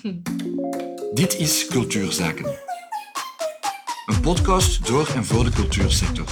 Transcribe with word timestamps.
Dit 1.20 1.38
is 1.38 1.66
Cultuurzaken. 1.66 2.44
Een 4.06 4.20
podcast 4.20 4.86
door 4.86 5.08
en 5.14 5.24
voor 5.24 5.44
de 5.44 5.50
cultuursector. 5.50 6.26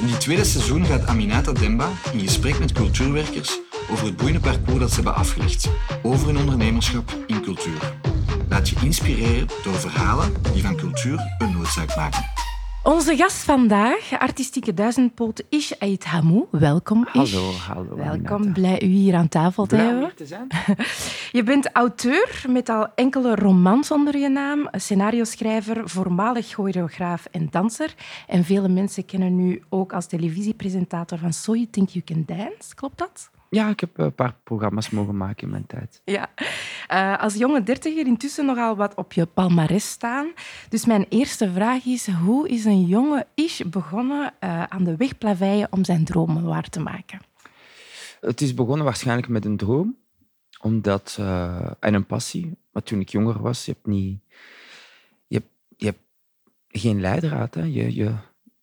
In 0.00 0.06
dit 0.06 0.20
tweede 0.20 0.44
seizoen 0.44 0.84
gaat 0.84 1.06
Aminata 1.06 1.52
Demba 1.52 1.88
in 2.12 2.20
gesprek 2.20 2.58
met 2.58 2.72
cultuurwerkers 2.72 3.58
over 3.90 4.06
het 4.06 4.16
boeiende 4.16 4.40
parcours 4.40 4.78
dat 4.78 4.88
ze 4.88 4.94
hebben 4.94 5.14
afgelegd, 5.14 5.68
over 6.02 6.26
hun 6.26 6.36
ondernemerschap 6.36 7.16
in 7.26 7.42
cultuur. 7.42 7.92
Laat 8.48 8.68
je 8.68 8.76
inspireren 8.82 9.48
door 9.62 9.74
verhalen 9.74 10.32
die 10.52 10.62
van 10.62 10.76
cultuur 10.76 11.36
een 11.38 11.52
noodzaak 11.52 11.96
maken. 11.96 12.24
Onze 12.82 13.16
gast 13.16 13.42
vandaag, 13.44 14.12
artistieke 14.18 14.74
duizendpoot 14.74 15.42
Ish 15.48 15.72
Ait 15.78 16.04
Hamou. 16.04 16.46
Welkom, 16.50 17.06
Ish. 17.12 17.34
Hallo, 17.34 17.50
hallo. 17.52 17.96
Welkom, 17.96 18.24
Aminata. 18.26 18.52
blij 18.52 18.82
u 18.82 18.86
hier 18.86 19.14
aan 19.14 19.28
tafel 19.28 19.66
te 19.66 19.74
Blij 19.74 19.86
hebben. 19.86 20.04
hier 20.04 20.14
te 20.14 20.26
zijn. 20.26 20.46
Je 21.38 21.42
bent 21.42 21.72
auteur 21.72 22.44
met 22.48 22.68
al 22.68 22.88
enkele 22.94 23.34
romans 23.34 23.90
onder 23.90 24.16
je 24.18 24.28
naam, 24.28 24.68
scenario-schrijver, 24.72 25.88
voormalig 25.88 26.46
choreograaf 26.46 27.24
en 27.30 27.48
danser. 27.50 27.94
En 28.26 28.44
vele 28.44 28.68
mensen 28.68 29.04
kennen 29.04 29.38
u 29.40 29.62
ook 29.68 29.92
als 29.92 30.06
televisiepresentator 30.06 31.18
van 31.18 31.32
So 31.32 31.52
You 31.54 31.66
Think 31.70 31.88
You 31.88 32.04
Can 32.04 32.22
Dance. 32.26 32.74
Klopt 32.74 32.98
dat? 32.98 33.30
Ja, 33.54 33.68
ik 33.68 33.80
heb 33.80 33.98
een 33.98 34.14
paar 34.14 34.34
programma's 34.44 34.90
mogen 34.90 35.16
maken 35.16 35.42
in 35.42 35.50
mijn 35.50 35.66
tijd. 35.66 36.02
Ja. 36.04 36.30
Eh, 36.88 37.18
als 37.18 37.34
jonge 37.34 37.62
dertiger 37.62 38.06
intussen 38.06 38.46
nogal 38.46 38.76
wat 38.76 38.94
op 38.94 39.12
je 39.12 39.26
palmares 39.26 39.88
staan. 39.88 40.32
Dus 40.68 40.86
mijn 40.86 41.06
eerste 41.08 41.52
vraag 41.52 41.84
is, 41.84 42.06
hoe 42.06 42.48
is 42.48 42.64
een 42.64 42.86
jonge 42.86 43.26
Ish 43.34 43.60
begonnen 43.60 44.34
eh, 44.38 44.62
aan 44.62 44.84
de 44.84 44.96
weg 44.96 45.18
plaveien 45.18 45.68
om 45.70 45.84
zijn 45.84 46.04
dromen 46.04 46.44
waar 46.44 46.68
te 46.68 46.80
maken? 46.80 47.20
Het 48.20 48.40
is 48.40 48.54
begonnen 48.54 48.84
waarschijnlijk 48.84 49.28
met 49.28 49.44
een 49.44 49.56
droom 49.56 49.96
omdat, 50.60 51.16
eh, 51.18 51.70
en 51.80 51.94
een 51.94 52.06
passie. 52.06 52.56
Maar 52.70 52.82
toen 52.82 53.00
ik 53.00 53.08
jonger 53.08 53.42
was, 53.42 53.64
je 53.64 53.72
hebt, 53.72 53.86
niet, 53.86 54.20
je 55.26 55.36
hebt, 55.36 55.50
je 55.76 55.84
hebt 55.84 56.02
geen 56.68 57.00
leidraad. 57.00 57.54
Hè. 57.54 57.62
Je, 57.62 57.94
je, 57.94 58.14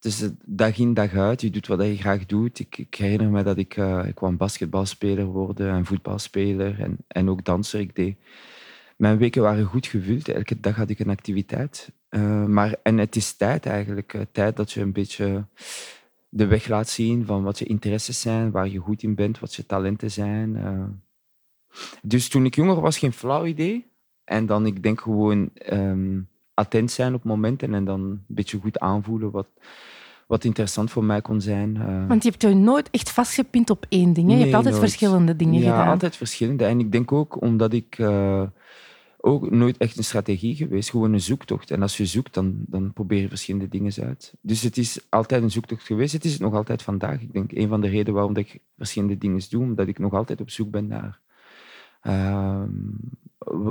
is 0.05 0.19
het 0.19 0.35
dag 0.45 0.77
in 0.77 0.93
dag 0.93 1.13
uit. 1.13 1.41
Je 1.41 1.49
doet 1.49 1.67
wat 1.67 1.81
je 1.81 1.97
graag 1.97 2.25
doet. 2.25 2.59
Ik, 2.59 2.77
ik 2.77 2.95
herinner 2.95 3.29
me 3.29 3.43
dat 3.43 3.57
ik, 3.57 3.77
eh, 3.77 4.07
ik 4.07 4.19
wou 4.19 4.35
basketbalspeler 4.35 5.25
worden 5.25 5.69
en 5.71 5.85
voetbalspeler 5.85 6.79
en, 6.79 6.97
en 7.07 7.29
ook 7.29 7.45
danser. 7.45 7.79
Ik 7.79 7.95
deed. 7.95 8.17
Mijn 8.97 9.17
weken 9.17 9.41
waren 9.41 9.65
goed 9.65 9.87
gevuld. 9.87 10.27
Elke 10.27 10.59
dag 10.59 10.75
had 10.75 10.89
ik 10.89 10.99
een 10.99 11.09
activiteit. 11.09 11.91
Eh, 12.09 12.45
maar, 12.45 12.75
en 12.83 12.97
het 12.97 13.15
is 13.15 13.33
tijd 13.35 13.65
eigenlijk. 13.65 14.13
eh, 14.13 14.21
tijd 14.31 14.55
dat 14.55 14.71
je 14.71 14.81
een 14.81 14.91
beetje 14.93 15.45
de 16.29 16.45
weg 16.47 16.67
laat 16.67 16.89
zien 16.89 17.25
van 17.25 17.43
wat 17.43 17.59
je 17.59 17.65
interesses 17.65 18.21
zijn, 18.21 18.51
waar 18.51 18.67
je 18.67 18.77
goed 18.79 19.03
in 19.03 19.15
bent, 19.15 19.39
wat 19.39 19.53
je 19.55 19.65
talenten 19.65 20.11
zijn. 20.11 20.55
eh. 20.55 20.83
Dus 22.01 22.29
toen 22.29 22.45
ik 22.45 22.55
jonger 22.55 22.81
was, 22.81 22.97
geen 22.97 23.13
flauw 23.13 23.45
idee. 23.45 23.87
En 24.23 24.45
dan, 24.45 24.65
ik 24.65 24.83
denk 24.83 25.01
gewoon 25.01 25.49
ehm, 25.53 26.19
attent 26.59 26.91
zijn 26.91 27.13
op 27.13 27.23
momenten 27.23 27.73
en 27.73 27.85
dan 27.85 27.99
een 28.01 28.23
beetje 28.27 28.59
goed 28.59 28.79
aanvoelen 28.79 29.31
wat, 29.31 29.47
wat 30.27 30.43
interessant 30.43 30.91
voor 30.91 31.03
mij 31.03 31.21
kon 31.21 31.41
zijn. 31.41 31.77
eh. 31.77 32.07
Want 32.07 32.23
je 32.23 32.29
hebt 32.29 32.41
je 32.41 32.53
nooit 32.53 32.89
echt 32.91 33.09
vastgepind 33.11 33.69
op 33.69 33.85
één 33.89 34.13
ding. 34.13 34.27
Hè? 34.27 34.33
je 34.33 34.39
Nee, 34.39 34.43
hebt 34.43 34.55
altijd 34.55 34.75
nooit. 34.75 34.89
verschillende 34.89 35.35
dingen 35.35 35.61
ja, 35.61 35.69
gedaan. 35.71 35.87
altijd 35.87 36.15
verschillende. 36.15 36.65
En 36.65 36.79
ik 36.79 36.91
denk 36.91 37.11
ook 37.11 37.41
omdat 37.41 37.73
ik 37.73 37.95
eh, 37.99 38.43
ook 39.21 39.51
nooit 39.51 39.77
echt 39.77 39.97
een 39.97 40.03
strategie 40.03 40.55
geweest, 40.55 40.89
gewoon 40.89 41.13
een 41.13 41.21
zoektocht. 41.21 41.71
En 41.71 41.81
als 41.81 41.97
je 41.97 42.05
zoekt, 42.05 42.33
dan, 42.33 42.55
dan 42.67 42.93
probeer 42.93 43.21
je 43.21 43.27
verschillende 43.27 43.67
dingen 43.67 43.93
uit. 44.03 44.33
Dus 44.41 44.61
het 44.61 44.77
is 44.77 44.99
altijd 45.09 45.43
een 45.43 45.51
zoektocht 45.51 45.83
geweest. 45.85 46.13
Het 46.13 46.25
is 46.25 46.31
het 46.31 46.41
nog 46.41 46.53
altijd 46.53 46.81
vandaag. 46.81 47.21
Ik 47.21 47.33
denk 47.33 47.51
een 47.51 47.67
van 47.67 47.81
de 47.81 47.87
redenen 47.87 48.13
waarom 48.13 48.33
dat 48.33 48.43
ik 48.43 48.59
verschillende 48.77 49.17
dingen 49.17 49.41
doe, 49.49 49.63
omdat 49.63 49.87
ik 49.87 49.99
nog 49.99 50.13
altijd 50.13 50.41
op 50.41 50.49
zoek 50.49 50.71
ben 50.71 50.87
naar. 50.87 51.19
Ehm, 52.01 52.69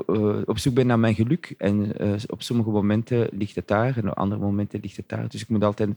eh, 0.06 0.40
op 0.44 0.58
zoek 0.58 0.74
ben 0.74 0.86
naar 0.86 0.98
mijn 0.98 1.14
geluk. 1.14 1.54
En 1.58 1.98
eh, 1.98 2.12
op 2.26 2.42
sommige 2.42 2.70
momenten 2.70 3.28
ligt 3.32 3.54
het 3.54 3.68
daar 3.68 3.96
en 3.96 4.10
op 4.10 4.18
andere 4.18 4.40
momenten 4.40 4.80
ligt 4.80 4.96
het 4.96 5.08
daar. 5.08 5.28
Dus 5.28 5.42
ik 5.42 5.48
moet 5.48 5.64
altijd 5.64 5.90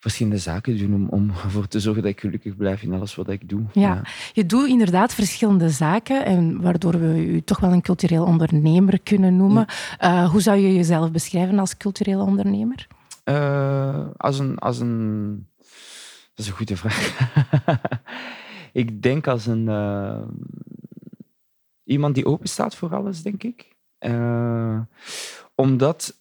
verschillende 0.00 0.38
zaken 0.38 0.78
doen 0.78 0.94
om, 0.94 1.08
om 1.08 1.30
ervoor 1.44 1.68
te 1.68 1.80
zorgen 1.80 2.02
dat 2.02 2.10
ik 2.10 2.20
gelukkig 2.20 2.56
blijf 2.56 2.82
in 2.82 2.92
alles 2.92 3.14
wat 3.14 3.28
ik 3.28 3.48
doe. 3.48 3.62
Ja. 3.72 4.02
Je 4.32 4.46
doet 4.46 4.68
inderdaad 4.68 5.14
verschillende 5.14 5.70
zaken, 5.70 6.24
en 6.24 6.60
waardoor 6.60 6.98
we 7.00 7.26
u 7.26 7.42
toch 7.42 7.60
wel 7.60 7.72
een 7.72 7.82
cultureel 7.82 8.24
ondernemer 8.24 9.00
kunnen 9.00 9.36
noemen. 9.36 9.66
Eh, 9.98 10.30
hoe 10.30 10.40
zou 10.40 10.58
je 10.58 10.74
jezelf 10.74 11.10
beschrijven 11.10 11.58
als 11.58 11.76
cultureel 11.76 12.20
ondernemer? 12.20 12.86
Eh, 13.24 14.06
als, 14.16 14.38
een, 14.38 14.58
als 14.58 14.80
een. 14.80 15.46
Dat 16.34 16.44
is 16.44 16.46
een 16.46 16.56
goede 16.56 16.76
vraag. 16.76 17.08
ik 18.72 19.02
denk 19.02 19.26
als 19.26 19.46
een. 19.46 19.68
eh, 19.68 20.22
iemand 21.84 22.14
die 22.14 22.26
open 22.26 22.48
staat 22.48 22.74
voor 22.74 22.94
alles, 22.94 23.22
denk 23.22 23.42
ik. 23.42 23.76
Eh, 23.98 24.80
omdat 25.54 26.20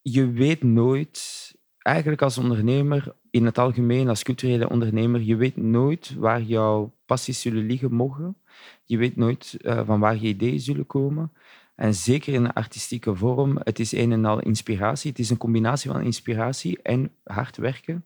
je 0.00 0.30
weet 0.30 0.62
nooit, 0.62 1.54
eigenlijk 1.78 2.22
als 2.22 2.38
ondernemer, 2.38 3.14
in 3.30 3.44
het 3.44 3.58
algemeen, 3.58 4.08
als 4.08 4.22
culturele 4.22 4.68
ondernemer, 4.68 5.20
je 5.20 5.36
weet 5.36 5.56
nooit 5.56 6.14
waar 6.14 6.42
jouw 6.42 6.92
passies 7.06 7.40
zullen 7.40 7.66
liggen 7.66 7.92
mogen. 7.92 8.36
Je 8.84 8.96
weet 8.96 9.16
nooit 9.16 9.56
eh, 9.60 9.86
van 9.86 10.00
waar 10.00 10.16
je 10.16 10.28
ideeën 10.28 10.60
zullen 10.60 10.86
komen. 10.86 11.32
En 11.74 11.94
zeker 11.94 12.34
in 12.34 12.44
een 12.44 12.52
artistieke 12.52 13.14
vorm, 13.14 13.58
het 13.62 13.78
is 13.78 13.92
een 13.92 14.12
en 14.12 14.24
al 14.24 14.40
inspiratie. 14.40 15.10
Het 15.10 15.18
is 15.18 15.30
een 15.30 15.36
combinatie 15.36 15.90
van 15.90 16.00
inspiratie 16.00 16.82
en 16.82 17.10
hard 17.24 17.56
werken. 17.56 18.04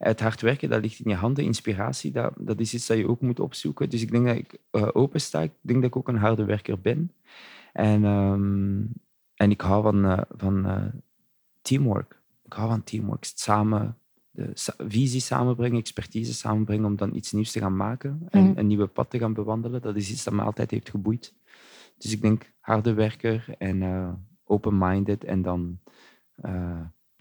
Het 0.00 0.20
hard 0.20 0.40
werken, 0.40 0.68
dat 0.68 0.82
ligt 0.82 0.98
in 1.00 1.10
je 1.10 1.16
handen. 1.16 1.44
Inspiratie, 1.44 2.10
dat, 2.10 2.32
dat 2.38 2.60
is 2.60 2.74
iets 2.74 2.86
dat 2.86 2.96
je 2.98 3.08
ook 3.08 3.20
moet 3.20 3.40
opzoeken. 3.40 3.90
Dus 3.90 4.02
ik 4.02 4.10
denk 4.10 4.26
dat 4.26 4.36
ik 4.36 4.58
eh, 4.70 4.88
open 4.92 5.20
sta. 5.20 5.40
Ik 5.40 5.52
denk 5.60 5.80
dat 5.80 5.88
ik 5.90 5.96
ook 5.96 6.08
een 6.08 6.16
harde 6.16 6.44
werker 6.44 6.80
ben. 6.80 7.12
En, 7.72 8.04
ehm, 8.04 8.80
en 9.34 9.50
ik 9.50 9.60
hou 9.60 9.82
van, 9.82 10.04
eh, 10.04 10.20
van 10.36 10.66
eh, 10.66 10.84
teamwork. 11.62 12.20
Ik 12.44 12.52
hou 12.52 12.68
van 12.68 12.84
teamwork. 12.84 13.24
Samen, 13.34 13.96
de 14.30 14.50
sa- 14.54 14.74
visie 14.78 15.20
samenbrengen, 15.20 15.78
expertise 15.78 16.34
samenbrengen 16.34 16.84
om 16.84 16.96
dan 16.96 17.14
iets 17.14 17.32
nieuws 17.32 17.52
te 17.52 17.58
gaan 17.60 17.76
maken 17.76 18.26
en 18.30 18.44
Mhm. 18.44 18.58
een 18.58 18.66
nieuwe 18.66 18.86
pad 18.86 19.10
te 19.10 19.18
gaan 19.18 19.32
bewandelen. 19.34 19.82
Dat 19.82 19.96
is 19.96 20.10
iets 20.10 20.24
dat 20.24 20.34
me 20.34 20.42
altijd 20.42 20.70
heeft 20.70 20.90
geboeid. 20.90 21.34
Dus 21.98 22.12
ik 22.12 22.20
denk 22.20 22.52
harde 22.60 22.92
werker 22.94 23.44
en 23.58 23.82
open-minded 24.44 25.24
en 25.24 25.42
dan 25.42 25.78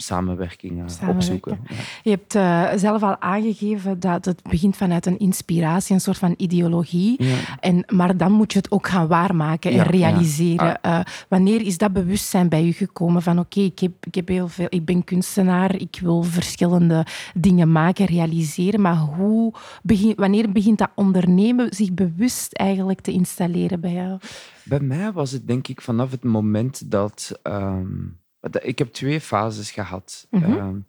samenwerking 0.02 0.84
opzoeken. 1.08 1.60
Ja. 1.68 1.76
Je 2.04 2.10
hebt 2.10 2.36
eh, 2.36 2.68
zelf 2.76 3.04
al 3.04 3.22
aangegeven 3.22 4.00
dat 4.00 4.26
het 4.26 4.44
begint 4.44 4.78
vanuit 4.78 5.06
een 5.06 5.20
inspiratie, 5.20 5.94
een 5.96 6.02
soort 6.02 6.18
van 6.18 6.34
ideologie. 6.38 7.24
Ja. 7.24 7.36
En, 7.60 7.84
maar 7.94 8.18
dan 8.18 8.32
moet 8.32 8.52
je 8.54 8.58
het 8.58 8.72
ook 8.72 8.88
gaan 8.88 9.08
waarmaken 9.08 9.72
en 9.72 9.78
Ja, 9.78 9.84
realiseren. 9.84 10.82
Eh, 10.82 11.00
wanneer 11.28 11.62
is 11.62 11.78
dat 11.78 11.94
bewustzijn 11.94 12.50
bij 12.50 12.66
u 12.66 12.72
gekomen 12.72 13.22
van 13.22 13.40
oké, 13.40 13.60
ik, 13.60 13.80
heb, 13.80 13.92
ik, 14.06 14.16
heb 14.16 14.28
heel 14.28 14.48
veel, 14.48 14.68
ik 14.70 14.86
ben 14.86 15.04
kunstenaar, 15.04 15.76
ik 15.76 16.00
wil 16.02 16.24
verschillende 16.24 17.06
dingen 17.34 17.72
maken, 17.72 18.06
realiseren. 18.06 18.82
Maar 18.82 18.98
hoe 18.98 19.54
begin, 19.84 20.14
wanneer 20.16 20.52
begint 20.52 20.78
dat 20.78 20.90
ondernemen 20.96 21.74
zich 21.76 21.94
bewust 21.94 22.54
eigenlijk 22.54 23.02
te 23.02 23.12
installeren 23.12 23.80
bij 23.80 23.94
jou? 23.94 24.18
Bij 24.64 24.80
mij 24.80 25.12
was 25.12 25.32
het 25.32 25.48
denk 25.48 25.68
ik 25.68 25.82
vanaf 25.82 26.12
het 26.12 26.24
moment 26.24 26.92
dat... 26.92 27.40
ehm, 27.44 27.86
dat- 27.86 28.29
ik 28.62 28.78
heb 28.78 28.94
twee 28.94 29.22
fases 29.22 29.72
gehad. 29.72 30.28
Mhm. 30.30 30.44
Ehm, 30.44 30.80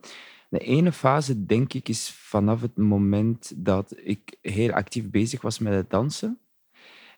de 0.49 0.59
ene 0.59 0.93
fase, 0.93 1.47
denk 1.47 1.73
ik, 1.73 1.89
is 1.89 2.11
vanaf 2.11 2.61
het 2.61 2.77
moment 2.77 3.53
dat 3.57 3.95
ik 3.97 4.37
heel 4.43 4.73
actief 4.73 5.11
bezig 5.11 5.43
was 5.43 5.59
met 5.59 5.73
het 5.73 5.91
dansen. 5.91 6.39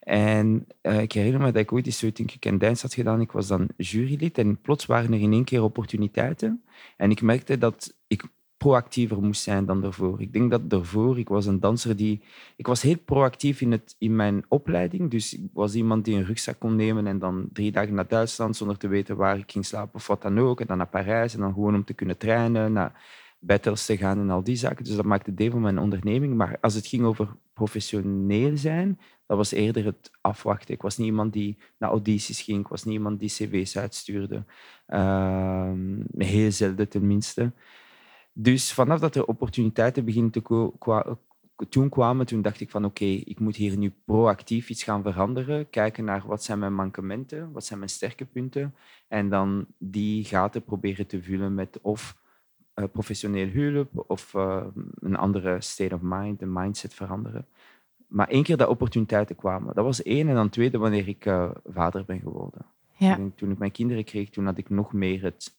En 0.00 0.66
eh, 0.80 1.00
ik 1.00 1.12
herinner 1.12 1.40
me 1.40 1.52
dat 1.52 1.62
ik 1.62 1.72
ooit 1.72 1.86
eens 1.86 1.98
zo 1.98 2.12
Think 2.12 2.30
You 2.30 2.58
Dance 2.58 2.82
had 2.82 2.94
gedaan. 2.94 3.20
Ik 3.20 3.32
was 3.32 3.46
dan 3.46 3.68
jurylid 3.76 4.38
en 4.38 4.60
plots 4.60 4.86
waren 4.86 5.12
er 5.12 5.20
in 5.20 5.32
één 5.32 5.44
keer 5.44 5.62
opportuniteiten. 5.62 6.64
En 6.96 7.10
ik 7.10 7.22
merkte 7.22 7.58
dat 7.58 7.96
ik 8.06 8.24
proactiever 8.62 9.22
moest 9.22 9.42
zijn 9.42 9.66
dan 9.66 9.80
daarvoor. 9.80 10.20
Ik 10.20 10.32
denk 10.32 10.50
dat 10.50 10.70
daarvoor, 10.70 11.18
ik 11.18 11.28
was 11.28 11.46
een 11.46 11.60
danser 11.60 11.96
die... 11.96 12.22
Ik 12.56 12.66
was 12.66 12.82
heel 12.82 12.98
proactief 13.04 13.60
in, 13.60 13.72
het, 13.72 13.94
in 13.98 14.16
mijn 14.16 14.44
opleiding. 14.48 15.10
Dus 15.10 15.34
ik 15.34 15.50
was 15.52 15.74
iemand 15.74 16.04
die 16.04 16.16
een 16.16 16.24
rugzak 16.24 16.58
kon 16.58 16.76
nemen 16.76 17.06
en 17.06 17.18
dan 17.18 17.48
drie 17.52 17.72
dagen 17.72 17.94
naar 17.94 18.08
Duitsland 18.08 18.56
zonder 18.56 18.78
te 18.78 18.88
weten 18.88 19.16
waar 19.16 19.38
ik 19.38 19.50
ging 19.50 19.66
slapen 19.66 19.94
of 19.94 20.06
wat 20.06 20.22
dan 20.22 20.38
ook. 20.38 20.60
En 20.60 20.66
dan 20.66 20.76
naar 20.76 20.88
Parijs 20.88 21.34
en 21.34 21.40
dan 21.40 21.52
gewoon 21.52 21.74
om 21.74 21.84
te 21.84 21.94
kunnen 21.94 22.18
trainen, 22.18 22.72
naar 22.72 23.02
battles 23.38 23.86
te 23.86 23.96
gaan 23.96 24.18
en 24.18 24.30
al 24.30 24.42
die 24.42 24.56
zaken. 24.56 24.84
Dus 24.84 24.96
dat 24.96 25.04
maakte 25.04 25.34
deel 25.34 25.50
van 25.50 25.60
mijn 25.60 25.78
onderneming. 25.78 26.34
Maar 26.34 26.56
als 26.60 26.74
het 26.74 26.86
ging 26.86 27.04
over 27.04 27.28
professioneel 27.52 28.56
zijn, 28.56 28.98
dat 29.26 29.36
was 29.36 29.52
eerder 29.52 29.84
het 29.84 30.10
afwachten. 30.20 30.74
Ik 30.74 30.82
was 30.82 30.96
niet 30.96 31.06
iemand 31.06 31.32
die 31.32 31.58
naar 31.78 31.90
audities 31.90 32.40
ging. 32.40 32.60
Ik 32.60 32.68
was 32.68 32.84
niet 32.84 32.94
iemand 32.94 33.20
die 33.20 33.28
cv's 33.28 33.76
uitstuurde. 33.76 34.44
Ehm, 34.86 36.00
heel 36.16 36.52
zelden 36.52 36.88
tenminste. 36.88 37.52
Dus 38.32 38.72
vanaf 38.72 39.00
dat 39.00 39.14
er 39.14 39.24
opportuniteiten 39.26 40.04
beginnen 40.04 40.30
te 40.30 40.40
ko- 40.40 40.70
kwa- 40.70 41.18
toen 41.68 41.88
kwamen, 41.88 42.26
toen 42.26 42.42
dacht 42.42 42.60
ik 42.60 42.70
van 42.70 42.84
oké, 42.84 43.04
ik 43.04 43.40
moet 43.40 43.56
hier 43.56 43.76
nu 43.78 43.92
proactief 44.04 44.68
iets 44.70 44.82
gaan 44.82 45.02
veranderen. 45.02 45.70
Kijken 45.70 46.04
naar 46.04 46.22
wat 46.26 46.42
zijn 46.44 46.58
mijn 46.58 46.74
mankementen, 46.74 47.52
wat 47.52 47.64
zijn 47.64 47.78
mijn 47.78 47.90
sterke 47.90 48.24
punten. 48.24 48.74
En 49.08 49.28
dan 49.28 49.66
die 49.78 50.24
gaten 50.24 50.64
proberen 50.64 51.06
te 51.06 51.22
vullen 51.22 51.54
met 51.54 51.78
of 51.82 52.16
eh, 52.74 52.84
professioneel 52.92 53.48
hulp 53.48 54.04
of 54.10 54.34
eh, 54.34 54.64
een 54.98 55.16
andere 55.16 55.60
state 55.60 55.94
of 55.94 56.00
mind, 56.02 56.42
een 56.42 56.52
mindset 56.52 56.94
veranderen. 56.94 57.46
maar 58.06 58.28
één 58.28 58.42
keer 58.42 58.56
dat 58.56 58.68
opportuniteiten 58.68 59.36
kwamen. 59.36 59.74
Dat 59.74 59.84
was 59.84 60.02
één. 60.02 60.28
En 60.28 60.34
dan 60.34 60.48
tweede, 60.48 60.78
wanneer 60.78 61.08
ik 61.08 61.26
uh, 61.26 61.50
vader 61.64 62.04
ben 62.04 62.20
geworden. 62.20 62.66
Ja. 62.96 63.18
Toen 63.36 63.50
ik 63.50 63.58
mijn 63.58 63.70
kinderen 63.70 64.04
kreeg, 64.04 64.30
toen 64.30 64.44
had 64.44 64.58
ik 64.58 64.70
nog 64.70 64.92
meer 64.92 65.22
het, 65.22 65.54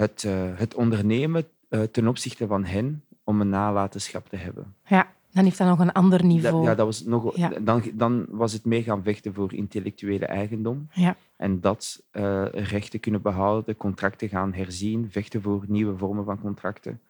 het, 0.00 0.22
uh, 0.26 0.32
het 0.54 0.74
ondernemen 0.74 1.44
uh, 1.68 1.82
ten 1.82 2.08
opzichte 2.08 2.46
van 2.46 2.64
hen 2.64 3.04
om 3.24 3.40
een 3.40 3.48
nalatenschap 3.48 4.28
te 4.28 4.36
hebben. 4.36 4.74
Ja, 4.84 5.12
dan 5.30 5.44
heeft 5.44 5.58
dat 5.58 5.68
nog 5.68 5.78
een 5.78 5.92
ander 5.92 6.24
niveau. 6.24 6.56
Dat, 6.56 6.64
ja, 6.64 6.74
dat 6.74 6.86
was 6.86 7.04
nog, 7.04 7.36
ja. 7.36 7.48
dan, 7.48 7.82
dan 7.94 8.26
was 8.28 8.52
het 8.52 8.64
meer 8.64 8.82
gaan 8.82 9.02
vechten 9.02 9.34
voor 9.34 9.52
intellectuele 9.52 10.26
eigendom. 10.26 10.88
Ja. 10.92 11.16
En 11.36 11.60
dat 11.60 12.02
uh, 12.12 12.44
rechten 12.46 13.00
kunnen 13.00 13.22
behouden, 13.22 13.76
contracten 13.76 14.28
gaan 14.28 14.52
herzien, 14.52 15.10
vechten 15.10 15.42
voor 15.42 15.64
nieuwe 15.68 15.96
vormen 15.96 16.24
van 16.24 16.40
contracten. 16.40 17.00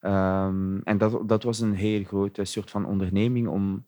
Um, 0.00 0.80
en 0.84 0.98
dat, 0.98 1.28
dat 1.28 1.42
was 1.42 1.60
een 1.60 1.74
heel 1.74 2.04
grote 2.04 2.44
soort 2.44 2.70
van 2.70 2.86
onderneming 2.86 3.48
om 3.48 3.84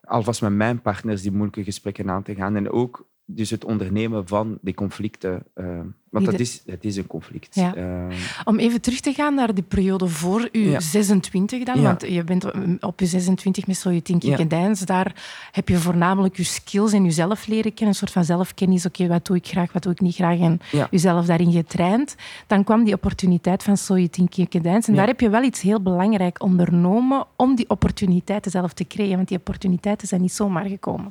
alvast 0.00 0.42
met 0.42 0.52
mijn 0.52 0.80
partners 0.80 1.22
die 1.22 1.32
moeilijke 1.32 1.64
gesprekken 1.64 2.10
aan 2.10 2.22
te 2.22 2.34
gaan. 2.34 2.56
En 2.56 2.70
ook 2.70 3.06
dus 3.24 3.50
het 3.50 3.64
ondernemen 3.64 4.26
van 4.26 4.58
die 4.60 4.74
conflicten. 4.74 5.44
Uh, 5.54 5.80
want 6.24 6.30
dat 6.30 6.40
is, 6.40 6.62
het 6.66 6.84
is 6.84 6.96
een 6.96 7.06
conflict. 7.06 7.54
Ja. 7.54 7.76
Uh, 7.76 8.16
Om 8.44 8.58
even 8.58 8.80
terug 8.80 9.00
te 9.00 9.12
gaan 9.12 9.34
naar 9.34 9.54
die 9.54 9.64
periode 9.64 10.06
voor 10.08 10.48
u 10.52 10.70
Ja. 10.70 10.80
26 10.80 11.64
dan, 11.64 11.76
Ja. 11.80 11.82
want 11.82 12.06
je 12.08 12.24
bent 12.24 12.44
op 12.80 13.00
je 13.00 13.06
26 13.06 13.66
met 13.66 14.04
Tinky 14.04 14.26
Ja. 14.26 14.36
Gedijns. 14.36 14.80
Daar 14.80 15.14
heb 15.52 15.68
je 15.68 15.76
voornamelijk 15.76 16.36
je 16.36 16.44
skills 16.44 16.92
en 16.92 17.04
jezelf 17.04 17.46
leren 17.46 17.74
kennen, 17.74 17.88
een 17.88 17.94
soort 17.94 18.10
van 18.12 18.24
zelfkennis. 18.24 18.86
Oké, 18.86 19.06
wat 19.06 19.26
doe 19.26 19.36
ik 19.36 19.46
graag, 19.46 19.72
wat 19.72 19.82
doe 19.82 19.92
ik 19.92 20.00
niet 20.00 20.14
graag 20.14 20.38
en 20.38 20.60
jezelf 20.90 21.26
daarin 21.26 21.52
getraind. 21.52 22.14
Dan 22.46 22.64
kwam 22.64 22.84
die 22.84 22.94
opportuniteit 22.94 23.62
van 23.62 23.76
Soje 23.76 24.10
Tinky 24.10 24.46
Gedijns 24.50 24.88
en 24.88 24.94
daar 24.94 25.06
heb 25.06 25.20
je 25.20 25.30
wel 25.30 25.42
iets 25.42 25.60
heel 25.60 25.80
belangrijk 25.82 26.42
ondernomen 26.42 27.26
om 27.36 27.54
die 27.54 27.70
opportuniteiten 27.70 28.50
zelf 28.50 28.72
te 28.72 28.86
creëren, 28.86 29.16
want 29.16 29.28
die 29.28 29.38
opportuniteiten 29.38 30.08
zijn 30.08 30.20
niet 30.20 30.32
zomaar 30.32 30.64
gekomen. 30.66 31.10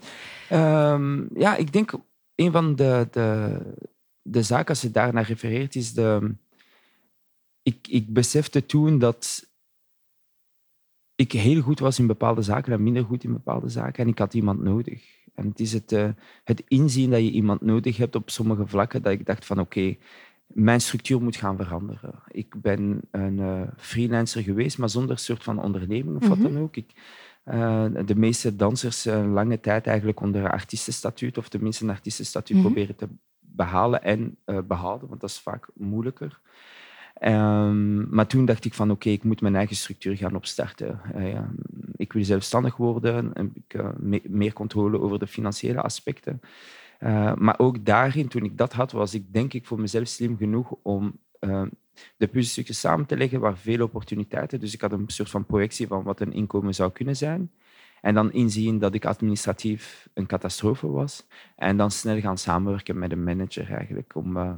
Ehm, 0.49 1.21
ja, 1.39 1.55
ik 1.55 1.73
denk 1.73 1.93
een 2.35 2.51
van 2.51 2.75
de, 2.75 3.07
de, 3.11 3.57
de 4.27 4.43
zaken, 4.43 4.67
als 4.67 4.81
je 4.81 4.91
daarnaar 4.91 5.25
refereert, 5.25 5.75
is 5.75 5.93
de. 5.93 6.35
Ik, 7.63 7.87
ik 7.87 8.13
besefte 8.13 8.65
toen 8.65 8.99
dat 8.99 9.49
ik 11.15 11.31
heel 11.31 11.61
goed 11.61 11.79
was 11.79 11.99
in 11.99 12.07
bepaalde 12.07 12.41
zaken 12.41 12.73
en 12.73 12.83
minder 12.83 13.03
goed 13.05 13.23
in 13.23 13.31
bepaalde 13.33 13.69
zaken. 13.69 14.03
En 14.03 14.09
ik 14.09 14.17
had 14.19 14.33
iemand 14.33 14.61
nodig. 14.63 15.03
En 15.33 15.47
het 15.47 15.59
is 15.59 15.73
het, 15.73 15.91
eh, 15.91 16.09
het 16.43 16.63
inzien 16.67 17.09
dat 17.09 17.19
je 17.19 17.31
iemand 17.31 17.61
nodig 17.61 17.97
hebt 17.97 18.15
op 18.15 18.29
sommige 18.29 18.67
vlakken, 18.67 19.01
dat 19.01 19.11
ik 19.11 19.25
dacht 19.25 19.45
van 19.45 19.59
oké, 19.59 19.95
mijn 20.47 20.81
structuur 20.81 21.21
moet 21.21 21.35
gaan 21.35 21.57
veranderen. 21.57 22.13
Ik 22.27 22.61
ben 22.61 23.01
een 23.11 23.39
eh, 23.39 23.61
freelancer 23.77 24.43
geweest, 24.43 24.77
maar 24.77 24.89
zonder 24.89 25.17
soort 25.19 25.43
van 25.43 25.63
onderneming 25.63 26.15
of 26.17 26.27
wat 26.27 26.37
Mhm. 26.37 26.53
dan 26.53 26.61
ook. 26.61 26.75
Ik, 26.75 26.91
eh, 27.43 27.85
de 28.05 28.15
meeste 28.15 28.55
dansers 28.55 29.05
een 29.05 29.29
lange 29.29 29.59
tijd 29.59 29.87
eigenlijk 29.87 30.19
onder 30.21 30.43
een 30.43 30.51
artiestenstatuut, 30.51 31.37
of 31.37 31.49
tenminste 31.49 31.83
een 31.83 31.89
artiestenstatuut 31.89 32.57
Mhm. 32.57 32.65
proberen 32.65 32.95
te 32.95 33.07
behalen 33.55 34.03
en 34.03 34.37
eh, 34.45 34.57
behouden, 34.67 35.07
want 35.07 35.21
dat 35.21 35.29
is 35.29 35.39
vaak 35.39 35.67
moeilijker. 35.73 36.39
Ehm, 37.13 38.15
maar 38.15 38.27
toen 38.27 38.45
dacht 38.45 38.65
ik 38.65 38.73
van 38.73 38.91
oké, 38.91 39.09
ik 39.09 39.23
moet 39.23 39.41
mijn 39.41 39.55
eigen 39.55 39.75
structuur 39.75 40.17
gaan 40.17 40.35
opstarten. 40.35 40.99
Eh, 41.13 41.31
ja, 41.31 41.49
ik 41.95 42.13
wil 42.13 42.23
zelfstandig 42.23 42.77
worden, 42.77 43.33
en 43.33 43.51
ik, 43.53 43.73
eh, 43.73 43.89
me- 43.97 44.21
meer 44.27 44.53
controle 44.53 44.99
over 44.99 45.19
de 45.19 45.27
financiële 45.27 45.81
aspecten. 45.81 46.41
Maar 47.35 47.59
ook 47.59 47.85
daarin, 47.85 48.27
toen 48.27 48.43
ik 48.43 48.57
dat 48.57 48.73
had, 48.73 48.91
was 48.91 49.13
ik 49.13 49.33
denk 49.33 49.53
ik 49.53 49.65
voor 49.65 49.79
mezelf 49.79 50.07
slim 50.07 50.37
genoeg 50.37 50.75
om 50.81 51.19
eh, 51.45 51.61
de 52.17 52.27
puzzelstukjes 52.27 52.79
samen 52.79 53.05
te 53.05 53.17
leggen 53.17 53.39
waar 53.39 53.57
veel 53.57 53.83
opportuniteiten. 53.83 54.59
Dus 54.59 54.73
ik 54.73 54.81
had 54.81 54.91
een 54.91 55.03
soort 55.07 55.29
van 55.29 55.45
projectie 55.45 55.87
van 55.87 56.03
wat 56.03 56.19
een 56.19 56.33
inkomen 56.33 56.75
zou 56.75 56.91
kunnen 56.91 57.15
zijn. 57.15 57.51
En 58.05 58.13
dan 58.13 58.31
inzien 58.31 58.79
dat 58.79 58.93
ik 58.93 59.05
administratief 59.05 60.09
een 60.13 60.25
catastrofe 60.25 60.87
was. 60.87 61.25
En 61.55 61.77
dan 61.77 61.91
snel 61.91 62.19
gaan 62.19 62.37
samenwerken 62.37 62.99
met 62.99 63.11
een 63.11 63.23
manager 63.23 63.73
eigenlijk. 63.73 64.15
Om, 64.15 64.37
eh, 64.37 64.53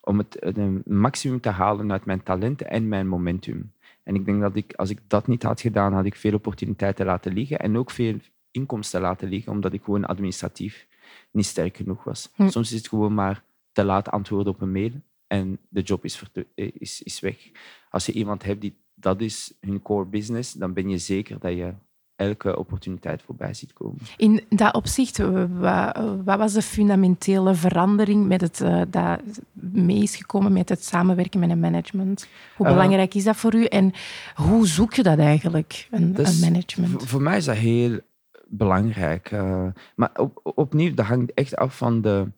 om 0.00 0.18
het, 0.18 0.36
het 0.40 0.86
maximum 0.86 1.40
te 1.40 1.48
halen 1.48 1.92
uit 1.92 2.04
mijn 2.04 2.22
talenten 2.22 2.70
en 2.70 2.88
mijn 2.88 3.08
momentum. 3.08 3.72
En 4.02 4.14
ik 4.14 4.24
denk 4.24 4.40
dat 4.40 4.56
ik, 4.56 4.74
als 4.74 4.90
ik 4.90 4.98
dat 5.06 5.26
niet 5.26 5.42
had 5.42 5.60
gedaan, 5.60 5.92
had 5.92 6.04
ik 6.04 6.16
veel 6.16 6.34
opportuniteiten 6.34 7.06
laten 7.06 7.32
liggen. 7.32 7.58
En 7.58 7.78
ook 7.78 7.90
veel 7.90 8.18
inkomsten 8.50 9.00
laten 9.00 9.28
liggen, 9.28 9.52
omdat 9.52 9.72
ik 9.72 9.82
gewoon 9.82 10.04
administratief 10.04 10.86
niet 11.30 11.46
sterk 11.46 11.76
genoeg 11.76 12.04
was. 12.04 12.30
Hm. 12.34 12.48
Soms 12.48 12.72
is 12.72 12.78
het 12.78 12.88
gewoon 12.88 13.14
maar 13.14 13.42
te 13.72 13.84
laat 13.84 14.08
antwoorden 14.08 14.52
op 14.52 14.60
een 14.60 14.72
mail 14.72 14.92
en 15.26 15.58
de 15.68 15.82
job 15.82 16.04
is, 16.04 16.16
verte- 16.16 16.46
is, 16.54 17.02
is 17.02 17.20
weg. 17.20 17.50
Als 17.90 18.06
je 18.06 18.12
iemand 18.12 18.42
hebt 18.42 18.60
die 18.60 18.82
dat 18.94 19.20
is 19.20 19.52
hun 19.60 19.82
core 19.82 20.04
business, 20.04 20.52
dan 20.52 20.72
ben 20.72 20.88
je 20.88 20.98
zeker 20.98 21.38
dat 21.38 21.56
je 21.56 21.74
elke 22.16 22.58
opportuniteit 22.58 23.22
voorbij 23.22 23.54
ziet 23.54 23.72
komen. 23.72 23.98
In 24.16 24.42
dat 24.48 24.74
opzicht, 24.74 25.18
wat, 25.58 25.98
wat 26.24 26.38
was 26.38 26.52
de 26.52 26.62
fundamentele 26.62 27.54
verandering 27.54 28.26
met 28.26 28.40
het, 28.40 28.60
eh, 28.60 28.82
dat 28.88 29.20
mee 29.52 30.02
is 30.02 30.16
gekomen 30.16 30.52
met 30.52 30.68
het 30.68 30.84
samenwerken 30.84 31.40
met 31.40 31.50
een 31.50 31.60
management? 31.60 32.26
Hoe 32.56 32.66
Eh, 32.66 32.72
belangrijk 32.72 33.14
is 33.14 33.24
dat 33.24 33.36
voor 33.36 33.54
u 33.54 33.64
en 33.64 33.92
hoe 34.34 34.66
zoek 34.66 34.94
je 34.94 35.02
dat 35.02 35.18
eigenlijk, 35.18 35.88
een, 35.90 36.12
management? 36.40 37.02
Voor, 37.06 37.22
mij 37.22 37.36
is 37.36 37.44
dat 37.44 37.56
heel 37.56 38.00
belangrijk. 38.48 39.30
eh, 39.30 39.66
maar 39.96 40.10
op, 40.14 40.40
opnieuw, 40.42 40.94
dat 40.94 41.06
hangt 41.06 41.34
echt 41.34 41.56
af 41.56 41.76
van, 41.76 42.00
de, 42.00 42.30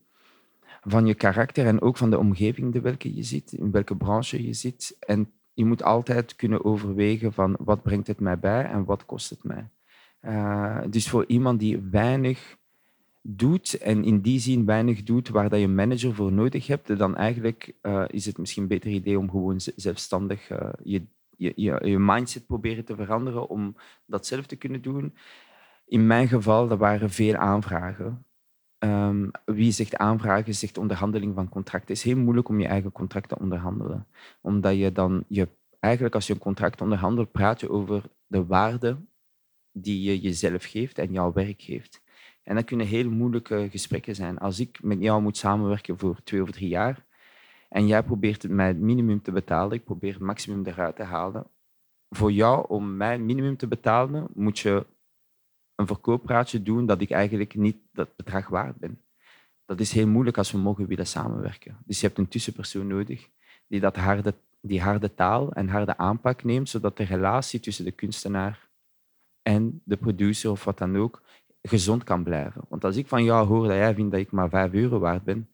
van 0.82 1.06
je 1.06 1.14
karakter 1.14 1.66
en 1.66 1.80
ook 1.80 1.96
van 1.96 2.10
de 2.10 2.18
omgeving 2.18 2.74
in 2.74 2.82
welke 2.82 3.14
je 3.14 3.22
zit, 3.22 3.52
in 3.52 3.70
welke 3.70 3.96
branche 3.96 4.46
je 4.46 4.52
zit. 4.52 4.96
En 4.98 5.30
je 5.56 5.64
moet 5.64 5.82
altijd 5.82 6.36
kunnen 6.36 6.64
overwegen 6.64 7.32
van 7.32 7.56
wat 7.58 7.82
brengt 7.82 8.06
het 8.06 8.20
mij 8.20 8.38
bij 8.38 8.64
en 8.64 8.84
wat 8.84 9.06
kost 9.06 9.30
het 9.30 9.44
mij. 9.44 9.68
Eh, 10.20 10.80
dus 10.90 11.08
voor 11.08 11.24
iemand 11.26 11.60
die 11.60 11.78
weinig 11.90 12.56
doet 13.22 13.78
en 13.78 14.04
in 14.04 14.20
die 14.20 14.38
zin 14.38 14.64
weinig 14.64 15.02
doet 15.02 15.28
waar 15.28 15.48
dat 15.48 15.60
je 15.60 15.68
manager 15.68 16.14
voor 16.14 16.32
nodig 16.32 16.66
hebt, 16.66 16.98
dan 16.98 17.16
eigenlijk 17.16 17.74
eh, 17.80 18.04
is 18.06 18.26
het 18.26 18.38
misschien 18.38 18.62
een 18.62 18.68
beter 18.68 18.90
idee 18.90 19.18
om 19.18 19.30
gewoon 19.30 19.60
zelfstandig 19.76 20.50
eh, 20.50 20.68
je, 20.82 21.02
je, 21.36 21.52
je, 21.56 21.80
je 21.82 21.98
mindset 21.98 22.46
proberen 22.46 22.84
te 22.84 22.96
veranderen 22.96 23.48
om 23.48 23.76
dat 24.06 24.26
zelf 24.26 24.46
te 24.46 24.56
kunnen 24.56 24.82
doen. 24.82 25.14
In 25.86 26.06
mijn 26.06 26.28
geval, 26.28 26.70
er 26.70 26.76
waren 26.76 27.10
veel 27.10 27.36
aanvragen. 27.36 28.25
Ehm, 28.78 29.28
wie 29.44 29.72
zegt 29.72 29.96
aanvragen, 29.96 30.54
zegt 30.54 30.78
onderhandeling 30.78 31.34
van 31.34 31.48
contracten. 31.48 31.88
Het 31.88 31.96
is 31.96 32.12
heel 32.12 32.22
moeilijk 32.22 32.48
om 32.48 32.60
je 32.60 32.66
eigen 32.66 32.92
contract 32.92 33.28
te 33.28 33.38
onderhandelen. 33.38 34.06
Omdat 34.40 34.76
je 34.76 34.92
dan, 34.92 35.24
je, 35.28 35.48
eigenlijk 35.80 36.14
als 36.14 36.26
je 36.26 36.32
een 36.32 36.38
contract 36.38 36.80
onderhandelt, 36.80 37.32
praat 37.32 37.60
je 37.60 37.70
over 37.70 38.02
de 38.26 38.46
waarde 38.46 38.96
die 39.72 40.02
je 40.02 40.20
jezelf 40.20 40.64
geeft 40.64 40.98
en 40.98 41.12
jouw 41.12 41.32
werk 41.32 41.62
geeft. 41.62 42.02
En 42.42 42.54
dat 42.54 42.64
kunnen 42.64 42.86
heel 42.86 43.10
moeilijke 43.10 43.68
gesprekken 43.70 44.14
zijn. 44.14 44.38
Als 44.38 44.60
ik 44.60 44.82
met 44.82 45.00
jou 45.00 45.22
moet 45.22 45.36
samenwerken 45.36 45.98
voor 45.98 46.22
twee 46.22 46.42
of 46.42 46.50
drie 46.50 46.68
jaar 46.68 47.04
en 47.68 47.86
jij 47.86 48.02
probeert 48.02 48.48
mij 48.48 48.66
het 48.66 48.78
minimum 48.78 49.22
te 49.22 49.32
betalen, 49.32 49.76
ik 49.76 49.84
probeer 49.84 50.12
het 50.12 50.22
maximum 50.22 50.66
eruit 50.66 50.96
te 50.96 51.02
halen. 51.02 51.46
Voor 52.10 52.32
jou, 52.32 52.68
om 52.68 52.96
mij 52.96 53.18
minimum 53.18 53.56
te 53.56 53.66
betalen, 53.66 54.26
moet 54.34 54.58
je 54.58 54.86
een 55.76 55.86
verkooppraatje 55.86 56.62
doen 56.62 56.86
dat 56.86 57.00
ik 57.00 57.10
eigenlijk 57.10 57.54
niet 57.54 57.76
dat 57.92 58.16
bedrag 58.16 58.48
waard 58.48 58.76
ben. 58.76 59.00
Dat 59.64 59.80
is 59.80 59.92
heel 59.92 60.06
moeilijk 60.06 60.38
als 60.38 60.52
we 60.52 60.58
mogen 60.58 60.86
willen 60.86 61.06
samenwerken. 61.06 61.76
Dus 61.84 62.00
je 62.00 62.06
hebt 62.06 62.18
een 62.18 62.28
tussenpersoon 62.28 62.86
nodig 62.86 63.28
die 63.66 63.80
dat 63.80 63.96
harde, 63.96 64.34
die 64.60 64.82
harde 64.82 65.14
taal 65.14 65.52
en 65.52 65.68
harde 65.68 65.96
aanpak 65.96 66.44
neemt, 66.44 66.68
zodat 66.68 66.96
de 66.96 67.04
relatie 67.04 67.60
tussen 67.60 67.84
de 67.84 67.90
kunstenaar 67.90 68.68
en 69.42 69.80
de 69.84 69.96
producer 69.96 70.50
of 70.50 70.64
wat 70.64 70.78
dan 70.78 70.96
ook 70.96 71.22
gezond 71.62 72.04
kan 72.04 72.22
blijven. 72.22 72.62
Want 72.68 72.84
als 72.84 72.96
ik 72.96 73.06
van 73.06 73.24
jou 73.24 73.46
hoor 73.46 73.66
dat 73.66 73.76
jij 73.76 73.94
vindt 73.94 74.10
dat 74.10 74.20
ik 74.20 74.30
maar 74.30 74.48
5 74.48 74.72
euro 74.72 74.98
waard 74.98 75.24
ben, 75.24 75.48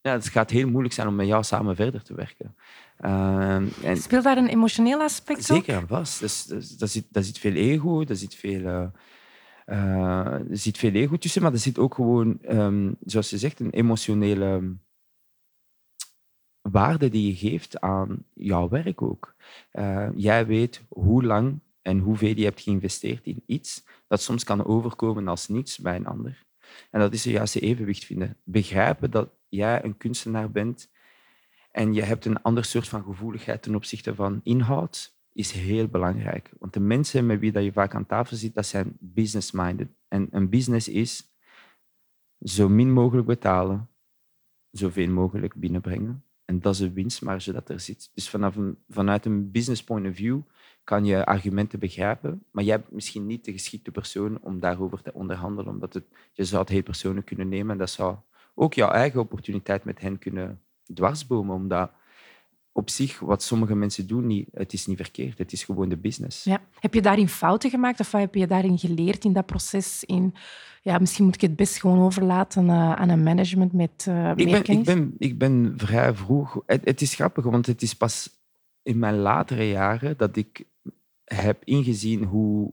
ja, 0.00 0.12
het 0.12 0.28
gaat 0.28 0.50
heel 0.50 0.68
moeilijk 0.68 0.94
zijn 0.94 1.08
om 1.08 1.14
met 1.14 1.26
jou 1.26 1.42
samen 1.42 1.76
verder 1.76 2.02
te 2.02 2.14
werken. 2.14 2.56
Ehm, 2.96 3.66
en 3.82 3.96
Speelt 3.96 4.24
daar 4.24 4.36
een 4.36 4.48
emotioneel 4.48 5.00
aspect 5.00 5.44
zeker 5.44 5.76
en 5.76 5.88
vast. 5.88 6.20
Dus, 6.20 6.44
dus, 6.44 6.76
daar, 6.76 6.88
zit, 6.88 7.06
daar 7.10 7.22
zit 7.22 7.38
veel 7.38 7.54
ego, 7.54 8.04
daar 8.04 8.16
zit 8.16 8.34
veel, 8.34 8.92
er 9.64 10.42
zit 10.50 10.78
veel 10.78 10.92
ego 10.92 11.16
tussen, 11.16 11.42
maar 11.42 11.52
er 11.52 11.58
zit 11.58 11.78
ook 11.78 11.94
gewoon, 11.94 12.42
ehm, 12.42 12.92
zoals 13.04 13.30
je 13.30 13.38
zegt, 13.38 13.60
een 13.60 13.70
emotionele 13.70 14.76
waarde 16.62 17.08
die 17.08 17.26
je 17.26 17.48
geeft 17.48 17.80
aan 17.80 18.24
jouw 18.34 18.68
werk 18.68 19.02
ook. 19.02 19.34
Eh, 19.70 20.08
jij 20.14 20.46
weet 20.46 20.82
hoe 20.88 21.24
lang 21.24 21.60
en 21.82 21.98
hoeveel 21.98 22.36
je 22.36 22.44
hebt 22.44 22.60
geïnvesteerd 22.60 23.26
in 23.26 23.42
iets 23.46 23.84
dat 24.06 24.22
soms 24.22 24.44
kan 24.44 24.64
overkomen 24.64 25.28
als 25.28 25.48
niets 25.48 25.78
bij 25.78 25.96
een 25.96 26.06
ander. 26.06 26.44
En 26.90 27.00
dat 27.00 27.12
is 27.12 27.22
de 27.22 27.30
juiste 27.30 27.60
evenwicht 27.60 28.04
vinden. 28.04 28.36
Begrijpen 28.44 29.10
dat 29.10 29.28
jij 29.50 29.84
een 29.84 29.96
kunstenaar 29.96 30.50
bent 30.50 30.90
en 31.70 31.94
je 31.94 32.02
hebt 32.02 32.24
een 32.24 32.42
ander 32.42 32.64
soort 32.64 32.88
van 32.88 33.02
gevoeligheid 33.02 33.62
ten 33.62 33.74
opzichte 33.74 34.14
van 34.14 34.40
inhoud, 34.42 35.18
is 35.32 35.50
heel 35.50 35.88
belangrijk. 35.88 36.50
Want 36.58 36.72
de 36.72 36.80
mensen 36.80 37.26
met 37.26 37.40
wie 37.40 37.60
je 37.60 37.72
vaak 37.72 37.94
aan 37.94 38.06
tafel 38.06 38.36
zit, 38.36 38.54
dat 38.54 38.66
zijn 38.66 38.96
business-minded. 39.00 39.88
En 40.08 40.28
een 40.30 40.48
business 40.48 40.88
is 40.88 41.34
zo 42.40 42.68
min 42.68 42.92
mogelijk 42.92 43.26
betalen, 43.26 43.88
zoveel 44.70 45.08
mogelijk 45.08 45.54
binnenbrengen. 45.54 46.24
En 46.44 46.60
dat 46.60 46.74
is 46.74 46.80
de 46.80 46.92
winstmarge 46.92 47.52
dat 47.52 47.68
er 47.68 47.80
zit. 47.80 48.10
Dus 48.14 48.28
vanaf 48.28 48.56
een, 48.56 48.78
vanuit 48.88 49.24
een 49.24 49.50
business 49.50 49.84
point 49.84 50.06
of 50.06 50.14
view 50.14 50.40
kan 50.84 51.04
je 51.04 51.24
argumenten 51.24 51.78
begrijpen, 51.78 52.44
maar 52.50 52.64
jij 52.64 52.80
bent 52.80 52.92
misschien 52.92 53.26
niet 53.26 53.44
de 53.44 53.52
geschikte 53.52 53.90
persoon 53.90 54.40
om 54.40 54.60
daarover 54.60 55.02
te 55.02 55.14
onderhandelen, 55.14 55.72
omdat 55.72 55.94
het, 55.94 56.04
je 56.32 56.44
zou 56.44 56.60
het 56.60 56.70
heel 56.70 56.82
persoonlijk 56.82 57.26
kunnen 57.26 57.48
nemen 57.48 57.72
en 57.72 57.78
dat 57.78 57.90
zou 57.90 58.16
ook 58.60 58.74
jouw 58.74 58.90
eigen 58.90 59.20
opportuniteit 59.20 59.84
met 59.84 60.00
hen 60.00 60.18
kunnen 60.18 60.60
dwarsbomen, 60.94 61.54
omdat 61.54 61.90
op 62.72 62.90
zich, 62.90 63.18
wat 63.18 63.42
sommige 63.42 63.74
mensen 63.74 64.06
doen, 64.06 64.26
niet, 64.26 64.48
het 64.52 64.72
is 64.72 64.86
niet 64.86 64.96
verkeerd. 64.96 65.38
Het 65.38 65.52
is 65.52 65.64
gewoon 65.64 65.88
de 65.88 65.96
business. 65.96 66.44
Ja. 66.44 66.60
Heb 66.80 66.94
je 66.94 67.02
daarin 67.02 67.28
fouten 67.28 67.70
gemaakt 67.70 68.00
of 68.00 68.10
wat 68.10 68.20
heb 68.20 68.34
je 68.34 68.46
daarin 68.46 68.78
geleerd 68.78 69.24
in 69.24 69.32
dat 69.32 69.46
proces? 69.46 70.04
In, 70.04 70.34
ja, 70.82 70.98
misschien 70.98 71.24
moet 71.24 71.34
ik 71.34 71.40
het 71.40 71.56
best 71.56 71.80
gewoon 71.80 72.00
overlaten 72.00 72.64
uh, 72.64 72.92
aan 72.92 73.08
een 73.08 73.22
management 73.22 73.72
met 73.72 74.06
uh, 74.08 74.32
ik 74.36 74.50
ben, 74.50 74.64
ik, 74.64 74.84
ben, 74.84 75.14
ik 75.18 75.38
ben 75.38 75.74
vrij 75.76 76.14
vroeg... 76.14 76.62
Het, 76.66 76.84
het, 76.84 77.00
is 77.00 77.14
grappig, 77.14 77.44
want 77.44 77.66
het 77.66 77.82
is 77.82 77.94
pas 77.94 78.30
in 78.82 78.98
mijn 78.98 79.16
latere 79.16 79.68
jaren 79.68 80.16
dat 80.16 80.36
ik 80.36 80.64
heb 81.24 81.64
ingezien 81.64 82.24
hoe 82.24 82.72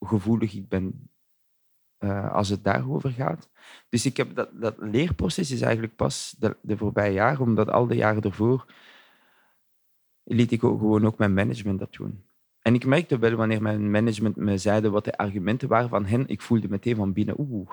gevoelig 0.00 0.54
ik 0.54 0.68
ben 0.68 1.08
uh, 1.98 2.32
als 2.32 2.48
het 2.48 2.64
daarover 2.64 3.10
gaat. 3.10 3.48
Dus 3.88 4.06
ik 4.06 4.16
heb 4.16 4.34
dat, 4.34 4.48
dat 4.52 4.74
leerproces 4.78 5.50
is 5.50 5.60
eigenlijk 5.60 5.96
pas 5.96 6.34
de, 6.38 6.56
de 6.62 6.76
voorbije 6.76 7.12
jaren, 7.12 7.40
omdat 7.40 7.70
al 7.70 7.86
de 7.86 7.96
jaren 7.96 8.22
ervoor 8.22 8.66
liet 10.24 10.52
ik 10.52 10.64
ook 10.64 10.78
gewoon 10.78 11.06
ook 11.06 11.18
mijn 11.18 11.34
management 11.34 11.78
dat 11.78 11.92
doen. 11.92 12.24
En 12.60 12.74
ik 12.74 12.86
merkte 12.86 13.18
wel 13.18 13.34
wanneer 13.34 13.62
mijn 13.62 13.90
management 13.90 14.36
me 14.36 14.58
zeiden 14.58 14.92
wat 14.92 15.04
de 15.04 15.16
argumenten 15.16 15.68
waren 15.68 15.88
van 15.88 16.06
hen, 16.06 16.28
ik 16.28 16.40
voelde 16.40 16.68
meteen 16.68 16.96
van 16.96 17.12
binnen, 17.12 17.34
oeh, 17.38 17.70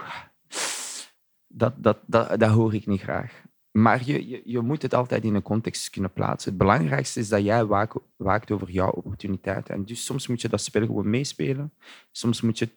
dat, 1.48 1.74
dat, 1.78 2.00
dat, 2.06 2.40
dat 2.40 2.50
hoor 2.50 2.74
ik 2.74 2.86
niet 2.86 3.02
graag. 3.02 3.44
Maar 3.72 4.06
je, 4.06 4.42
je, 4.46 4.60
moet 4.60 4.82
het 4.82 4.94
altijd 4.94 5.24
in 5.24 5.36
een 5.36 5.42
context 5.42 5.90
kunnen 5.90 6.14
plaatsen. 6.14 6.50
Het 6.50 6.60
belangrijkste 6.60 7.20
is 7.20 7.30
dat 7.30 7.44
jij 7.44 7.66
waakt, 7.66 7.96
waakt 8.16 8.52
over 8.52 8.70
jouw 8.70 8.90
opportuniteiten. 8.90 9.74
En 9.74 9.86
dus 9.86 10.06
soms 10.06 10.28
moet 10.28 10.42
je 10.42 10.50
dat 10.50 10.62
spel 10.62 10.86
gewoon 10.86 11.10
meespelen. 11.10 11.74
Soms 12.12 12.42
moet 12.42 12.58
je 12.58 12.70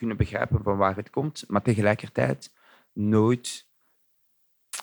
kunnen 0.00 0.16
begrijpen 0.16 0.62
van 0.62 0.76
waar 0.76 0.96
het 0.96 1.10
komt, 1.10 1.44
maar 1.48 1.62
tegelijkertijd 1.62 2.52
nooit 2.92 3.66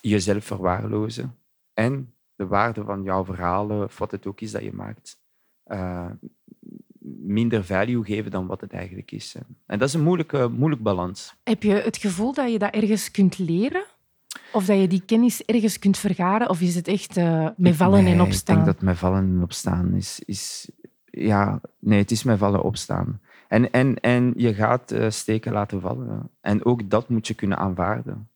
jezelf 0.02 0.46
verwaarlozen. 0.46 1.36
En 1.74 2.14
de 2.36 2.48
waarde 2.48 2.84
van 2.84 3.04
jouw 3.04 3.26
verhalen, 3.26 3.84
of 3.84 3.98
wat 3.98 4.12
het 4.12 4.26
ook 4.26 4.42
is 4.42 4.52
dat 4.52 4.64
je 4.64 4.74
maakt, 4.74 5.20
uh, 5.66 6.10
minder 7.40 7.64
value 7.64 8.04
geven 8.04 8.32
dan 8.32 8.48
wat 8.48 8.62
het 8.62 8.74
eigenlijk 8.74 9.12
is. 9.12 9.36
En 9.66 9.80
dat 9.80 9.88
is 9.88 9.94
een 9.94 10.04
moeilijke, 10.04 10.48
moeilijk 10.48 10.84
balans. 10.84 11.36
Heb 11.44 11.64
je 11.64 11.74
het 11.74 11.98
gevoel 11.98 12.34
dat 12.34 12.52
je 12.52 12.60
dat 12.60 12.74
ergens 12.74 13.12
kunt 13.12 13.38
leren? 13.38 13.86
Of 14.54 14.66
dat 14.66 14.80
je 14.80 14.88
die 14.88 15.04
kennis 15.06 15.46
ergens 15.46 15.80
kunt 15.80 15.98
vergaren? 15.98 16.50
Of 16.50 16.62
is 16.62 16.76
het 16.76 16.88
echt 16.88 17.18
uh, 17.18 17.50
met 17.58 17.76
vallen 17.76 18.06
en 18.06 18.22
opstaan? 18.22 18.58
Ik 18.58 18.64
denk 18.64 18.76
dat 18.76 18.86
met 18.86 18.98
vallen 18.98 19.24
en 19.24 19.42
opstaan 19.44 19.94
is... 19.94 20.20
is 20.26 20.70
ja, 21.12 21.62
nee, 21.80 22.00
het 22.00 22.12
is 22.12 22.24
met 22.24 22.38
vallen 22.38 22.64
opstaan. 22.64 23.22
En, 23.48 23.72
en, 23.72 24.00
en 24.00 24.34
je 24.36 24.54
gaat 24.54 24.92
uh, 24.92 25.10
steken 25.10 25.52
laten 25.54 25.82
vallen. 25.82 26.30
En 26.42 26.66
ook 26.66 26.90
dat 26.90 27.10
moet 27.10 27.28
je 27.28 27.34
kunnen 27.34 27.58
aanvaarden 27.58 28.30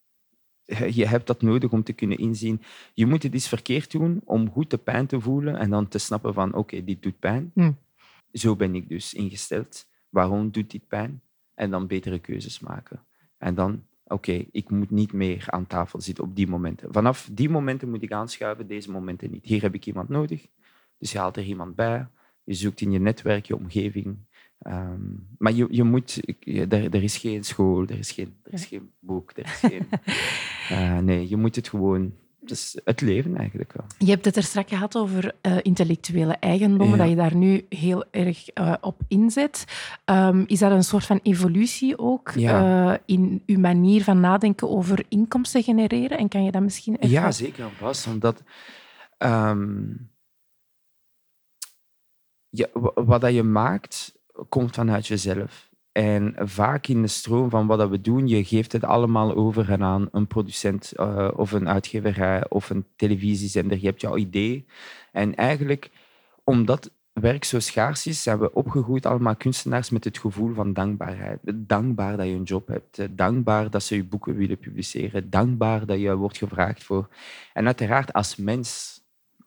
je 0.80 1.08
hebt 1.08 1.28
dat 1.28 1.42
nodig 1.42 1.72
om 1.72 1.84
te 1.84 1.94
kunnen 1.94 2.18
inzien. 2.18 2.62
Je 2.94 3.06
moet 3.06 3.24
het 3.24 3.34
eens 3.34 3.48
verkeerd 3.48 3.92
doen 3.92 4.22
om 4.26 4.52
goed 4.52 4.70
de 4.70 4.78
pijn 4.78 5.08
te 5.08 5.22
voelen 5.22 5.56
en 5.56 5.70
dan 5.70 5.88
te 5.88 5.98
snappen 5.98 6.34
van 6.34 6.54
oké, 6.54 6.84
dit 6.84 7.04
doet 7.04 7.20
pijn. 7.20 7.52
Hm. 7.54 7.72
Zo 8.34 8.56
ben 8.56 8.76
ik 8.76 8.90
dus 8.90 9.14
ingesteld. 9.14 9.88
Waarom 10.10 10.52
doet 10.52 10.72
dit 10.72 10.88
pijn? 10.88 11.22
En 11.54 11.70
dan 11.72 11.88
betere 11.88 12.20
keuzes 12.20 12.60
maken. 12.60 13.06
En 13.38 13.56
dan, 13.56 13.84
oké, 14.04 14.46
ik 14.52 14.70
moet 14.70 14.90
niet 14.90 15.14
meer 15.14 15.46
aan 15.48 15.68
tafel 15.68 16.02
zitten 16.02 16.24
op 16.24 16.36
die 16.36 16.48
momenten. 16.48 16.94
Vanaf 16.94 17.30
die 17.32 17.50
momenten 17.50 17.90
moet 17.90 18.04
ik 18.04 18.12
aanschuiven, 18.12 18.68
deze 18.68 18.92
momenten 18.92 19.32
niet. 19.32 19.46
Hier 19.46 19.62
heb 19.62 19.74
ik 19.74 19.86
iemand 19.86 20.10
nodig, 20.10 20.48
dus 20.98 21.12
je 21.12 21.18
haalt 21.18 21.38
er 21.38 21.44
iemand 21.44 21.76
bij. 21.76 22.08
Je 22.44 22.54
zoekt 22.54 22.82
in 22.82 22.92
je 22.92 23.00
netwerk, 23.00 23.46
je 23.46 23.56
omgeving, 23.56 24.18
Um, 24.68 25.28
maar 25.38 25.54
je, 25.54 25.68
je 25.70 25.84
moet, 25.84 26.20
er, 26.70 26.94
er, 26.94 27.04
is 27.04 27.18
geen 27.18 27.44
school, 27.44 27.82
er 27.82 27.98
is 27.98 28.12
geen, 28.12 28.34
er 28.44 28.54
is 28.54 28.66
geen 28.66 28.92
boek, 29.00 29.32
er 29.36 29.46
is 29.46 29.60
geen. 29.60 29.88
Uh, 30.72 30.98
nee, 31.10 31.30
je 31.30 31.38
moet 31.38 31.56
het 31.56 31.70
gewoon. 31.70 32.14
Het 32.42 32.52
is 32.52 32.80
het 32.84 33.02
leven 33.02 33.38
eigenlijk 33.38 33.74
wel. 33.74 33.86
Je 33.98 34.10
hebt 34.10 34.26
het 34.26 34.36
er 34.36 34.44
straks 34.44 34.70
gehad 34.70 34.96
over 34.96 35.36
uh, 35.42 35.58
intellectuele 35.62 36.34
eigendommen, 36.34 36.98
ja. 36.98 36.98
dat 36.98 37.10
je 37.10 37.16
daar 37.16 37.36
nu 37.36 37.66
heel 37.70 38.06
erg 38.12 38.48
uh, 38.54 38.74
op 38.82 39.02
inzet. 39.08 39.66
Um, 40.06 40.44
is 40.48 40.60
dat 40.60 40.72
een 40.72 40.84
soort 40.84 41.06
van 41.06 41.20
evolutie 41.24 41.98
ook 41.98 42.32
ja. 42.36 43.00
in 43.06 43.44
uw 43.46 43.60
manier 43.60 44.04
van 44.04 44.20
nadenken 44.20 44.70
over 44.70 45.06
inkomsten 45.10 45.64
genereren? 45.64 46.18
En 46.18 46.28
kan 46.28 46.44
je 46.44 46.52
dat 46.52 46.62
misschien 46.62 46.96
even... 46.96 47.10
Ja, 47.10 47.32
zeker 47.32 47.64
en 47.64 47.72
vast. 47.72 48.08
Omdat 48.08 48.44
um, 49.18 50.10
ja, 52.50 52.68
wat 52.94 53.22
dat 53.22 53.34
je 53.34 53.44
maakt, 53.44 54.20
komt 54.50 54.76
vanuit 54.76 55.08
jezelf. 55.08 55.70
En 55.92 56.36
vaak 56.38 56.88
in 56.88 57.02
de 57.02 57.08
stroom 57.08 57.50
van 57.50 57.68
wat 57.68 57.90
we 57.90 58.02
doen, 58.02 58.28
je 58.28 58.44
geeft 58.44 58.72
het 58.72 58.84
allemaal 58.84 59.36
over 59.36 59.82
aan 59.82 60.08
een 60.12 60.28
producent 60.28 60.94
uh, 60.96 61.30
of 61.36 61.52
een 61.52 61.70
uitgeverij 61.70 62.50
of 62.50 62.70
een 62.70 62.86
televisiezender. 62.96 63.78
Je 63.80 63.86
hebt 63.86 64.02
jouw 64.02 64.18
idee. 64.18 64.66
En 65.12 65.36
eigenlijk, 65.36 65.90
omdat 66.44 66.92
werk 67.14 67.44
zo 67.44 67.60
schaars 67.60 68.08
is, 68.08 68.24
zijn 68.24 68.40
we 68.40 68.54
opgegroeid 68.54 69.06
allemaal 69.06 69.36
kunstenaars 69.36 69.90
met 69.90 70.04
het 70.04 70.18
gevoel 70.18 70.54
van 70.54 70.74
dankbaarheid. 70.74 71.40
Dankbaar 71.54 72.18
dat 72.18 72.26
je 72.26 72.34
een 72.34 72.44
job 72.44 72.68
hebt. 72.68 73.18
Dankbaar 73.18 73.70
dat 73.70 73.84
ze 73.84 73.96
je 73.96 74.04
boeken 74.04 74.36
willen 74.36 74.60
publiceren. 74.60 75.30
Dankbaar 75.30 75.86
dat 75.86 76.00
je 76.00 76.16
wordt 76.16 76.38
gevraagd 76.38 76.84
voor. 76.84 77.08
En 77.54 77.66
uiteraard 77.66 78.14
als 78.14 78.36
mens 78.36 79.01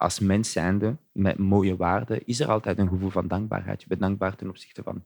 als 0.04 0.18
mens 0.18 0.52
zijnde, 0.52 0.96
met 1.12 1.38
mooie 1.38 1.76
waarden, 1.76 2.26
is 2.26 2.40
er 2.40 2.48
altijd 2.48 2.78
een 2.78 2.88
gevoel 2.88 3.10
van 3.10 3.28
dankbaarheid. 3.28 3.80
Je 3.80 3.88
bent 3.88 4.00
dankbaar 4.00 4.36
ten 4.36 4.48
opzichte 4.48 4.82
van, 4.82 5.02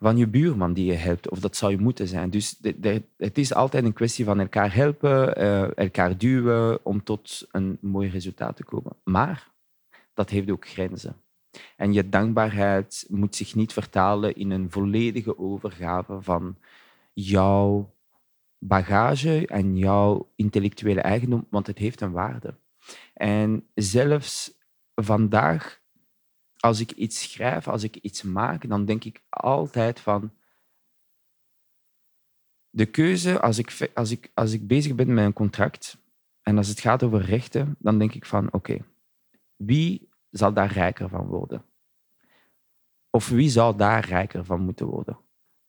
van 0.00 0.16
je 0.16 0.26
buurman 0.26 0.72
die 0.72 0.84
je 0.84 0.92
helpt, 0.92 1.28
of 1.28 1.38
dat 1.38 1.56
zou 1.56 1.72
je 1.72 1.78
moeten 1.78 2.08
zijn. 2.08 2.30
Dus 2.30 2.58
het 3.16 3.38
is 3.38 3.54
altijd 3.54 3.84
een 3.84 3.92
kwestie 3.92 4.24
van 4.24 4.40
elkaar 4.40 4.74
helpen, 4.74 5.42
uh, 5.42 5.76
elkaar 5.76 6.18
duwen 6.18 6.84
om 6.84 7.02
tot 7.02 7.46
een 7.50 7.78
mooi 7.80 8.08
resultaat 8.08 8.56
te 8.56 8.64
komen. 8.64 8.92
Maar 9.04 9.50
dat 10.14 10.30
heeft 10.30 10.50
ook 10.50 10.68
grenzen. 10.68 11.16
En 11.76 11.92
je 11.92 12.08
dankbaarheid 12.08 13.06
moet 13.08 13.36
zich 13.36 13.54
niet 13.54 13.72
vertalen 13.72 14.34
in 14.34 14.50
een 14.50 14.70
volledige 14.70 15.38
overgave 15.38 16.22
van 16.22 16.56
jouw 17.12 17.94
bagage 18.58 19.46
en 19.46 19.76
jouw 19.76 20.28
intellectuele 20.36 21.00
eigendom, 21.00 21.46
want 21.50 21.66
het 21.66 21.78
heeft 21.78 22.00
een 22.00 22.12
waarde. 22.12 22.54
En 23.14 23.68
zelfs 23.74 24.58
vandaag, 24.94 25.80
als 26.56 26.80
ik 26.80 26.90
iets 26.90 27.30
schrijf, 27.30 27.68
als 27.68 27.82
ik 27.82 27.96
iets 27.96 28.22
maak, 28.22 28.68
dan 28.68 28.84
denk 28.84 29.04
ik 29.04 29.22
altijd 29.28 30.00
van 30.00 30.32
de 32.70 32.86
keuze, 32.86 33.40
als 33.40 33.58
ik, 33.58 33.90
als 33.94 34.10
ik, 34.10 34.30
als 34.34 34.52
ik 34.52 34.66
bezig 34.66 34.94
ben 34.94 35.14
met 35.14 35.24
een 35.24 35.32
contract 35.32 35.98
en 36.42 36.56
als 36.56 36.68
het 36.68 36.80
gaat 36.80 37.02
over 37.02 37.20
rechten, 37.20 37.76
dan 37.78 37.98
denk 37.98 38.14
ik 38.14 38.26
van 38.26 38.52
oké, 38.52 38.78
wie 39.56 40.08
zal 40.30 40.52
daar 40.52 40.72
rijker 40.72 41.08
van 41.08 41.26
worden? 41.26 41.64
Of 43.10 43.28
wie 43.28 43.48
zou 43.48 43.76
daar 43.76 44.04
rijker 44.04 44.44
van 44.44 44.60
moeten 44.60 44.86
worden? 44.86 45.18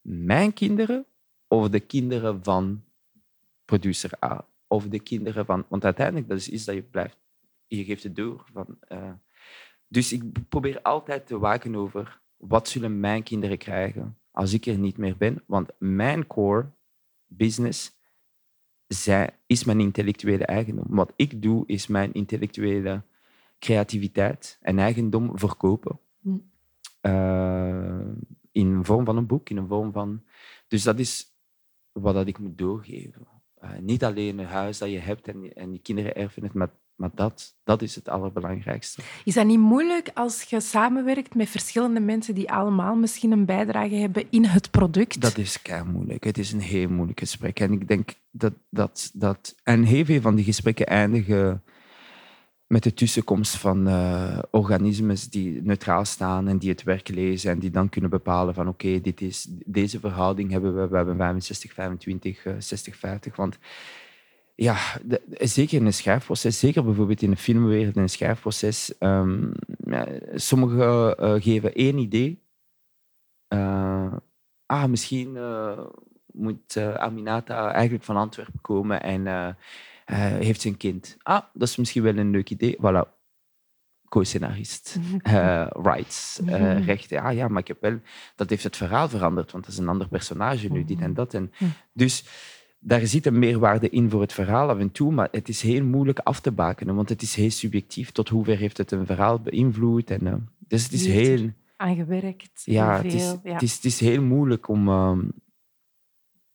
Mijn 0.02 0.54
kinderen 0.54 1.06
of 1.48 1.70
de 1.70 1.80
kinderen 1.80 2.44
van 2.44 2.84
producer 3.66 4.12
A? 4.24 4.48
Of 4.74 4.88
de 4.88 5.00
kinderen 5.00 5.46
van... 5.46 5.66
Want 5.70 5.86
uiteindelijk, 5.86 6.28
dat 6.28 6.38
is 6.38 6.50
iets 6.50 6.66
dat 6.66 6.76
je 6.76 6.82
blijft 6.82 7.18
je 7.68 7.84
geeft 7.84 8.04
het 8.04 8.16
door. 8.16 8.46
Van, 8.54 8.78
uh, 8.90 9.12
dus 9.88 10.14
ik 10.14 10.50
probeer 10.50 10.82
altijd 10.82 11.28
te 11.28 11.40
waken 11.40 11.76
over 11.76 12.22
wat 12.38 12.68
zullen 12.68 13.00
mijn 13.00 13.24
kinderen 13.24 13.58
krijgen 13.58 14.18
als 14.32 14.54
ik 14.54 14.66
er 14.66 14.78
niet 14.78 14.98
meer 14.98 15.18
ben. 15.18 15.44
Want 15.46 15.70
mijn 15.78 16.28
core 16.28 16.72
business 17.26 17.98
zij, 18.88 19.30
is 19.46 19.64
mijn 19.64 19.80
intellectuele 19.80 20.46
eigendom. 20.46 20.86
Wat 20.88 21.14
ik 21.16 21.42
doe, 21.42 21.64
is 21.68 21.88
mijn 21.88 22.14
intellectuele 22.14 23.04
creativiteit 23.60 24.58
en 24.62 24.80
eigendom 24.80 25.40
verkopen. 25.40 26.00
Hm. 26.22 26.38
Uh, 27.02 28.08
in 28.52 28.68
een 28.68 28.86
vorm 28.86 29.06
van 29.06 29.18
een 29.18 29.28
boek, 29.28 29.50
in 29.50 29.58
een 29.58 29.68
vorm 29.68 29.92
van... 29.92 30.24
Dus 30.68 30.84
dat 30.84 31.00
is 31.00 31.36
wat 31.92 32.14
dat 32.14 32.28
ik 32.28 32.40
moet 32.40 32.58
doorgeven. 32.58 33.33
Uh, 33.64 33.70
niet 33.82 34.04
alleen 34.04 34.40
een 34.40 34.46
huis 34.46 34.78
dat 34.78 34.92
je 34.92 35.00
hebt 35.00 35.28
en, 35.28 35.54
en 35.54 35.74
je 35.74 35.80
kinderen 35.80 36.16
erven 36.16 36.44
het, 36.44 36.54
maar 36.54 36.70
maar 36.96 37.12
dat, 37.16 37.56
dat 37.64 37.82
is 37.82 37.96
het 37.96 38.10
allerbelangrijkste. 38.10 39.02
Is 39.24 39.34
dat 39.34 39.46
niet 39.46 39.60
moeilijk 39.60 40.12
als 40.14 40.42
je 40.42 40.60
samenwerkt 40.60 41.36
met 41.36 41.50
verschillende 41.50 42.00
mensen 42.00 42.36
die 42.36 42.52
allemaal 42.52 42.96
misschien 42.96 43.32
een 43.32 43.46
bijdrage 43.46 43.96
hebben 43.96 44.26
in 44.30 44.46
het 44.46 44.72
product? 44.72 45.22
Dat 45.22 45.38
is 45.38 45.62
kei 45.62 45.84
moeilijk. 45.84 46.24
Het 46.24 46.38
is 46.38 46.52
een 46.52 46.62
heel 46.62 46.90
moeilijk 46.90 47.20
gesprek. 47.20 47.60
En 47.60 47.72
ik 47.72 47.88
denk 47.88 48.14
dat... 48.32 48.54
dat, 48.70 49.12
dat 49.14 49.56
en 49.64 49.84
heel 49.84 50.06
veel 50.06 50.22
van 50.22 50.36
die 50.36 50.46
gesprekken 50.46 50.86
eindigen 50.86 51.64
met 52.74 52.84
de 52.84 52.94
tussenkomst 52.94 53.56
van 53.56 53.88
uh, 53.88 54.40
organismes 54.52 55.30
die 55.30 55.62
neutraal 55.62 56.06
staan 56.06 56.48
en 56.48 56.58
die 56.58 56.70
het 56.70 56.84
werk 56.84 57.08
lezen 57.08 57.52
en 57.52 57.60
die 57.60 57.70
dan 57.72 57.90
kunnen 57.90 58.10
bepalen 58.10 58.54
van 58.54 58.68
oké, 58.68 59.02
dit 59.02 59.22
is 59.22 59.48
deze 59.66 60.00
verhouding 60.00 60.52
hebben 60.52 60.76
we, 60.76 60.88
we 60.88 60.96
hebben 60.96 61.18
65, 61.18 61.74
25, 61.74 62.46
uh, 62.46 62.54
60, 62.60 62.96
50. 62.96 63.36
Want 63.36 63.58
ja, 64.56 64.78
de- 65.04 65.22
zeker 65.40 65.78
in 65.80 65.86
een 65.86 65.94
schrijfproces, 65.94 66.60
zeker 66.60 66.84
bijvoorbeeld 66.84 67.22
in 67.22 67.32
een 67.32 67.38
filmwereld, 67.38 67.96
een 67.96 68.10
schrijfproces. 68.10 68.98
ehm, 68.98 69.52
ja, 69.86 70.08
sommigen 70.36 71.18
eh, 71.18 71.34
geven 71.42 71.74
één 71.74 71.98
idee. 71.98 72.42
Eh, 73.48 74.14
ah, 74.66 74.86
misschien 74.86 75.38
moet 76.32 76.78
Aminata 76.78 77.72
eigenlijk 77.72 78.04
van 78.04 78.16
Antwerpen 78.16 78.62
komen 78.62 79.04
en 79.04 79.56
eh, 80.06 80.18
heeft 80.18 80.62
ze 80.62 80.68
een 80.68 80.78
kind. 80.78 81.18
Ah, 81.22 81.44
dat 81.54 81.68
is 81.68 81.76
misschien 81.76 82.04
wel 82.04 82.18
een 82.18 82.32
leuk 82.32 82.50
idee. 82.50 82.78
Voilà. 82.78 83.22
Co-scenarist. 84.10 84.98
Eh, 85.22 85.68
rights, 85.70 86.42
eh, 86.46 86.86
rechten. 86.92 87.22
Ah 87.22 87.34
ja, 87.34 87.48
maar 87.48 87.62
ik 87.62 87.68
heb 87.68 87.82
wel... 87.82 88.00
Dat 88.36 88.50
heeft 88.50 88.64
het 88.64 88.78
verhaal 88.78 89.10
veranderd, 89.10 89.52
want 89.52 89.64
dat 89.64 89.74
is 89.74 89.80
een 89.80 89.88
ander 89.88 90.08
personage 90.08 90.68
nu, 90.70 90.86
dit 90.86 91.00
en 91.00 91.14
dat. 91.14 91.34
En. 91.34 91.52
Dus 91.94 92.26
daar 92.80 93.06
zit 93.06 93.26
een 93.26 93.40
meerwaarde 93.40 93.90
in 93.90 94.10
voor 94.10 94.22
het 94.22 94.34
verhaal 94.34 94.70
af 94.70 94.80
en 94.80 94.92
toe, 94.92 95.12
maar 95.12 95.28
het 95.32 95.50
is 95.50 95.62
heel 95.62 95.84
moeilijk 95.84 96.20
af 96.20 96.40
te 96.40 96.52
bakenen, 96.52 96.96
want 96.96 97.10
het 97.10 97.22
is 97.22 97.36
heel 97.36 97.50
subjectief. 97.50 98.12
Tot 98.12 98.30
hoever 98.30 98.58
heeft 98.58 98.78
het 98.78 98.92
een 98.92 99.06
verhaal 99.06 99.40
beïnvloed? 99.40 100.12
En, 100.12 100.50
dus 100.68 100.84
het 100.84 100.92
is 100.92 101.06
heel... 101.06 101.50
Aan 101.78 101.96
gewerkt. 101.96 102.62
Ja, 102.66 103.02
het 103.02 103.14
is, 103.14 103.36
ja. 103.44 103.54
Het, 103.54 103.62
is, 103.62 103.76
het 103.76 103.86
is 103.86 104.00
heel 104.00 104.22
moeilijk 104.22 104.68
om... 104.68 104.90
ehm, 104.90 105.20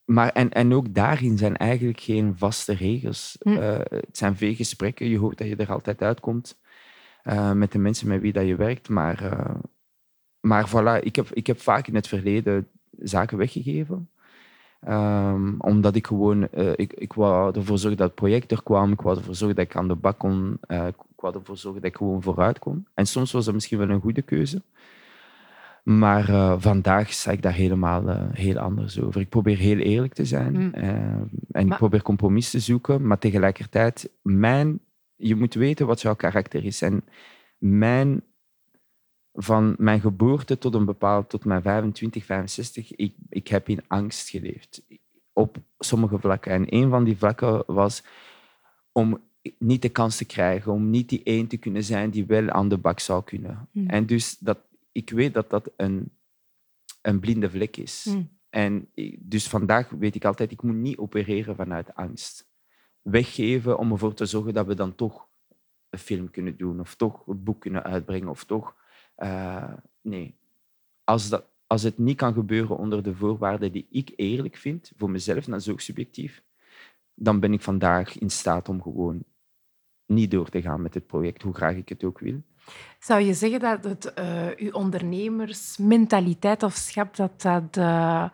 maar, 0.09 0.29
en, 0.29 0.51
en 0.51 0.75
ook 0.75 0.95
daarin 0.95 1.39
zijn 1.39 1.57
eigenlijk 1.57 2.01
geen 2.01 2.35
vaste 2.37 2.75
regels. 2.75 3.37
Hm. 3.41 3.49
Eh, 3.49 3.79
het 3.79 4.17
zijn 4.17 4.37
veel 4.37 4.55
gesprekken. 4.55 5.09
Je 5.09 5.19
hoopt 5.19 5.39
dat 5.39 5.47
je 5.47 5.57
er 5.57 5.73
altijd 5.73 6.03
uitkomt 6.03 6.59
eh, 7.23 7.53
met 7.53 7.73
de 7.73 7.79
mensen 7.79 8.09
met 8.09 8.21
wie 8.21 8.33
dat 8.33 8.47
je 8.47 8.57
werkt. 8.57 8.89
Maar, 8.89 9.23
eh, 9.23 9.55
maar 10.41 10.69
voilà, 10.69 11.03
ik 11.03 11.17
heb, 11.17 11.29
ik 11.33 11.47
heb 11.47 11.61
vaak 11.61 11.87
in 11.87 11.95
het 11.95 12.09
verleden 12.09 12.69
zaken 12.99 13.39
weggegeven. 13.39 14.11
Ehm, 14.81 15.55
omdat 15.59 15.95
ik 15.95 16.07
gewoon... 16.07 16.49
ik, 16.77 16.93
ik 16.93 17.13
wou 17.13 17.55
ervoor 17.55 17.79
zorgen 17.79 17.99
dat 17.99 18.07
het 18.07 18.17
project 18.17 18.51
er 18.51 18.63
kwam. 18.63 18.93
Ik 18.93 19.01
wou 19.01 19.17
ervoor 19.17 19.35
zorgen 19.35 19.57
dat 19.57 19.65
ik 19.65 19.77
aan 19.77 19.89
de 19.89 19.95
bak 19.95 20.19
kon. 20.19 20.59
ik 20.69 20.95
wou 21.17 21.35
ervoor 21.35 21.57
zorgen 21.57 21.81
dat 21.83 21.91
ik 21.91 21.97
gewoon 21.97 22.23
vooruit 22.23 22.59
kon. 22.59 22.87
En 22.95 23.07
soms 23.07 23.33
was 23.33 23.45
dat 23.45 23.55
misschien 23.55 23.79
wel 23.79 23.91
een 23.91 24.01
goede 24.01 24.23
keuze. 24.23 24.63
Maar 25.89 26.29
eh, 26.29 26.55
vandaag 26.59 27.13
sta 27.13 27.31
ik 27.31 27.43
daar 27.43 27.53
helemaal 27.53 28.09
eh, 28.09 28.23
heel 28.33 28.59
anders 28.59 29.01
over. 29.01 29.21
Ik 29.21 29.29
probeer 29.29 29.57
heel 29.57 29.77
eerlijk 29.77 30.15
te 30.15 30.25
zijn. 30.25 30.53
Mm. 30.53 30.75
eh, 30.75 30.91
en 31.51 31.67
ik 31.67 31.77
probeer 31.77 32.03
compromis 32.03 32.51
te 32.51 32.61
zoeken. 32.61 33.07
Maar 33.07 33.19
tegelijkertijd, 33.19 34.11
mijn, 34.23 34.81
je 35.17 35.35
moet 35.35 35.55
weten 35.55 35.87
wat 35.87 36.01
jouw 36.01 36.15
karakter 36.15 36.65
is. 36.65 36.83
En 36.83 37.05
mijn, 37.59 38.23
van 39.33 39.75
mijn 39.79 40.01
geboorte 40.01 40.59
tot 40.59 40.75
een 40.75 40.85
bepaald, 40.85 41.29
tot 41.29 41.45
mijn 41.45 41.63
25, 41.63 42.25
65, 42.25 42.95
ik, 42.95 43.15
ik 43.29 43.49
heb 43.49 43.69
in 43.69 43.85
angst 43.87 44.29
geleefd. 44.29 44.83
Op 45.33 45.57
sommige 45.79 46.19
vlakken. 46.19 46.53
En 46.53 46.75
een 46.75 46.91
van 46.91 47.05
die 47.05 47.17
vlakken 47.17 47.63
was 47.67 48.03
om 48.93 49.21
niet 49.59 49.83
de 49.83 49.89
kans 49.89 50.17
te 50.17 50.25
krijgen, 50.25 50.73
om 50.73 50.91
niet 50.91 51.09
die 51.09 51.23
één 51.23 51.47
te 51.47 51.57
kunnen 51.57 51.85
zijn 51.85 52.11
die 52.11 52.27
wel 52.27 52.51
aan 52.51 52.69
de 52.69 52.79
bak 52.79 53.01
zou 53.01 53.25
kunnen. 53.25 53.69
Mm. 53.73 53.87
En 53.87 54.07
dus 54.07 54.39
dat, 54.39 54.59
ik 54.93 55.11
weet 55.11 55.35
dat 55.35 55.51
dat 55.51 55.71
een, 55.77 56.13
een 57.01 57.21
blinde 57.21 57.51
vlek 57.51 57.77
is. 57.77 58.05
Mm. 58.05 58.37
En 58.51 58.91
dus 59.19 59.49
vandaag 59.49 59.91
weet 59.91 60.15
ik 60.15 60.25
altijd, 60.25 60.51
ik 60.51 60.63
moet 60.63 60.75
niet 60.75 60.99
opereren 60.99 61.57
vanuit 61.57 61.95
angst. 61.95 62.49
Weggeven 63.03 63.79
om 63.79 63.93
ervoor 63.93 64.15
te 64.15 64.27
zorgen 64.27 64.55
dat 64.55 64.67
we 64.67 64.75
dan 64.75 64.95
toch 64.95 65.29
een 65.91 65.99
film 65.99 66.31
kunnen 66.31 66.57
doen, 66.57 66.81
of 66.81 66.95
toch 66.95 67.27
een 67.27 67.43
boek 67.43 67.61
kunnen 67.61 67.83
uitbrengen, 67.83 68.29
of 68.29 68.45
toch... 68.45 68.77
eh, 69.15 69.73
nee. 70.01 70.37
Als, 71.05 71.29
dat, 71.29 71.45
als 71.67 71.83
het 71.83 71.99
niet 71.99 72.17
kan 72.17 72.33
gebeuren 72.33 72.77
onder 72.77 73.03
de 73.03 73.15
voorwaarden 73.15 73.73
die 73.73 73.87
ik 73.91 74.13
eerlijk 74.17 74.57
vind, 74.57 74.93
voor 74.97 75.11
mezelf, 75.11 75.45
dat 75.45 75.61
is 75.61 75.69
ook 75.69 75.81
subjectief, 75.81 76.43
dan 77.15 77.41
ben 77.41 77.53
ik 77.53 77.63
vandaag 77.63 78.19
in 78.19 78.31
staat 78.31 78.69
om 78.69 78.83
gewoon 78.83 79.25
niet 80.07 80.31
door 80.31 80.49
te 80.49 80.63
gaan 80.63 80.83
met 80.83 80.95
het 80.95 81.07
project, 81.07 81.43
hoe 81.43 81.55
graag 81.55 81.77
ik 81.77 81.89
het 81.89 82.05
ook 82.05 82.19
wil. 82.19 82.43
Zou 82.99 83.21
je 83.21 83.35
zeggen 83.35 83.61
dat 83.61 83.85
het, 83.85 84.15
eh, 84.15 84.47
uw 84.57 84.71
ondernemersmentaliteit 84.71 86.63
of 86.63 86.75
schap, 86.75 87.17
dat 87.17 87.43
dat, 87.43 87.77
eh, 87.77 88.25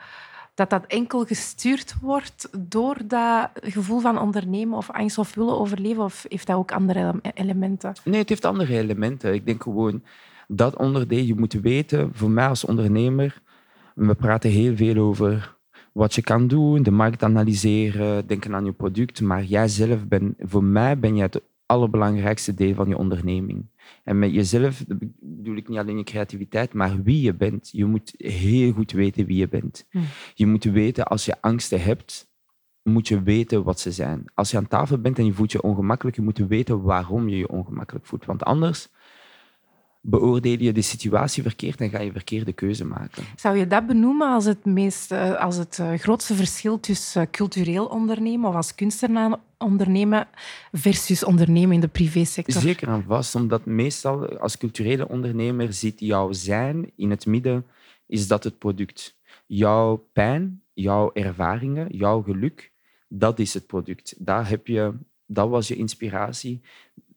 dat 0.54 0.70
dat 0.70 0.86
enkel 0.86 1.24
gestuurd 1.24 1.94
wordt 2.00 2.48
door 2.58 2.96
dat 3.06 3.50
gevoel 3.52 4.00
van 4.00 4.18
ondernemen 4.18 4.76
of 4.76 4.90
angst 4.90 5.18
of 5.18 5.34
willen 5.34 5.58
overleven? 5.58 6.02
Of 6.02 6.24
heeft 6.28 6.46
dat 6.46 6.56
ook 6.56 6.72
andere 6.72 7.00
ele- 7.00 7.20
elementen? 7.34 7.92
Nee, 8.04 8.20
het 8.20 8.28
heeft 8.28 8.44
andere 8.44 8.78
elementen. 8.78 9.34
Ik 9.34 9.46
denk 9.46 9.62
gewoon 9.62 10.02
dat 10.48 10.76
onderdeel, 10.76 11.24
je 11.24 11.34
moet 11.34 11.52
weten, 11.52 12.10
voor 12.14 12.30
mij 12.30 12.48
als 12.48 12.64
ondernemer, 12.64 13.42
we 13.94 14.14
praten 14.14 14.50
heel 14.50 14.76
veel 14.76 14.96
over 14.96 15.56
wat 15.92 16.14
je 16.14 16.22
kan 16.22 16.48
doen, 16.48 16.82
de 16.82 16.90
markt 16.90 17.22
analyseren, 17.22 18.26
denken 18.26 18.54
aan 18.54 18.64
je 18.64 18.72
product, 18.72 19.20
maar 19.20 19.44
jij 19.44 19.68
zelf 19.68 20.06
ben, 20.06 20.34
voor 20.38 20.64
mij 20.64 20.98
ben 20.98 21.16
je 21.16 21.22
het 21.22 21.40
allerbelangrijkste 21.74 22.54
deel 22.54 22.74
van 22.74 22.88
je 22.88 22.96
onderneming. 22.96 23.66
En 24.04 24.18
met 24.18 24.32
jezelf 24.32 24.84
bedoel 25.20 25.56
ik 25.56 25.68
niet 25.68 25.78
alleen 25.78 25.96
je 25.96 26.04
creativiteit, 26.04 26.72
maar 26.72 27.02
wie 27.02 27.22
je 27.22 27.34
bent. 27.34 27.68
Je 27.72 27.84
moet 27.84 28.14
heel 28.16 28.72
goed 28.72 28.92
weten 28.92 29.26
wie 29.26 29.36
je 29.36 29.48
bent. 29.48 29.86
Hmm. 29.90 30.04
Je 30.34 30.46
moet 30.46 30.64
weten, 30.64 31.04
als 31.04 31.24
je 31.24 31.40
angsten 31.40 31.82
hebt, 31.82 32.32
moet 32.82 33.08
je 33.08 33.22
weten 33.22 33.64
wat 33.64 33.80
ze 33.80 33.92
zijn. 33.92 34.24
Als 34.34 34.50
je 34.50 34.56
aan 34.56 34.68
tafel 34.68 34.98
bent 34.98 35.18
en 35.18 35.24
je 35.24 35.32
voelt 35.32 35.52
je 35.52 35.62
ongemakkelijk, 35.62 36.16
je 36.16 36.22
moet 36.22 36.38
weten 36.38 36.82
waarom 36.82 37.28
je 37.28 37.36
je 37.36 37.48
ongemakkelijk 37.48 38.06
voelt. 38.06 38.24
Want 38.24 38.42
anders 38.42 38.88
beoordeel 40.06 40.58
je 40.58 40.72
de 40.72 40.82
situatie 40.82 41.42
verkeerd 41.42 41.80
en 41.80 41.90
ga 41.90 42.00
je 42.00 42.12
verkeerde 42.12 42.52
keuze 42.52 42.84
maken. 42.84 43.24
Zou 43.36 43.56
je 43.56 43.66
dat 43.66 43.86
benoemen 43.86 44.32
als 44.32 44.44
het, 44.44 44.64
meest, 44.64 45.12
eh, 45.12 45.34
als 45.34 45.56
het 45.56 45.78
eh, 45.78 45.92
grootste 45.92 46.34
verschil 46.34 46.80
tussen 46.80 47.22
eh, 47.22 47.30
cultureel 47.30 47.86
ondernemen 47.86 48.48
of 48.48 48.54
als 48.54 48.74
kunstenaar 48.74 49.38
ondernemen 49.58 50.28
versus 50.72 51.24
ondernemen 51.24 51.74
in 51.74 51.80
de 51.80 51.88
privésector? 51.88 52.62
Zeker 52.62 52.88
en 52.88 53.04
vast, 53.06 53.34
omdat 53.34 53.64
meestal 53.64 54.38
als 54.38 54.58
culturele 54.58 55.08
ondernemer 55.08 55.72
ziet 55.72 56.00
jouw 56.00 56.32
zijn 56.32 56.90
in 56.96 57.10
het 57.10 57.26
midden, 57.26 57.66
is 58.06 58.28
dat 58.28 58.44
het 58.44 58.58
product. 58.58 59.16
Jouw 59.46 60.08
pijn, 60.12 60.62
jouw 60.72 61.10
ervaringen, 61.12 61.96
jouw 61.96 62.22
geluk, 62.22 62.72
dat 63.08 63.38
is 63.38 63.54
het 63.54 63.66
product. 63.66 64.14
Daar 64.18 64.48
heb 64.48 64.66
je, 64.66 64.92
dat 65.26 65.48
was 65.48 65.68
je 65.68 65.76
inspiratie. 65.76 66.60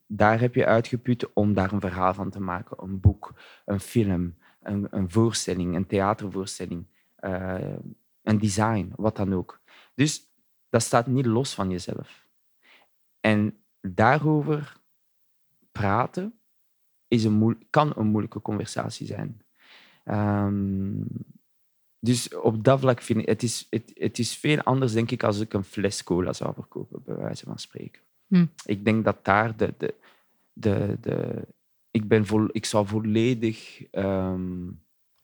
Daar 0.08 0.40
heb 0.40 0.56
je 0.56 0.66
uitgeput 0.66 1.34
om 1.34 1.54
daar 1.54 1.74
een 1.74 1.80
verhaal 1.80 2.14
van 2.14 2.30
te 2.30 2.40
maken. 2.40 2.84
Een 2.84 3.00
boek, 3.00 3.34
een 3.66 3.80
film, 3.80 4.38
een, 4.62 4.88
een 4.90 5.12
voorstelling, 5.12 5.76
een 5.76 5.88
theatervoorstelling, 5.88 6.86
eh, 7.16 7.76
een 8.22 8.40
design, 8.40 8.94
wat 8.96 9.16
dan 9.16 9.34
ook. 9.34 9.62
Dus 9.96 10.32
dat 10.70 10.82
staat 10.82 11.08
niet 11.08 11.26
los 11.26 11.54
van 11.54 11.70
jezelf. 11.70 12.28
En 13.20 13.58
daarover 13.82 14.78
praten 15.72 16.40
is 17.08 17.24
een 17.24 17.66
kan 17.70 17.94
een 17.96 18.08
moeilijke 18.08 18.42
conversatie 18.42 19.08
zijn. 19.08 19.42
Ehm, 20.04 21.02
dus 22.00 22.36
op 22.36 22.64
dat 22.64 22.80
vlak 22.80 23.02
vind 23.02 23.20
ik, 23.20 23.28
het 23.28 23.44
is, 23.44 23.68
het, 23.70 23.92
het 23.94 24.20
is 24.20 24.38
veel 24.38 24.62
anders, 24.62 24.94
denk 24.94 25.12
ik, 25.12 25.24
als 25.24 25.40
ik 25.40 25.54
een 25.54 25.64
fles 25.64 26.04
cola 26.04 26.34
zou 26.34 26.54
verkopen, 26.54 27.04
bij 27.04 27.16
wijze 27.16 27.46
van 27.46 27.60
spreken. 27.60 28.02
Hm. 28.28 28.46
Ik 28.66 28.86
denk 28.86 29.06
dat 29.06 29.26
daar 29.26 29.58
de... 29.58 29.74
de, 29.78 29.96
de, 30.54 30.98
de 31.02 31.48
ik, 31.92 32.08
ben 32.08 32.26
vol, 32.26 32.48
ik 32.52 32.66
zou 32.66 32.88
volledig 32.88 33.84
ehm, 33.92 34.68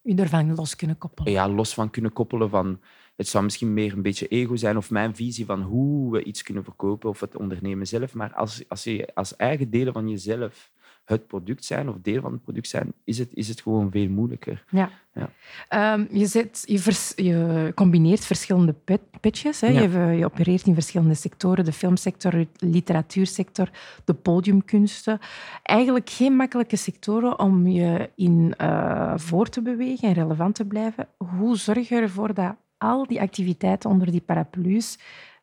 U 0.04 0.16
ervan 0.16 0.56
los 0.56 0.76
kunnen 0.76 0.98
koppelen. 0.98 1.32
ja, 1.32 1.50
los 1.50 1.74
van 1.74 1.90
kunnen 1.90 2.14
koppelen 2.14 2.50
van... 2.50 2.80
Het 3.16 3.28
zou 3.28 3.44
misschien 3.44 3.74
meer 3.74 3.94
een 3.94 4.02
beetje 4.02 4.28
ego 4.28 4.56
zijn 4.56 4.78
of 4.78 4.90
mijn 4.90 5.16
visie 5.16 5.46
van 5.46 5.62
hoe 5.62 6.12
we 6.12 6.24
iets 6.24 6.44
kunnen 6.44 6.64
verkopen 6.64 7.10
of 7.10 7.20
het 7.20 7.36
ondernemen 7.36 7.88
zelf. 7.88 8.14
Maar 8.14 8.34
als, 8.34 8.64
als 8.68 8.84
je 8.84 9.10
als 9.14 9.36
eigen 9.36 9.70
delen 9.70 9.94
van 9.94 10.10
jezelf 10.10 10.72
het 11.06 11.28
product 11.28 11.66
zijn 11.66 11.90
of 11.90 11.96
deel 12.02 12.22
van 12.22 12.32
het 12.32 12.44
product 12.44 12.68
zijn, 12.68 12.94
is 13.04 13.18
het, 13.18 13.34
is 13.34 13.48
het 13.48 13.62
gewoon 13.62 13.92
veel 13.92 14.10
moeilijker. 14.10 14.64
Ja. 14.70 14.90
Ja. 15.14 15.30
Ehm, 15.70 16.06
je, 16.18 16.26
zet, 16.26 16.64
je, 16.66 16.80
vers- 16.80 17.14
je 17.16 17.72
combineert 17.76 18.26
verschillende 18.26 18.74
pet- 18.74 19.20
pitches. 19.20 19.62
Hè? 19.62 19.68
Ja. 19.68 19.82
Je, 19.82 20.18
je 20.18 20.26
opereert 20.26 20.66
in 20.66 20.74
verschillende 20.74 21.14
sectoren. 21.14 21.66
De 21.66 21.72
filmsector, 21.72 22.32
de 22.32 22.48
literatuursector, 22.60 23.70
de 24.06 24.14
podiumkunsten. 24.14 25.20
Eigenlijk 25.64 26.10
geen 26.10 26.36
makkelijke 26.36 26.76
sectoren 26.76 27.40
om 27.40 27.68
je 27.68 28.10
in 28.16 28.54
eh, 28.58 29.14
voor 29.16 29.50
te 29.50 29.62
bewegen 29.62 30.08
en 30.08 30.14
relevant 30.14 30.56
te 30.56 30.66
blijven. 30.66 31.08
Hoe 31.18 31.58
zorg 31.58 31.90
je 31.90 31.96
ervoor 31.96 32.34
dat 32.34 32.56
al 32.78 33.08
die 33.08 33.22
activiteiten 33.22 33.90
onder 33.90 34.12
die 34.12 34.22
paraplu's, 34.22 34.98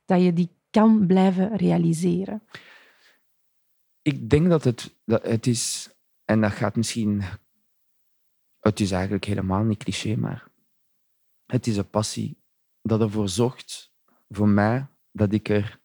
dat 0.06 0.22
je 0.22 0.32
die 0.32 0.48
kan 0.70 1.06
blijven 1.06 1.56
realiseren? 1.56 2.42
Ik 4.02 4.30
denk 4.30 4.48
dat 4.48 4.64
het, 4.64 4.94
dat 5.04 5.22
het 5.22 5.46
is, 5.46 5.90
en 6.24 6.40
dat 6.40 6.52
gaat 6.52 6.76
misschien, 6.76 7.22
het 8.60 8.80
is 8.80 8.90
eigenlijk 8.90 9.24
helemaal 9.24 9.62
niet 9.62 9.82
cliché, 9.82 10.16
maar 10.16 10.48
het 11.46 11.66
is 11.66 11.76
een 11.76 11.90
passie 11.90 12.38
dat 12.82 13.00
ervoor 13.00 13.28
zorgt, 13.28 13.92
voor 14.28 14.48
mij, 14.48 14.86
dat 15.12 15.32
ik 15.32 15.48
er. 15.48 15.80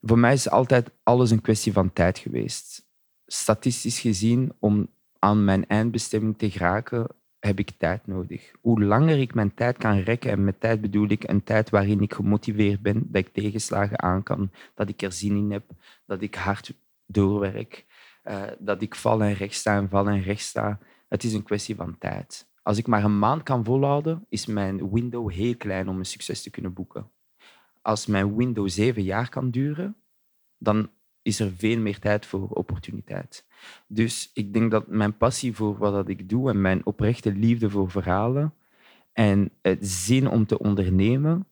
Voor 0.00 0.18
mij 0.18 0.32
is 0.32 0.50
altijd 0.50 0.90
alles 1.02 1.30
een 1.30 1.40
kwestie 1.40 1.72
van 1.72 1.92
tijd 1.92 2.18
geweest. 2.18 2.86
Statistisch 3.26 4.00
gezien, 4.00 4.52
om 4.58 4.88
aan 5.18 5.44
mijn 5.44 5.66
eindbestemming 5.66 6.38
te 6.38 6.50
geraken, 6.50 7.06
heb 7.48 7.58
ik 7.58 7.70
tijd 7.70 8.06
nodig. 8.06 8.52
Hoe 8.60 8.82
langer 8.84 9.18
ik 9.18 9.34
mijn 9.34 9.54
tijd 9.54 9.76
kan 9.76 9.98
rekken, 9.98 10.30
en 10.30 10.44
met 10.44 10.60
tijd 10.60 10.80
bedoel 10.80 11.08
ik 11.08 11.28
een 11.28 11.42
tijd 11.44 11.70
waarin 11.70 12.00
ik 12.00 12.14
gemotiveerd 12.14 12.80
ben, 12.80 13.06
dat 13.06 13.26
ik 13.26 13.32
tegenslagen 13.32 14.02
aan 14.02 14.22
kan, 14.22 14.50
dat 14.74 14.88
ik 14.88 15.02
er 15.02 15.12
zin 15.12 15.36
in 15.36 15.50
heb, 15.50 15.64
dat 16.06 16.22
ik 16.22 16.34
hard 16.34 16.74
doorwerk, 17.06 17.86
uh, 18.24 18.42
dat 18.58 18.82
ik 18.82 18.94
val 18.94 19.22
en 19.22 19.34
recht 19.34 19.54
sta 19.54 19.76
en 19.76 19.88
val 19.88 20.08
en 20.08 20.22
recht 20.22 20.42
sta. 20.42 20.78
Het 21.08 21.24
is 21.24 21.32
een 21.32 21.42
kwestie 21.42 21.74
van 21.74 21.98
tijd. 21.98 22.48
Als 22.62 22.78
ik 22.78 22.86
maar 22.86 23.04
een 23.04 23.18
maand 23.18 23.42
kan 23.42 23.64
volhouden, 23.64 24.26
is 24.28 24.46
mijn 24.46 24.90
window 24.90 25.30
heel 25.30 25.56
klein 25.56 25.88
om 25.88 25.98
een 25.98 26.04
succes 26.04 26.42
te 26.42 26.50
kunnen 26.50 26.72
boeken. 26.72 27.10
Als 27.82 28.06
mijn 28.06 28.36
window 28.36 28.68
zeven 28.68 29.02
jaar 29.02 29.28
kan 29.28 29.50
duren, 29.50 29.96
dan 30.58 30.90
is 31.28 31.40
er 31.40 31.52
veel 31.56 31.78
meer 31.78 31.98
tijd 31.98 32.26
voor 32.26 32.48
opportuniteit. 32.48 33.46
Dus 33.86 34.30
ik 34.34 34.52
denk 34.52 34.70
dat 34.70 34.86
mijn 34.86 35.16
passie 35.16 35.54
voor 35.54 35.78
wat 35.78 36.08
ik 36.08 36.28
doe 36.28 36.50
en 36.50 36.60
mijn 36.60 36.86
oprechte 36.86 37.32
liefde 37.32 37.70
voor 37.70 37.90
verhalen 37.90 38.54
en 39.12 39.50
het 39.62 39.86
zin 39.86 40.28
om 40.28 40.46
te 40.46 40.58
ondernemen 40.58 41.46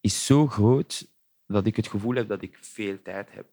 is 0.00 0.26
zo 0.26 0.46
groot 0.46 1.08
dat 1.46 1.66
ik 1.66 1.76
het 1.76 1.88
gevoel 1.88 2.14
heb 2.14 2.28
dat 2.28 2.42
ik 2.42 2.58
veel 2.60 3.02
tijd 3.02 3.32
heb. 3.32 3.46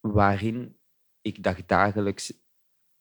Waarin 0.00 0.76
ik 1.20 1.42
dagdagelijks 1.42 2.32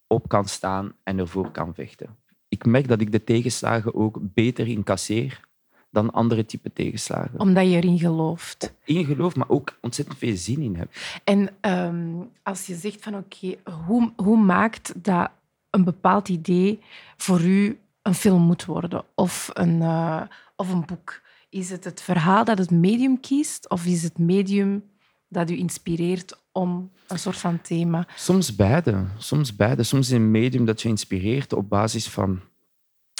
op 0.07 0.27
kan 0.27 0.45
staan 0.45 0.95
en 1.03 1.19
ervoor 1.19 1.51
kan 1.51 1.73
vechten. 1.73 2.17
Ik 2.47 2.65
merk 2.65 2.87
dat 2.87 3.01
ik 3.01 3.11
de 3.11 3.23
tegenslagen 3.23 3.93
ook 3.93 4.19
beter 4.21 4.67
incasseer 4.67 5.48
dan 5.89 6.11
andere 6.11 6.45
type 6.45 6.73
tegenslagen. 6.73 7.39
Omdat 7.39 7.69
je 7.69 7.75
erin 7.75 7.99
gelooft. 7.99 8.73
In 8.83 9.05
geloof, 9.05 9.35
maar 9.35 9.49
ook 9.49 9.77
ontzettend 9.81 10.17
veel 10.17 10.35
zin 10.35 10.61
in 10.61 10.75
heb. 10.75 10.91
En 11.23 11.49
ehm, 11.61 12.11
als 12.43 12.65
je 12.65 12.75
zegt 12.75 13.01
van 13.01 13.15
oké, 13.15 13.55
hoe, 13.85 14.11
hoe 14.15 14.37
maakt 14.37 14.93
dat 15.03 15.29
een 15.69 15.83
bepaald 15.83 16.29
idee 16.29 16.79
voor 17.17 17.41
u 17.41 17.79
een 18.01 18.13
film 18.13 18.41
moet 18.41 18.65
worden 18.65 19.03
of 19.15 19.49
een, 19.53 19.81
uh, 19.81 20.21
of 20.55 20.69
een 20.69 20.85
boek? 20.85 21.21
Is 21.49 21.69
het 21.69 21.83
het 21.83 22.01
verhaal 22.01 22.45
dat 22.45 22.57
het 22.57 22.71
medium 22.71 23.19
kiest 23.19 23.69
of 23.69 23.85
is 23.85 24.03
het 24.03 24.17
medium 24.17 24.83
dat 25.27 25.49
u 25.49 25.57
inspireert 25.57 26.37
om 26.51 26.91
een 27.07 27.19
soort 27.19 27.37
van 27.37 27.61
thema? 27.61 28.07
Soms 28.15 28.55
beide. 28.55 29.05
Soms 29.17 29.55
beide. 29.55 29.83
Soms 29.83 30.07
is 30.07 30.15
een 30.15 30.31
medium 30.31 30.65
dat 30.65 30.81
je 30.81 30.89
inspireert 30.89 31.53
op 31.53 31.69
basis 31.69 32.07
van 32.07 32.39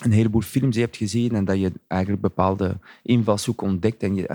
een 0.03 0.11
heleboel 0.11 0.41
films 0.41 0.75
je 0.75 0.81
hebt 0.81 0.97
gezien 0.97 1.35
en 1.35 1.45
dat 1.45 1.59
je 1.59 1.71
eigenlijk 1.87 2.21
bepaalde 2.21 2.77
invalshoek 3.03 3.61
ontdekt 3.61 4.03
en 4.03 4.15
je, 4.15 4.27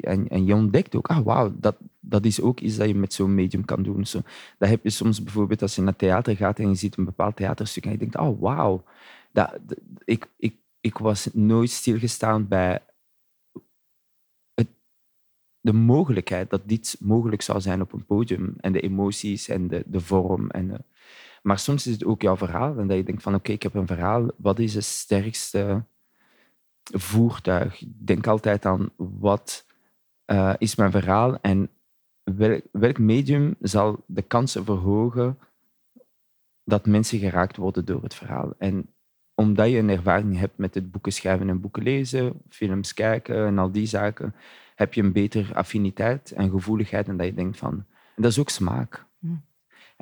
en, 0.00 0.28
en 0.28 0.44
je 0.44 0.54
ontdekt 0.54 0.94
ook, 0.94 1.08
ah 1.08 1.24
wauw, 1.24 1.52
dat, 1.60 1.76
dat 2.00 2.24
is 2.24 2.40
ook 2.40 2.60
iets 2.60 2.76
dat 2.76 2.88
je 2.88 2.94
met 2.94 3.12
zo'n 3.12 3.34
medium 3.34 3.64
kan 3.64 3.82
doen. 3.82 4.06
Zo, 4.06 4.20
dat 4.58 4.68
heb 4.68 4.82
je 4.82 4.90
soms 4.90 5.22
bijvoorbeeld 5.22 5.62
als 5.62 5.74
je 5.74 5.82
naar 5.82 5.96
theater 5.96 6.36
gaat 6.36 6.58
en 6.58 6.68
je 6.68 6.74
ziet 6.74 6.96
een 6.96 7.04
bepaald 7.04 7.36
theaterstuk 7.36 7.84
en 7.84 7.90
je 7.90 7.98
denkt, 7.98 8.18
oh 8.18 8.40
wauw, 8.40 8.84
ik, 10.04 10.28
ik, 10.36 10.54
ik 10.80 10.98
was 10.98 11.28
nooit 11.32 11.70
stilgestaan 11.70 12.48
bij 12.48 12.80
de 15.62 15.72
mogelijkheid 15.72 16.50
dat 16.50 16.62
dit 16.64 16.96
mogelijk 17.00 17.42
zou 17.42 17.60
zijn 17.60 17.80
op 17.80 17.92
een 17.92 18.04
podium 18.04 18.54
en 18.60 18.72
de 18.72 18.80
emoties 18.80 19.48
en 19.48 19.68
de, 19.68 19.82
de 19.86 20.00
vorm 20.00 20.50
en 20.50 20.84
maar 21.42 21.58
soms 21.58 21.86
is 21.86 21.92
het 21.92 22.04
ook 22.04 22.22
jouw 22.22 22.36
verhaal. 22.36 22.78
En 22.78 22.86
dat 22.86 22.96
je 22.96 23.02
denkt 23.02 23.22
van 23.22 23.34
oké, 23.34 23.52
ik 23.52 23.62
heb 23.62 23.74
een 23.74 23.86
verhaal. 23.86 24.28
Wat 24.36 24.58
is 24.58 24.74
het 24.74 24.84
sterkste 24.84 25.84
voertuig? 26.82 27.80
Ik 27.80 28.06
denk 28.06 28.26
altijd 28.26 28.66
aan 28.66 28.90
wat 28.96 29.64
uh, 30.26 30.54
is 30.58 30.74
mijn 30.74 30.90
verhaal 30.90 31.38
en 31.40 31.68
welk, 32.72 32.98
medium 32.98 33.54
zal 33.60 34.04
de 34.06 34.22
kansen 34.22 34.64
verhogen 34.64 35.38
dat 36.64 36.86
mensen 36.86 37.18
geraakt 37.18 37.56
worden 37.56 37.84
door 37.84 38.02
het 38.02 38.14
verhaal. 38.14 38.54
En 38.58 38.88
omdat 39.34 39.70
je 39.70 39.78
een 39.78 39.90
ervaring 39.90 40.38
hebt 40.38 40.58
met 40.58 40.74
het 40.74 40.90
boeken 40.90 41.12
schrijven 41.12 41.48
en 41.48 41.60
boeken 41.60 41.82
lezen, 41.82 42.32
films 42.48 42.94
kijken 42.94 43.46
en 43.46 43.58
al 43.58 43.72
die 43.72 43.86
zaken, 43.86 44.34
heb 44.74 44.94
je 44.94 45.02
een 45.02 45.12
betere 45.12 45.54
affiniteit 45.54 46.30
en 46.30 46.50
gevoeligheid 46.50 47.08
en 47.08 47.16
dat 47.16 47.26
je 47.26 47.34
denkt 47.34 47.58
van... 47.58 47.84
Dat 48.16 48.30
is 48.30 48.38
ook 48.38 48.48
smaak. 48.48 49.06
Hmm. 49.18 49.44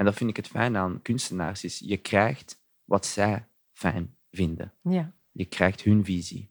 En 0.01 0.07
dat 0.07 0.15
vind 0.15 0.31
ik 0.31 0.37
het 0.37 0.49
fijn 0.49 0.77
aan 0.77 0.99
kunstenaars, 1.03 1.65
is 1.65 1.83
je 1.85 1.97
krijgt 1.97 2.61
wat 2.85 3.07
zij 3.07 3.45
fijn 3.73 4.15
vinden. 4.31 4.73
Ja. 4.83 5.13
Je 5.33 5.45
krijgt 5.45 5.83
hun 5.83 6.05
visie. 6.05 6.49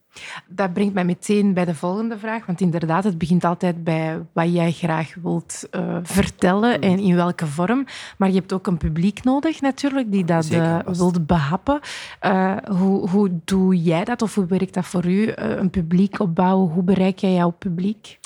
Dat 0.47 0.73
brengt 0.73 0.93
mij 0.93 1.05
meteen 1.05 1.53
bij 1.53 1.65
de 1.65 1.75
volgende 1.75 2.17
vraag. 2.17 2.45
Want 2.45 2.61
inderdaad, 2.61 3.03
het 3.03 3.17
begint 3.17 3.43
altijd 3.43 3.83
bij 3.83 4.25
wat 4.33 4.53
jij 4.53 4.71
graag 4.71 5.13
wilt 5.21 5.67
uh, 5.71 5.97
vertellen 6.03 6.81
en 6.81 6.99
in 6.99 7.15
welke 7.15 7.47
vorm. 7.47 7.85
Maar 8.17 8.29
je 8.29 8.35
hebt 8.35 8.53
ook 8.53 8.67
een 8.67 8.77
publiek 8.77 9.23
nodig 9.23 9.61
natuurlijk, 9.61 10.11
die 10.11 10.25
dat 10.25 10.51
uh, 10.51 10.79
wilt 10.79 11.27
behappen. 11.27 11.79
Uh, 12.21 12.57
hoe, 12.57 13.09
hoe 13.09 13.39
doe 13.45 13.81
jij 13.81 14.03
dat 14.03 14.21
of 14.21 14.35
hoe 14.35 14.45
werkt 14.45 14.73
dat 14.73 14.85
voor 14.85 15.05
u? 15.05 15.31
een 15.35 15.69
publiek 15.69 16.19
opbouwen, 16.19 16.71
hoe 16.71 16.83
bereik 16.83 17.19
jij 17.19 17.33
jouw 17.33 17.51
publiek? 17.51 18.19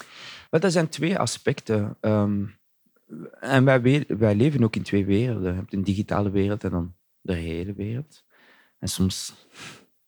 Wel, 0.49 0.59
dat 0.59 0.71
zijn 0.71 0.89
twee 0.89 1.19
aspecten. 1.19 1.95
Um, 2.01 2.55
en 3.39 3.65
wij, 3.65 4.05
wij 4.07 4.35
leven 4.35 4.63
ook 4.63 4.75
in 4.75 4.83
twee 4.83 5.05
werelden. 5.05 5.51
Je 5.51 5.57
hebt 5.57 5.73
een 5.73 5.83
digitale 5.83 6.29
wereld 6.29 6.63
en 6.63 6.71
dan 6.71 6.93
de 7.21 7.33
hele 7.33 7.73
wereld. 7.73 8.23
En 8.79 8.87
soms 8.87 9.47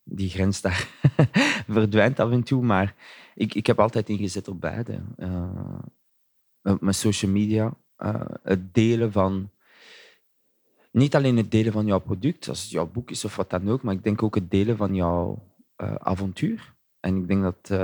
die 0.04 0.30
grens 0.30 0.62
daar 0.62 0.90
verdwijnt 1.68 2.20
af 2.20 2.32
en 2.32 2.44
toe, 2.44 2.64
maar 2.64 2.96
ik, 3.36 3.54
ik 3.54 3.68
heb 3.68 3.80
altijd 3.80 4.10
ingezet 4.10 4.48
op 4.48 4.62
beide. 4.62 5.02
Uh, 5.18 6.76
met 6.80 6.96
social 6.96 7.32
media, 7.32 7.74
uh, 7.98 8.26
het 8.44 8.74
delen 8.74 9.12
van... 9.12 9.50
Niet 10.92 11.16
alleen 11.16 11.38
het 11.38 11.52
delen 11.52 11.74
van 11.74 11.86
jouw 11.86 12.00
product, 12.00 12.50
als 12.50 12.62
het 12.62 12.72
jouw 12.72 12.88
boek 12.88 13.12
is 13.12 13.26
of 13.26 13.36
wat 13.36 13.50
dan 13.50 13.70
ook, 13.70 13.82
maar 13.82 13.94
ik 13.94 14.04
denk 14.04 14.24
ook 14.24 14.36
het 14.36 14.52
delen 14.52 14.78
van 14.78 14.96
jouw 14.96 15.54
avontuur. 15.98 16.74
En 17.00 17.16
ik 17.16 17.28
denk 17.28 17.42
dat 17.44 17.80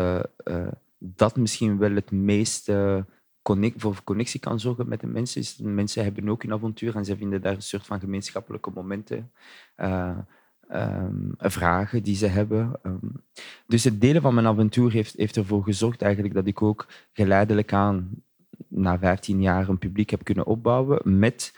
dat 0.98 1.36
misschien 1.36 1.78
wel 1.78 1.96
het 1.96 2.12
meeste 2.12 3.06
connect, 3.42 3.82
voor 3.82 4.04
connectie 4.04 4.40
kan 4.40 4.60
zorgen 4.60 4.88
met 4.88 5.00
de 5.00 5.08
mensen. 5.08 5.74
Mensen 5.74 6.04
hebben 6.04 6.30
ook 6.30 6.44
een 6.44 6.54
avontuur 6.54 6.96
en 6.96 7.06
ze 7.06 7.18
vinden 7.18 7.42
daar 7.42 7.54
een 7.54 7.62
soort 7.62 7.86
van 7.86 8.00
gemeenschappelijke 8.00 8.72
momenten. 8.74 9.32
Uh, 9.78 10.18
vragen 11.38 12.04
die 12.04 12.16
ze 12.16 12.28
hebben. 12.28 12.80
Um, 12.84 13.24
dus 13.68 13.84
het 13.84 14.02
delen 14.02 14.22
van 14.22 14.34
mijn 14.34 14.48
avontuur 14.48 14.92
heeft, 14.92 15.16
heeft 15.18 15.38
ervoor 15.38 15.64
gezorgd 15.64 16.02
eigenlijk 16.02 16.34
dat 16.34 16.48
ik 16.48 16.62
ook 16.62 16.88
geleidelijk 17.14 17.74
aan 17.74 18.10
na 18.68 19.00
15 19.00 19.42
jaar 19.42 19.70
een 19.70 19.78
publiek 19.78 20.10
heb 20.10 20.24
kunnen 20.24 20.46
opbouwen 20.46 21.20
met 21.20 21.56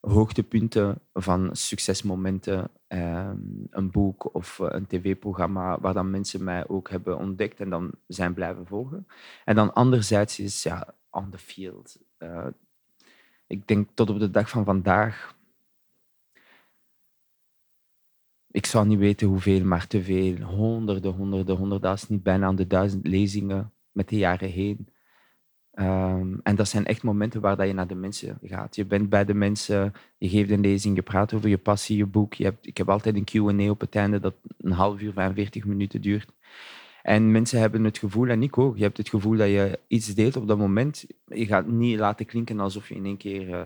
hoogtepunten 0.00 1.00
van 1.12 1.48
succesmomenten, 1.52 2.70
um, 2.88 3.59
een 3.70 3.90
boek 3.90 4.34
of 4.34 4.58
een 4.58 4.86
tv-programma 4.86 5.80
waar 5.80 5.94
dan 5.94 6.10
mensen 6.10 6.44
mij 6.44 6.68
ook 6.68 6.90
hebben 6.90 7.18
ontdekt 7.18 7.60
en 7.60 7.70
dan 7.70 7.90
zijn 8.06 8.34
blijven 8.34 8.66
volgen. 8.66 9.06
En 9.44 9.54
dan 9.54 9.74
anderzijds 9.74 10.38
is 10.38 10.62
ja, 10.62 10.94
on 11.10 11.30
the 11.30 11.38
field. 11.38 11.98
Uh, 12.18 12.46
ik 13.46 13.66
denk 13.66 13.88
tot 13.94 14.10
op 14.10 14.18
de 14.18 14.30
dag 14.30 14.48
van 14.48 14.64
vandaag. 14.64 15.38
Ik 18.50 18.66
zou 18.66 18.86
niet 18.86 18.98
weten 18.98 19.28
hoeveel, 19.28 19.64
maar 19.64 19.86
te 19.86 20.02
veel. 20.02 20.36
Honderden, 20.36 21.12
honderden, 21.12 21.56
honderdduizend, 21.56 22.10
niet 22.10 22.22
bijna 22.22 22.46
aan 22.46 22.56
de 22.56 22.66
duizend 22.66 23.06
lezingen 23.06 23.72
met 23.92 24.08
de 24.08 24.16
jaren 24.16 24.50
heen. 24.50 24.88
Um, 25.80 26.40
en 26.42 26.56
dat 26.56 26.68
zijn 26.68 26.86
echt 26.86 27.02
momenten 27.02 27.40
waar 27.40 27.56
dat 27.56 27.66
je 27.66 27.72
naar 27.72 27.86
de 27.86 27.94
mensen 27.94 28.38
gaat. 28.42 28.76
Je 28.76 28.84
bent 28.84 29.08
bij 29.08 29.24
de 29.24 29.34
mensen, 29.34 29.92
je 30.18 30.28
geeft 30.28 30.50
een 30.50 30.60
lezing, 30.60 30.96
je 30.96 31.02
praat 31.02 31.34
over 31.34 31.48
je 31.48 31.58
passie, 31.58 31.96
je 31.96 32.06
boek. 32.06 32.34
Je 32.34 32.44
hebt, 32.44 32.66
ik 32.66 32.76
heb 32.76 32.88
altijd 32.88 33.14
een 33.14 33.24
Q&A 33.24 33.70
op 33.70 33.80
het 33.80 33.94
einde 33.94 34.20
dat 34.20 34.34
een 34.58 34.72
half 34.72 35.00
uur, 35.00 35.12
45 35.12 35.64
minuten 35.64 36.00
duurt. 36.00 36.32
En 37.02 37.30
mensen 37.30 37.60
hebben 37.60 37.84
het 37.84 37.98
gevoel, 37.98 38.28
en 38.28 38.42
ik 38.42 38.58
ook, 38.58 38.76
je 38.76 38.82
hebt 38.82 38.96
het 38.96 39.08
gevoel 39.08 39.36
dat 39.36 39.48
je 39.48 39.78
iets 39.86 40.14
deelt 40.14 40.36
op 40.36 40.48
dat 40.48 40.58
moment. 40.58 41.06
Je 41.24 41.46
gaat 41.46 41.66
niet 41.66 41.98
laten 41.98 42.26
klinken 42.26 42.60
alsof 42.60 42.88
je 42.88 42.94
in 42.94 43.04
één 43.04 43.16
keer 43.16 43.48
uh, 43.48 43.64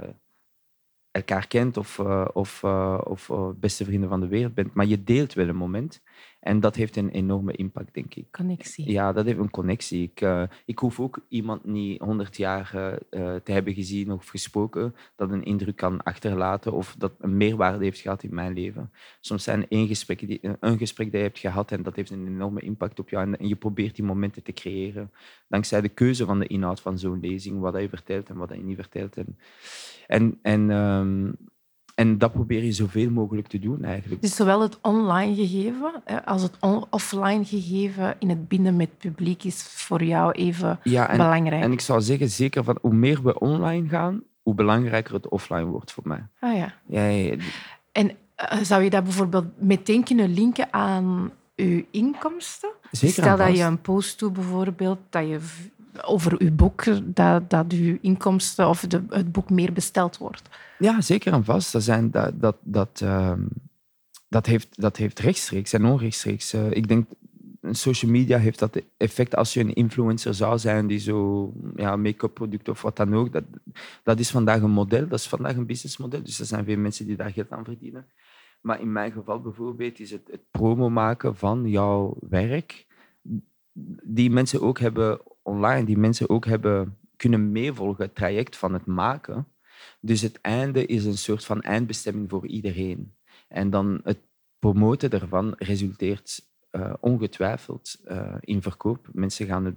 elkaar 1.11 1.47
kent 1.47 1.77
of, 1.77 1.99
uh, 1.99 2.29
of, 2.33 2.63
uh, 2.63 3.01
of 3.05 3.31
beste 3.57 3.85
vrienden 3.85 4.09
van 4.09 4.21
de 4.21 4.29
wereld 4.29 4.55
bent, 4.55 4.75
maar 4.75 4.87
je 4.87 5.05
deelt 5.05 5.33
wel 5.33 5.49
een 5.49 5.57
moment. 5.57 6.03
En 6.45 6.61
dat 6.61 6.75
heeft 6.75 6.97
een 6.97 7.11
enorme 7.11 7.53
impact, 7.53 7.95
denk 7.95 8.15
ik. 8.15 8.25
Connectie. 8.31 8.91
Ja, 8.91 9.13
dat 9.13 9.25
heeft 9.25 9.39
een 9.39 9.51
connectie. 9.51 10.03
Ik, 10.03 10.21
uh, 10.21 10.43
ik 10.65 10.79
hoef 10.79 11.01
ook 11.01 11.19
iemand 11.29 11.65
niet 11.65 12.01
honderd 12.01 12.37
jaar 12.37 12.71
uh, 12.75 13.35
te 13.35 13.53
hebben 13.53 13.75
gezien 13.75 14.13
of 14.13 14.29
gesproken 14.29 14.95
dat 15.17 15.31
een 15.31 15.45
indruk 15.45 15.77
kan 15.77 16.03
achterlaten 16.03 16.73
of 16.73 16.95
dat 16.99 17.13
een 17.19 17.37
meerwaarde 17.37 17.85
heeft 17.85 18.01
gehad 18.01 18.23
in 18.23 18.35
mijn 18.35 18.53
leven. 18.53 18.91
Soms 19.21 19.45
zijn 19.45 19.69
één 19.69 19.87
gesprek 19.87 20.27
die, 20.27 20.41
een 20.61 20.79
gesprek 20.79 21.13
dat 21.13 21.21
je 21.21 21.27
hebt 21.27 21.39
gehad 21.39 21.73
en 21.73 21.83
dat 21.83 21.97
heeft 21.97 22.11
een 22.11 22.27
enorme 22.27 22.61
impact 22.61 22.99
op 22.99 23.09
jou. 23.09 23.35
En, 23.39 23.49
je 23.49 23.57
probeert 23.57 23.97
die 23.97 24.05
momenten 24.05 24.43
te 24.43 24.53
creëren 24.53 25.11
dankzij 25.49 25.81
de 25.81 25.89
keuze 25.89 26.25
van 26.25 26.39
de 26.39 26.47
inhoud 26.47 26.81
van 26.81 26.99
zo'n 26.99 27.21
lezing, 27.21 27.61
wat 27.61 27.81
je 27.81 27.89
vertelt 27.89 28.29
en 28.29 28.37
wat 28.37 28.51
je 28.51 28.63
niet 28.63 28.77
vertelt. 28.77 29.17
En, 29.17 29.39
en, 30.07 30.39
en 30.43 30.71
um, 30.71 31.37
en 31.95 32.19
dat 32.19 32.33
probeer 32.33 32.65
je 32.65 32.73
zoveel 32.73 33.11
mogelijk 33.11 33.47
te 33.47 33.59
doen 33.59 33.85
eigenlijk. 33.85 34.23
Dus 34.23 34.37
zowel 34.37 34.61
het 34.61 34.79
online 34.81 35.35
gegeven 35.35 36.03
als 36.25 36.43
het 36.43 36.57
offline 36.91 37.45
gegeven 37.45 38.17
in 38.19 38.29
het 38.29 38.49
binden 38.49 38.77
met 38.77 38.89
het 38.89 38.99
publiek 38.99 39.45
is 39.45 39.63
voor 39.63 40.05
jou 40.05 40.33
even 40.33 40.79
ja, 40.83 41.09
en, 41.09 41.17
belangrijk. 41.17 41.63
En 41.63 41.73
ik 41.73 41.81
zou 41.81 42.01
zeggen, 42.01 42.31
zeker 42.31 42.65
van 42.65 42.79
hoe 42.81 42.95
meer 42.95 43.23
we 43.23 43.39
online 43.39 43.89
gaan, 43.89 44.23
hoe 44.43 44.55
belangrijker 44.55 45.15
het 45.15 45.29
offline 45.29 45.65
wordt 45.65 45.93
voor 45.93 46.07
mij. 46.07 46.27
Ah 46.41 46.57
ja. 46.57 46.75
ja, 46.87 47.07
ja, 47.07 47.37
En 47.93 48.17
Eh, 48.35 48.59
zou 48.63 48.83
je 48.83 48.91
dat 48.91 49.05
bijvoorbeeld 49.05 49.47
meteen 49.59 50.05
kunnen 50.05 50.35
linken 50.35 50.73
aan 50.73 51.33
je 51.55 51.87
inkomsten? 51.91 52.71
Zeker 52.91 53.23
Stel 53.23 53.37
dat 53.37 53.57
je 53.57 53.63
een 53.63 53.81
post 53.81 54.19
doet 54.19 54.33
bijvoorbeeld, 54.33 54.99
dat 55.11 55.29
je 55.29 55.39
over 56.03 56.45
je 56.45 56.51
boek, 56.51 56.85
dat, 57.05 57.51
dat 57.51 57.73
je 57.73 57.99
inkomsten 58.01 58.69
of 58.69 58.81
de, 58.81 59.05
het 59.09 59.33
boek 59.33 59.51
meer 59.51 59.73
besteld 59.73 60.19
wordt. 60.19 60.49
Ja, 60.79 61.01
zeker 61.01 61.33
en 61.33 61.45
vast. 61.45 61.73
Dat, 61.73 61.83
zijn, 61.83 62.11
dat, 62.11 62.41
dat, 62.41 62.57
dat, 62.63 63.01
ehm, 63.03 63.43
dat, 64.29 64.47
heeft, 64.47 64.81
dat 64.81 64.97
heeft 64.97 65.19
rechtstreeks 65.19 65.73
en 65.73 65.85
onrechtstreeks. 65.85 66.53
Eh, 66.53 66.71
ik 66.71 66.89
denk, 66.89 67.07
social 67.71 68.11
media 68.11 68.39
heeft 68.39 68.59
dat 68.59 68.83
effect 68.97 69.37
als 69.37 69.55
je 69.55 69.61
een 69.61 69.75
influencer 69.75 70.35
zou 70.35 70.59
zijn 70.59 70.87
die 70.87 70.99
zo 70.99 71.53
ja, 71.77 71.97
make-up 71.97 72.35
producten 72.35 72.73
of 72.73 72.83
wat 72.83 72.97
dan 72.97 73.15
ook. 73.15 73.33
Dat, 73.33 73.45
dat 74.03 74.19
is 74.19 74.31
vandaag 74.31 74.63
een 74.63 74.71
model, 74.71 75.09
dat 75.09 75.19
is 75.19 75.29
vandaag 75.29 75.57
een 75.57 75.67
businessmodel. 75.67 76.23
Dus 76.23 76.41
er 76.41 76.47
zijn 76.47 76.65
veel 76.65 76.79
mensen 76.79 77.07
die 77.07 77.17
daar 77.17 77.33
geld 77.33 77.51
aan 77.51 77.65
verdienen. 77.65 78.07
Maar 78.61 78.81
in 78.81 78.93
mijn 78.93 79.13
geval 79.13 79.41
bijvoorbeeld 79.41 80.01
is 80.01 80.11
het, 80.11 80.29
het 80.31 80.51
promo 80.51 80.91
maken 80.91 81.37
van 81.37 81.69
jouw 81.69 82.17
werk, 82.29 82.87
die 84.05 84.31
mensen 84.31 84.61
ook 84.61 84.79
hebben 84.79 85.21
online, 85.43 85.85
die 85.85 85.99
mensen 85.99 86.29
ook 86.29 86.47
hebben 86.47 86.99
kunnen 87.17 87.53
meevolgen, 87.53 88.05
het 88.05 88.15
traject 88.15 88.57
van 88.57 88.73
het 88.73 88.87
maken. 88.87 89.49
Dus 90.01 90.21
het 90.21 90.41
einde 90.41 90.87
is 90.87 91.05
een 91.05 91.19
soort 91.19 91.45
van 91.45 91.61
eindbestemming 91.61 92.31
voor 92.31 92.47
iedereen. 92.47 93.15
En 93.49 93.71
dan 93.71 94.01
het 94.05 94.19
promoten 94.59 95.11
daarvan 95.11 95.55
resulteert 95.59 96.41
eh, 96.71 96.95
ongetwijfeld 97.01 98.01
eh, 98.05 98.35
in 98.41 98.63
verkoop. 98.63 99.09
Mensen 99.13 99.47
gaan 99.47 99.65
het 99.65 99.77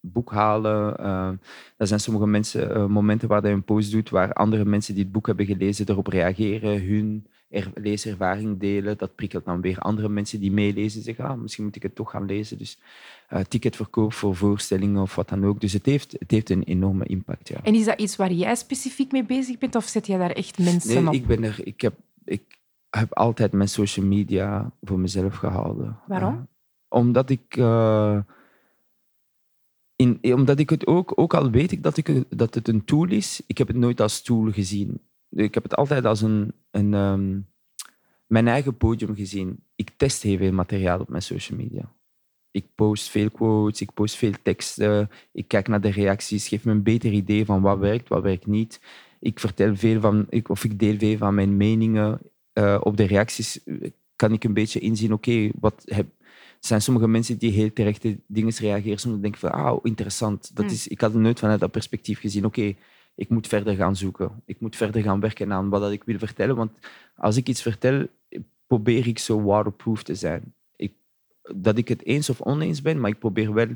boek 0.00 0.30
halen. 0.30 0.98
eh, 0.98 1.32
er 1.76 1.86
zijn 1.86 2.00
sommige 2.00 2.26
mensen, 2.26 2.90
momenten 2.90 3.28
waar 3.28 3.46
je 3.46 3.52
een 3.52 3.64
post 3.64 3.92
doet 3.92 4.10
waar 4.10 4.32
andere 4.32 4.64
mensen 4.64 4.94
die 4.94 5.02
het 5.02 5.12
boek 5.12 5.26
hebben 5.26 5.46
gelezen 5.46 5.88
erop 5.88 6.06
reageren, 6.06 6.86
hun 6.86 7.26
er, 7.52 7.70
leeservaring 7.74 8.58
delen. 8.60 8.98
Dat 8.98 9.14
prikkelt 9.14 9.44
dan 9.44 9.60
weer 9.60 9.78
andere 9.78 10.08
mensen 10.08 10.40
die 10.40 10.52
meelezen. 10.52 11.02
Zeggen, 11.02 11.24
ah, 11.24 11.40
misschien 11.40 11.64
moet 11.64 11.76
ik 11.76 11.82
het 11.82 11.94
toch 11.94 12.10
gaan 12.10 12.26
lezen. 12.26 12.58
Dus 12.58 12.78
eh, 13.28 13.40
ticketverkoop 13.40 14.12
voor 14.12 14.36
voorstellingen 14.36 15.02
of 15.02 15.14
wat 15.14 15.28
dan 15.28 15.44
ook. 15.44 15.60
Dus 15.60 15.72
het 15.72 15.86
heeft, 15.86 16.12
het 16.18 16.30
heeft 16.30 16.50
een 16.50 16.62
enorme 16.62 17.04
impact. 17.04 17.48
Ja. 17.48 17.56
En 17.62 17.74
is 17.74 17.84
dat 17.84 18.00
iets 18.00 18.16
waar 18.16 18.32
jij 18.32 18.54
specifiek 18.54 19.12
mee 19.12 19.24
bezig 19.24 19.58
bent 19.58 19.74
of 19.74 19.84
zet 19.84 20.06
je 20.06 20.18
daar 20.18 20.30
echt 20.30 20.58
mensen 20.58 20.94
Nee, 20.94 21.06
op? 21.06 21.14
ik, 21.14 21.26
ben 21.26 21.44
er, 21.44 21.60
ik, 21.64 21.80
heb, 21.80 21.94
ik 22.24 22.42
heb 22.90 23.12
altijd 23.14 23.52
mijn 23.52 23.68
social 23.68 24.06
media 24.06 24.72
voor 24.82 24.98
mezelf 24.98 25.34
gehouden. 25.36 25.98
Waarom? 26.06 26.34
Eh, 26.34 26.98
omdat 26.98 27.30
ik... 27.30 27.56
eh, 27.56 28.18
in, 29.96 30.18
omdat 30.34 30.58
ik 30.58 30.70
het 30.70 30.86
ook, 30.86 31.12
ook 31.14 31.34
al 31.34 31.50
weet 31.50 31.72
ik 31.72 31.82
dat, 31.82 31.96
ik 31.96 32.24
dat 32.38 32.54
het 32.54 32.68
een 32.68 32.84
tool 32.84 33.08
is, 33.08 33.42
ik 33.46 33.58
heb 33.58 33.66
het 33.68 33.76
nooit 33.76 34.00
als 34.00 34.22
tool 34.22 34.50
gezien. 34.52 35.00
Ik 35.34 35.54
heb 35.54 35.62
het 35.62 35.76
altijd 35.76 36.04
als 36.04 36.20
een, 36.20 36.52
een, 36.70 36.94
ehm, 36.94 37.40
mijn 38.26 38.48
eigen 38.48 38.76
podium 38.76 39.14
gezien. 39.14 39.64
Ik 39.74 39.90
test 39.96 40.22
heel 40.22 40.36
veel 40.36 40.52
materiaal 40.52 41.00
op 41.00 41.08
mijn 41.08 41.22
social 41.22 41.58
media. 41.58 41.92
Ik 42.50 42.66
post 42.74 43.10
veel 43.10 43.30
quotes, 43.30 43.80
ik 43.80 43.94
post 43.94 44.16
veel 44.16 44.32
teksten, 44.42 45.10
ik 45.32 45.48
kijk 45.48 45.68
naar 45.68 45.80
de 45.80 45.90
reacties, 45.90 46.48
geef 46.48 46.64
me 46.64 46.72
een 46.72 46.82
beter 46.82 47.12
idee 47.12 47.44
van 47.44 47.60
wat 47.60 47.78
werkt, 47.78 48.08
wat 48.08 48.22
werkt 48.22 48.46
niet. 48.46 48.80
Ik 49.20 49.40
vertel 49.40 49.76
veel 49.76 50.00
van, 50.00 50.26
ik, 50.28 50.48
of 50.48 50.64
ik 50.64 50.78
deel 50.78 50.98
veel 50.98 51.16
van 51.16 51.34
mijn 51.34 51.56
meningen. 51.56 52.20
Eh, 52.52 52.80
op 52.82 52.96
de 52.96 53.04
reacties 53.04 53.60
kan 54.16 54.32
ik 54.32 54.44
een 54.44 54.52
beetje 54.54 54.80
inzien, 54.80 55.12
oké, 55.12 55.50
wat 55.60 55.82
heb, 55.84 56.06
zijn 56.60 56.82
sommige 56.82 57.08
mensen 57.08 57.38
die 57.38 57.50
heel 57.52 57.72
terechte 57.72 58.20
dingen 58.26 58.52
reageren, 58.52 58.98
soms 58.98 59.20
denk 59.20 59.34
ik 59.34 59.40
van, 59.40 59.50
ah, 59.50 59.78
interessant. 59.82 60.50
Dat 60.54 60.64
Hmm. 60.64 60.74
is, 60.74 60.88
ik 60.88 61.00
had 61.00 61.12
het 61.12 61.22
nooit 61.22 61.38
vanuit 61.38 61.60
dat 61.60 61.70
perspectief 61.70 62.20
gezien. 62.20 62.44
Oké, 62.44 62.74
ik 63.14 63.28
moet 63.28 63.46
verder 63.46 63.74
gaan 63.74 63.96
zoeken. 63.96 64.42
Ik 64.44 64.60
moet 64.60 64.76
verder 64.76 65.02
gaan 65.02 65.20
werken 65.20 65.52
aan 65.52 65.68
wat 65.68 65.80
dat 65.80 65.92
ik 65.92 66.04
wil 66.04 66.18
vertellen. 66.18 66.56
Want 66.56 66.72
als 67.16 67.36
ik 67.36 67.48
iets 67.48 67.62
vertel, 67.62 68.06
probeer 68.66 69.06
ik 69.06 69.18
zo 69.18 69.42
waterproof 69.42 70.02
te 70.02 70.14
zijn. 70.14 70.54
Ik, 70.76 70.92
dat 71.54 71.78
ik 71.78 71.88
het 71.88 72.04
eens 72.04 72.30
of 72.30 72.40
oneens 72.40 72.82
ben, 72.82 73.00
maar 73.00 73.10
ik 73.10 73.18
probeer 73.18 73.52
wel 73.52 73.68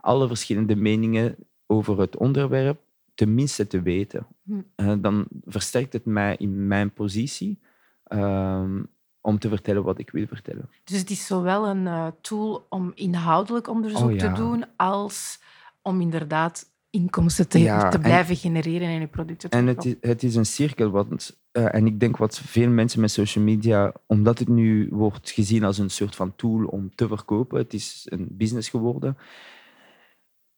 alle 0.00 0.26
verschillende 0.26 0.76
meningen 0.76 1.36
over 1.66 2.00
het 2.00 2.16
onderwerp 2.16 2.80
tenminste 3.14 3.66
te 3.66 3.82
weten. 3.82 4.26
Hm. 4.42 4.60
Eh, 4.74 4.94
dan 4.98 5.26
versterkt 5.44 5.92
het 5.92 6.04
mij 6.04 6.36
in 6.38 6.66
mijn 6.66 6.92
positie 6.92 7.58
ehm, 8.04 8.82
om 9.20 9.38
te 9.38 9.48
vertellen 9.48 9.82
wat 9.82 9.98
ik 9.98 10.10
wil 10.10 10.26
vertellen. 10.26 10.70
Dus 10.84 10.98
het 10.98 11.10
is 11.10 11.26
zowel 11.26 11.66
een 11.66 11.86
eh, 11.86 12.06
tool 12.20 12.66
om 12.68 12.92
inhoudelijk 12.94 13.68
onderzoek 13.68 14.10
Oh, 14.10 14.12
ja. 14.12 14.18
te 14.18 14.40
doen, 14.40 14.64
als 14.76 15.40
om 15.82 16.00
inderdaad 16.00 16.70
inkomsten 16.90 17.48
te, 17.48 17.58
Ja, 17.58 17.88
te 17.88 17.96
en- 17.96 18.02
blijven 18.02 18.36
genereren 18.36 18.88
en 18.88 19.00
je 19.00 19.06
producten 19.06 19.50
te 19.50 19.56
En 19.56 19.66
het 19.66 19.84
is, 19.84 19.94
het 20.00 20.22
is 20.22 20.34
een 20.34 20.46
cirkel. 20.46 20.90
Want, 20.90 21.40
eh, 21.52 21.74
en 21.74 21.86
ik 21.86 22.00
denk 22.00 22.16
wat 22.16 22.38
veel 22.38 22.68
mensen 22.68 23.00
met 23.00 23.10
social 23.10 23.44
media, 23.44 23.92
omdat 24.06 24.38
het 24.38 24.48
nu 24.48 24.88
wordt 24.90 25.30
gezien 25.30 25.64
als 25.64 25.78
een 25.78 25.90
soort 25.90 26.16
van 26.16 26.36
tool 26.36 26.64
om 26.66 26.94
te 26.94 27.06
verkopen, 27.08 27.58
het 27.58 27.72
is 27.74 28.06
een 28.10 28.26
business 28.30 28.68
geworden. 28.68 29.16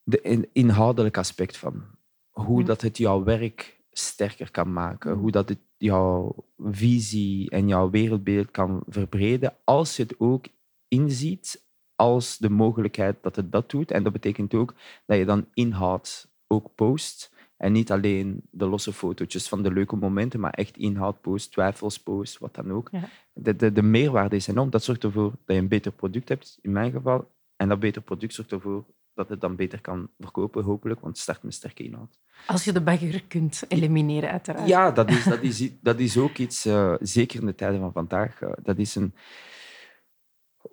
De 0.03 0.21
in- 0.21 0.49
inhoudelijk 0.53 1.17
aspect 1.19 1.57
van 1.57 1.83
hoe 2.31 2.61
Hm. 2.61 2.67
dat 2.67 2.81
het 2.81 2.99
jouw 2.99 3.23
werk 3.25 3.81
sterker 3.93 4.51
kan 4.51 4.73
maken, 4.73 5.13
Hm. 5.13 5.19
hoe 5.19 5.31
dat 5.31 5.49
het 5.49 5.59
jouw 5.77 6.35
visie 6.59 7.51
en 7.51 7.69
jouw 7.69 7.91
wereldbeeld 7.91 8.51
kan 8.51 8.83
verbreden, 8.89 9.55
als 9.65 9.97
je 9.97 10.03
het 10.03 10.15
ook 10.19 10.45
inziet 10.89 11.63
als 12.01 12.39
de 12.39 12.51
mogelijkheid 12.51 13.17
dat 13.23 13.37
het 13.37 13.53
dat 13.53 13.71
doet. 13.71 13.91
En 13.91 14.03
dat 14.03 14.13
betekent 14.13 14.55
ook 14.55 14.75
dat 15.07 15.19
je 15.19 15.25
dan 15.25 15.47
inhoud 15.55 16.29
ook 16.47 16.75
post. 16.75 17.33
En 17.57 17.73
niet 17.73 17.93
alleen 17.93 18.43
de 18.51 18.67
losse 18.67 18.93
fotootjes 18.93 19.49
van 19.49 19.63
de 19.63 19.73
leuke 19.73 19.97
momenten, 19.97 20.41
maar 20.41 20.53
echt 20.53 20.77
inhoud 20.77 21.21
post, 21.21 21.53
twijfels 21.53 21.99
post, 21.99 22.39
wat 22.39 22.55
dan 22.55 22.73
ook. 22.73 22.89
Ja. 22.93 23.09
De, 23.33 23.57
de, 23.57 23.73
de 23.73 23.83
meerwaarde 23.83 24.37
is 24.37 24.47
enorm. 24.47 24.71
Dat 24.71 24.85
zorgt 24.85 25.05
ervoor 25.05 25.31
dat 25.31 25.57
je 25.57 25.63
een 25.63 25.69
beter 25.69 25.93
product 25.93 26.29
hebt, 26.29 26.59
in 26.61 26.73
mijn 26.73 26.93
geval. 26.93 27.31
En 27.57 27.69
dat 27.69 27.81
beter 27.81 28.03
product 28.03 28.35
zorgt 28.35 28.53
ervoor 28.53 28.85
dat 29.15 29.29
het 29.29 29.41
dan 29.41 29.57
beter 29.57 29.81
kan 29.81 30.09
verkopen, 30.19 30.65
hopelijk, 30.65 31.01
want 31.01 31.13
het 31.13 31.23
start 31.23 31.43
met 31.43 31.55
sterke 31.55 31.83
inhoud. 31.83 32.19
Als 32.47 32.65
je 32.65 32.73
de 32.73 32.81
bagger 32.81 33.23
kunt 33.29 33.65
elimineren, 33.69 34.31
uiteraard. 34.31 34.69
Ja, 34.69 34.91
dat 34.91 35.11
is, 35.11 35.25
dat 35.25 35.43
is, 35.43 35.71
dat 35.81 35.99
is 35.99 36.17
ook 36.17 36.37
iets, 36.37 36.65
eh, 36.65 36.95
zeker 37.01 37.41
in 37.41 37.47
de 37.47 37.55
tijden 37.55 37.81
van 37.81 37.93
vandaag, 37.93 38.41
eh, 38.41 38.51
dat 38.63 38.79
is 38.79 38.95
een, 38.95 39.15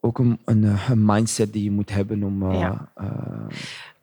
ook 0.02 0.19
een, 0.19 0.39
een, 0.45 0.63
eh, 0.63 0.89
een 0.89 1.06
mindset 1.06 1.54
die 1.54 1.63
je 1.63 1.71
moet 1.71 1.89
hebben 1.89 2.23
om... 2.23 2.52
eh, 2.52 2.60
Ja. 2.60 2.89
eh, 2.95 3.06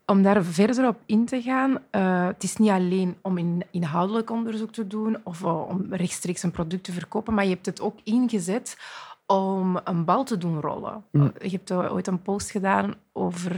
Om 0.07 0.23
daar 0.23 0.44
verder 0.44 0.88
op 0.88 0.97
in 1.07 1.25
te 1.25 1.42
gaan, 1.42 1.79
het 2.27 2.42
is 2.42 2.57
niet 2.57 2.70
alleen 2.70 3.16
om 3.23 3.38
in, 3.38 3.62
inhoudelijk 3.70 4.31
onderzoek 4.31 4.73
te 4.73 4.87
doen 4.87 5.16
of 5.23 5.42
om 5.44 5.87
rechtstreeks 5.90 6.42
een 6.42 6.51
product 6.51 6.85
te 6.85 6.92
verkopen, 6.92 7.35
maar 7.35 7.44
je 7.44 7.51
hebt 7.51 7.66
het 7.66 7.81
ook 7.81 7.99
ingezet 8.03 8.77
om 9.27 9.79
een 9.85 10.05
bal 10.05 10.25
te 10.25 10.38
doen 10.38 10.61
rollen. 10.61 11.05
Mm. 11.11 11.33
Je 11.42 11.51
hebt 11.51 11.70
ooit 11.73 12.07
een 12.07 12.23
post 12.23 12.51
gedaan 12.51 12.94
over 13.12 13.53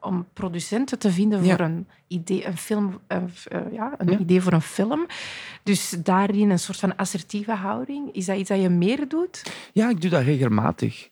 om 0.00 0.26
producenten 0.32 0.98
te 0.98 1.10
vinden 1.12 1.44
Ja. 1.44 1.56
voor 1.56 1.64
een 1.64 1.86
idee, 2.08 2.46
een 2.46 2.56
film, 2.56 2.98
ja, 3.72 3.94
een 3.98 4.10
Ja. 4.10 4.18
idee 4.18 4.40
voor 4.40 4.52
een 4.52 4.60
film. 4.60 5.06
Dus 5.62 5.90
daarin 5.90 6.50
een 6.50 6.58
soort 6.58 6.78
van 6.78 6.96
assertieve 6.96 7.52
houding. 7.52 8.12
Is 8.14 8.26
dat 8.26 8.36
iets 8.36 8.48
dat 8.48 8.60
je 8.60 8.68
meer 8.68 9.08
doet? 9.08 9.52
Ja, 9.72 9.88
ik 9.88 10.00
doe 10.00 10.10
dat 10.10 10.22
regelmatig. 10.22 11.08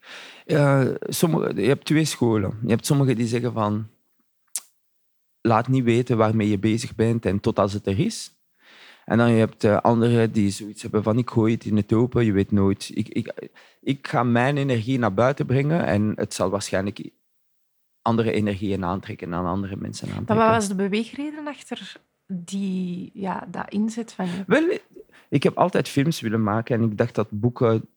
Eh, 0.48 0.88
sommige, 1.00 1.60
je 1.60 1.68
hebt 1.68 1.84
twee 1.84 2.04
scholen. 2.04 2.58
Je 2.62 2.68
hebt 2.68 2.86
sommigen 2.86 3.16
die 3.16 3.26
zeggen 3.26 3.52
van... 3.52 3.88
Laat 5.40 5.68
niet 5.68 5.84
weten 5.84 6.16
waarmee 6.16 6.48
je 6.48 6.58
bezig 6.58 6.94
bent 6.94 7.26
en 7.26 7.40
tot 7.40 7.58
als 7.58 7.72
het 7.72 7.86
er 7.86 7.98
is. 7.98 8.32
En 9.04 9.18
dan 9.18 9.30
je 9.30 9.38
hebt 9.38 9.64
uh, 9.64 9.76
anderen 9.76 10.32
die 10.32 10.50
zoiets 10.50 10.82
hebben 10.82 11.02
van... 11.02 11.18
Ik 11.18 11.30
gooi 11.30 11.54
het 11.54 11.64
in 11.64 11.76
het 11.76 11.92
open, 11.92 12.24
je 12.24 12.32
weet 12.32 12.50
nooit. 12.50 12.90
Ik, 12.94 13.08
ik, 13.08 13.50
ik 13.80 14.08
ga 14.08 14.22
mijn 14.22 14.56
energie 14.56 14.98
naar 14.98 15.14
buiten 15.14 15.46
brengen 15.46 15.84
en 15.84 16.12
het 16.14 16.34
zal 16.34 16.50
waarschijnlijk 16.50 17.10
andere 18.02 18.32
energieën 18.32 18.84
aantrekken 18.84 19.30
dan 19.30 19.46
andere 19.46 19.76
mensen 19.76 20.08
aantrekken. 20.08 20.36
Maar 20.36 20.46
wat 20.46 20.54
was 20.54 20.68
de 20.68 20.74
beweegreden 20.74 21.46
achter 21.46 21.96
die, 22.26 23.10
ja, 23.14 23.46
dat 23.50 23.70
inzet 23.70 24.12
van 24.12 24.26
je? 24.26 24.44
Wel, 24.46 24.78
ik 25.28 25.42
heb 25.42 25.56
altijd 25.56 25.88
films 25.88 26.20
willen 26.20 26.42
maken 26.42 26.76
en 26.76 26.82
ik 26.90 26.98
dacht 26.98 27.14
dat 27.14 27.28
boeken 27.30 27.88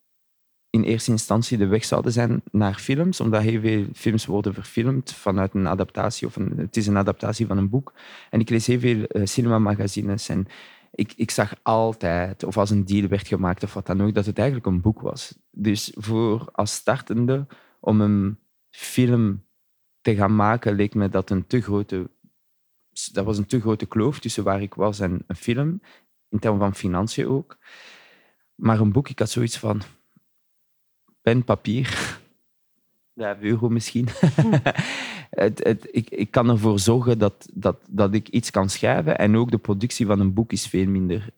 in 0.72 0.84
eerste 0.84 1.12
instantie 1.12 1.58
de 1.58 1.68
weg 1.68 1.86
zouden 1.86 2.12
zijn 2.12 2.42
naar 2.52 2.74
films, 2.74 3.20
omdat 3.20 3.42
heel 3.42 3.62
veel 3.62 3.86
films 3.94 4.26
worden 4.26 4.54
verfilmd 4.54 5.14
vanuit 5.14 5.54
een 5.54 5.68
adaptatie, 5.68 6.28
of 6.28 6.36
een, 6.36 6.54
het 6.58 6.78
is 6.78 6.88
een 6.88 6.98
adaptatie 6.98 7.48
van 7.48 7.58
een 7.58 7.70
boek. 7.70 7.94
En 8.30 8.40
ik 8.40 8.50
lees 8.50 8.68
heel 8.68 8.80
veel 8.80 9.06
uh, 9.08 9.26
cinemamagazines 9.26 10.30
en 10.30 10.48
ik, 10.92 11.14
ik 11.16 11.32
zag 11.32 11.54
altijd, 11.62 12.44
of 12.44 12.58
als 12.58 12.70
een 12.70 12.86
deal 12.86 13.08
werd 13.08 13.28
gemaakt 13.28 13.64
of 13.64 13.74
wat 13.74 13.86
dan 13.86 14.02
ook, 14.02 14.14
dat 14.14 14.26
het 14.26 14.38
eigenlijk 14.38 14.68
een 14.68 14.82
boek 14.82 15.02
was. 15.02 15.38
Dus 15.52 15.92
voor 15.96 16.50
als 16.52 16.74
startende, 16.74 17.48
om 17.80 18.02
een 18.02 18.40
film 18.70 19.46
te 20.02 20.16
gaan 20.16 20.36
maken, 20.36 20.76
leek 20.76 20.94
me 20.94 21.10
dat 21.10 21.30
een 21.30 21.48
te 21.48 21.62
grote... 21.62 22.10
Dat 23.12 23.26
was 23.26 23.38
een 23.38 23.46
te 23.46 23.60
grote 23.60 23.86
kloof 23.86 24.20
tussen 24.20 24.44
waar 24.44 24.62
ik 24.62 24.74
was 24.74 25.00
en 25.00 25.24
een 25.28 25.36
film, 25.36 25.82
in 26.30 26.40
termen 26.40 26.60
van 26.60 26.76
financiën 26.76 27.28
ook. 27.28 27.58
Maar 28.56 28.80
een 28.80 28.92
boek, 28.92 29.10
ik 29.10 29.20
had 29.20 29.30
zoiets 29.30 29.58
van 29.58 29.82
pen, 31.22 31.44
papier, 31.44 32.20
5 33.16 33.42
euro 33.42 33.70
misschien. 33.70 34.08
het, 35.30 35.88
ik, 35.92 36.10
ik 36.10 36.32
kan 36.32 36.50
ervoor 36.50 36.80
zorgen 36.80 37.18
dat, 37.18 37.50
dat, 37.54 37.78
dat 37.90 38.14
ik 38.14 38.28
iets 38.28 38.52
kan 38.52 38.70
schrijven. 38.70 39.18
En 39.18 39.38
ook 39.38 39.52
de 39.52 39.58
productie 39.58 40.06
van 40.06 40.20
een 40.20 40.34
boek 40.34 40.52
is 40.52 40.68
veel 40.68 40.88
minder, 40.88 41.30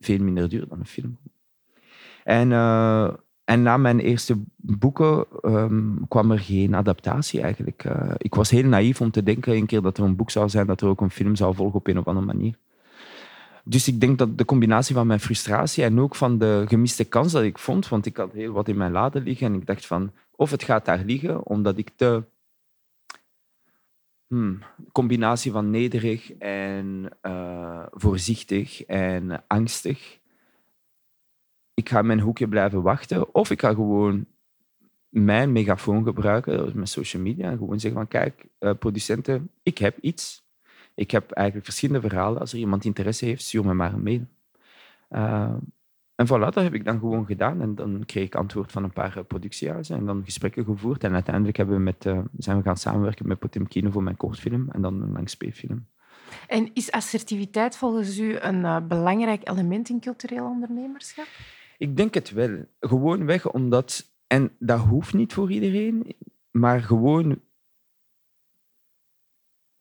veel 0.00 0.18
minder 0.18 0.48
duur 0.48 0.68
dan 0.68 0.78
een 0.78 0.86
film. 0.86 1.18
En, 2.24 2.50
uh, 2.50 3.10
en 3.44 3.62
na 3.62 3.76
mijn 3.76 4.00
eerste 4.00 4.42
boeken 4.56 5.26
um, 5.42 6.04
kwam 6.08 6.30
er 6.30 6.38
geen 6.38 6.74
adaptatie 6.74 7.40
eigenlijk. 7.40 7.84
Uh, 7.84 8.10
ik 8.16 8.34
was 8.34 8.50
heel 8.50 8.64
naïef 8.64 9.00
om 9.00 9.10
te 9.10 9.22
denken 9.22 9.56
een 9.56 9.66
keer 9.66 9.82
dat 9.82 9.98
er 9.98 10.04
een 10.04 10.16
boek 10.16 10.30
zou 10.30 10.48
zijn, 10.48 10.66
dat 10.66 10.80
er 10.80 10.88
ook 10.88 11.00
een 11.00 11.10
film 11.10 11.36
zou 11.36 11.54
volgen 11.54 11.78
op 11.78 11.86
een 11.86 11.98
of 11.98 12.06
andere 12.06 12.26
manier. 12.26 12.58
Dus 13.64 13.88
ik 13.88 14.00
denk 14.00 14.18
dat 14.18 14.38
de 14.38 14.44
combinatie 14.44 14.94
van 14.94 15.06
mijn 15.06 15.20
frustratie 15.20 15.84
en 15.84 16.00
ook 16.00 16.14
van 16.14 16.38
de 16.38 16.64
gemiste 16.68 17.04
kans 17.04 17.32
dat 17.32 17.42
ik 17.42 17.58
vond, 17.58 17.88
want 17.88 18.06
ik 18.06 18.16
had 18.16 18.32
heel 18.32 18.52
wat 18.52 18.68
in 18.68 18.76
mijn 18.76 18.92
laden 18.92 19.22
liggen 19.22 19.46
en 19.46 19.54
ik 19.54 19.66
dacht 19.66 19.86
van, 19.86 20.12
of 20.30 20.50
het 20.50 20.62
gaat 20.62 20.84
daar 20.84 21.04
liggen, 21.04 21.46
omdat 21.46 21.78
ik 21.78 21.90
te... 21.96 22.22
Hmm, 24.26 24.62
combinatie 24.92 25.52
van 25.52 25.70
nederig 25.70 26.32
en 26.32 27.08
uh, 27.22 27.86
voorzichtig 27.90 28.84
en 28.84 29.44
angstig. 29.46 30.18
Ik 31.74 31.88
ga 31.88 32.02
mijn 32.02 32.20
hoekje 32.20 32.48
blijven 32.48 32.82
wachten, 32.82 33.34
of 33.34 33.50
ik 33.50 33.60
ga 33.60 33.74
gewoon 33.74 34.26
mijn 35.08 35.52
megafoon 35.52 36.04
gebruiken, 36.04 36.70
mijn 36.74 36.86
social 36.86 37.22
media, 37.22 37.50
en 37.50 37.58
gewoon 37.58 37.80
zeggen 37.80 38.00
van, 38.00 38.08
kijk, 38.08 38.46
uh, 38.60 38.70
producenten, 38.78 39.50
ik 39.62 39.78
heb 39.78 39.98
iets 40.00 40.43
ik 40.94 41.10
heb 41.10 41.30
eigenlijk 41.30 41.66
verschillende 41.66 42.08
verhalen. 42.08 42.40
Als 42.40 42.52
er 42.52 42.58
iemand 42.58 42.84
interesse 42.84 43.24
heeft, 43.24 43.42
stuur 43.42 43.64
me 43.64 43.74
maar 43.74 43.92
een 43.92 44.02
mail. 44.02 44.26
Uh, 45.10 45.54
en 46.14 46.26
voilà, 46.26 46.40
dat 46.40 46.54
heb 46.54 46.74
ik 46.74 46.84
dan 46.84 46.98
gewoon 46.98 47.26
gedaan. 47.26 47.60
En 47.60 47.74
dan 47.74 48.02
kreeg 48.06 48.24
ik 48.24 48.34
antwoord 48.34 48.72
van 48.72 48.84
een 48.84 48.92
paar 48.92 49.16
eh, 49.16 49.24
productiehuizen 49.24 49.96
en 49.96 50.06
dan 50.06 50.24
gesprekken 50.24 50.64
gevoerd. 50.64 51.04
En 51.04 51.12
uiteindelijk 51.12 51.56
hebben 51.56 51.76
we 51.76 51.82
met, 51.82 52.04
uh, 52.04 52.18
zijn 52.36 52.56
we 52.56 52.62
gaan 52.62 52.76
samenwerken 52.76 53.28
met 53.28 53.38
Potemkino 53.38 53.90
voor 53.90 54.02
mijn 54.02 54.16
kortfilm 54.16 54.68
en 54.70 54.82
dan 54.82 55.02
een 55.02 55.12
langspeelfilm. 55.12 55.86
En 56.48 56.70
is 56.74 56.90
assertiviteit 56.90 57.76
volgens 57.76 58.18
u 58.18 58.36
een 58.38 58.60
uh, 58.60 58.86
belangrijk 58.88 59.48
element 59.48 59.88
in 59.88 60.00
cultureel 60.00 60.46
ondernemerschap? 60.46 61.26
Ik 61.78 61.96
denk 61.96 62.14
het 62.14 62.32
wel. 62.32 62.64
Gewoon 62.80 63.26
weg 63.26 63.50
omdat, 63.50 64.12
en 64.26 64.50
dat 64.58 64.80
hoeft 64.80 65.14
niet 65.14 65.32
voor 65.32 65.50
iedereen, 65.50 66.16
maar 66.50 66.80
gewoon 66.82 67.40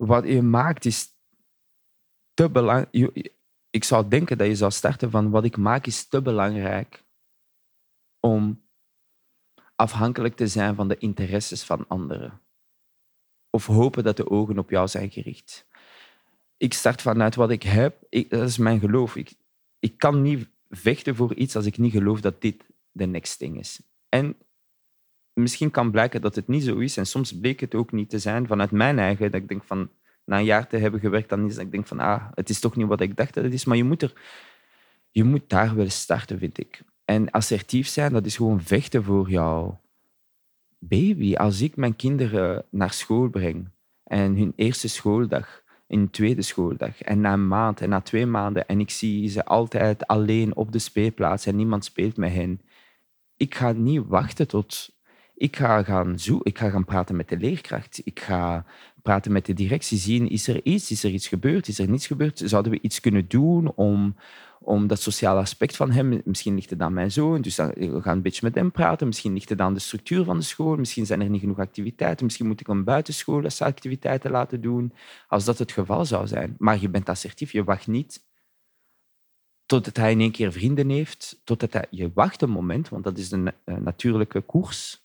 wat 0.05 0.27
je 0.27 0.41
maakt 0.41 0.85
is 0.85 1.07
te 2.33 2.49
belangrijk. 2.49 3.31
Ik 3.69 3.83
zou 3.83 4.07
denken 4.07 4.37
dat 4.37 4.47
je 4.47 4.55
zou 4.55 4.71
starten 4.71 5.11
van 5.11 5.29
wat 5.29 5.43
ik 5.43 5.57
maak 5.57 5.85
is 5.85 6.07
te 6.07 6.21
belangrijk 6.21 7.03
om 8.19 8.61
afhankelijk 9.75 10.35
te 10.35 10.47
zijn 10.47 10.75
van 10.75 10.87
de 10.87 10.97
interesses 10.97 11.63
van 11.63 11.87
anderen. 11.87 12.41
Of 13.49 13.65
hopen 13.65 14.03
dat 14.03 14.17
de 14.17 14.29
ogen 14.29 14.57
op 14.57 14.69
jou 14.69 14.87
zijn 14.87 15.11
gericht. 15.11 15.65
Ik 16.57 16.73
start 16.73 17.01
vanuit 17.01 17.35
wat 17.35 17.49
ik 17.49 17.63
heb. 17.63 17.97
Dat 18.29 18.47
is 18.47 18.57
mijn 18.57 18.79
geloof. 18.79 19.15
Ik, 19.15 19.33
ik 19.79 19.97
kan 19.97 20.21
niet 20.21 20.49
vechten 20.69 21.15
voor 21.15 21.33
iets 21.33 21.55
als 21.55 21.65
ik 21.65 21.77
niet 21.77 21.91
geloof 21.91 22.21
dat 22.21 22.41
dit 22.41 22.65
de 22.91 23.05
next 23.05 23.37
thing 23.37 23.59
is. 23.59 23.81
En 24.09 24.37
misschien 25.33 25.71
kan 25.71 25.91
blijken 25.91 26.21
dat 26.21 26.35
het 26.35 26.47
niet 26.47 26.63
zo 26.63 26.77
is. 26.77 26.97
En 26.97 27.05
soms 27.05 27.39
bleek 27.39 27.59
het 27.59 27.75
ook 27.75 27.91
niet 27.91 28.09
te 28.09 28.19
zijn 28.19 28.47
vanuit 28.47 28.71
mijn 28.71 28.99
eigen. 28.99 29.31
Dat 29.31 29.41
ik 29.41 29.47
denk 29.47 29.63
van, 29.63 29.89
na 30.25 30.37
een 30.37 30.45
jaar 30.45 30.67
te 30.67 30.77
hebben 30.77 30.99
gewerkt, 30.99 31.29
dan 31.29 31.45
is 31.45 31.55
dat 31.55 31.65
ik 31.65 31.71
denk 31.71 31.87
van, 31.87 31.99
ah, 31.99 32.23
het 32.33 32.49
is 32.49 32.59
toch 32.59 32.75
niet 32.75 32.87
wat 32.87 33.01
ik 33.01 33.15
dacht 33.15 33.33
dat 33.33 33.43
het 33.43 33.53
is. 33.53 33.65
Maar 33.65 33.77
je 33.77 33.83
moet, 33.83 34.01
er, 34.01 34.13
je 35.11 35.23
moet 35.23 35.49
daar 35.49 35.75
wel 35.75 35.89
starten, 35.89 36.39
vind 36.39 36.59
ik. 36.59 36.81
En 37.05 37.31
assertief 37.31 37.87
zijn, 37.87 38.13
dat 38.13 38.25
is 38.25 38.35
gewoon 38.35 38.61
vechten 38.61 39.03
voor 39.03 39.29
jouw 39.29 39.81
baby. 40.79 41.35
Als 41.35 41.61
ik 41.61 41.75
mijn 41.75 41.95
kinderen 41.95 42.65
naar 42.69 42.93
school 42.93 43.29
breng 43.29 43.69
en 44.03 44.35
hun 44.35 44.53
eerste 44.55 44.87
schooldag, 44.87 45.63
hun 45.87 46.09
tweede 46.09 46.41
schooldag, 46.41 47.01
en 47.01 47.21
na 47.21 47.33
een 47.33 47.47
maand 47.47 47.81
en 47.81 47.89
na 47.89 48.01
twee 48.01 48.25
maanden, 48.25 48.67
en 48.67 48.79
ik 48.79 48.89
zie 48.89 49.29
ze 49.29 49.45
altijd 49.45 50.07
alleen 50.07 50.55
op 50.55 50.71
de 50.71 50.79
speelplaats 50.79 51.45
en 51.45 51.55
niemand 51.55 51.85
speelt 51.85 52.17
met 52.17 52.33
hen, 52.33 52.61
ik 53.37 53.55
ga 53.55 53.71
niet 53.71 54.07
wachten 54.07 54.47
tot 54.47 54.95
ik 55.43 55.55
ga 55.55 55.83
gaan 55.83 56.19
zoeken, 56.19 56.51
ik 56.51 56.57
ga 56.57 56.69
gaan 56.69 56.85
praten 56.85 57.15
met 57.15 57.29
de 57.29 57.37
leerkracht. 57.37 58.01
Ik 58.03 58.19
ga 58.19 58.65
praten 59.01 59.31
met 59.31 59.45
de 59.45 59.53
directie, 59.53 59.97
zien, 59.97 60.29
is 60.29 60.47
er 60.47 60.63
iets, 60.63 60.91
is 60.91 61.03
er 61.03 61.11
iets 61.11 61.27
gebeurd, 61.27 61.67
is 61.67 61.79
er 61.79 61.89
niets 61.89 62.07
gebeurd? 62.07 62.41
Zouden 62.45 62.71
we 62.71 62.79
iets 62.81 62.99
kunnen 62.99 63.27
doen 63.27 63.71
om, 63.75 64.15
om 64.59 64.87
dat 64.87 65.01
sociale 65.01 65.39
aspect 65.39 65.75
van 65.75 65.91
hem, 65.91 66.21
misschien 66.25 66.55
ligt 66.55 66.69
het 66.69 66.81
aan 66.81 66.93
mijn 66.93 67.11
zoon, 67.11 67.41
dus 67.41 67.55
dan, 67.55 67.67
we 67.67 68.01
gaan 68.01 68.15
een 68.15 68.21
beetje 68.21 68.45
met 68.45 68.55
hem 68.55 68.71
praten, 68.71 69.07
misschien 69.07 69.33
ligt 69.33 69.49
het 69.49 69.61
aan 69.61 69.73
de 69.73 69.79
structuur 69.79 70.23
van 70.23 70.37
de 70.37 70.43
school, 70.43 70.75
misschien 70.75 71.05
zijn 71.05 71.21
er 71.21 71.29
niet 71.29 71.39
genoeg 71.39 71.59
activiteiten, 71.59 72.25
misschien 72.25 72.47
moet 72.47 72.59
ik 72.59 72.67
een 72.67 72.83
buitenschoolactiviteiten 72.83 74.31
laten 74.31 74.61
doen, 74.61 74.93
als 75.27 75.45
dat 75.45 75.57
het 75.57 75.71
geval 75.71 76.05
zou 76.05 76.27
zijn. 76.27 76.55
Maar 76.57 76.79
je 76.81 76.89
bent 76.89 77.09
assertief, 77.09 77.51
je 77.51 77.63
wacht 77.63 77.87
niet 77.87 78.23
totdat 79.65 79.97
hij 79.97 80.11
in 80.11 80.19
één 80.19 80.31
keer 80.31 80.51
vrienden 80.51 80.89
heeft, 80.89 81.41
totdat 81.43 81.73
hij, 81.73 81.85
je 81.89 82.11
wacht 82.13 82.41
een 82.41 82.49
moment, 82.49 82.89
want 82.89 83.03
dat 83.03 83.17
is 83.17 83.31
een 83.31 83.51
natuurlijke 83.65 84.41
koers, 84.41 85.02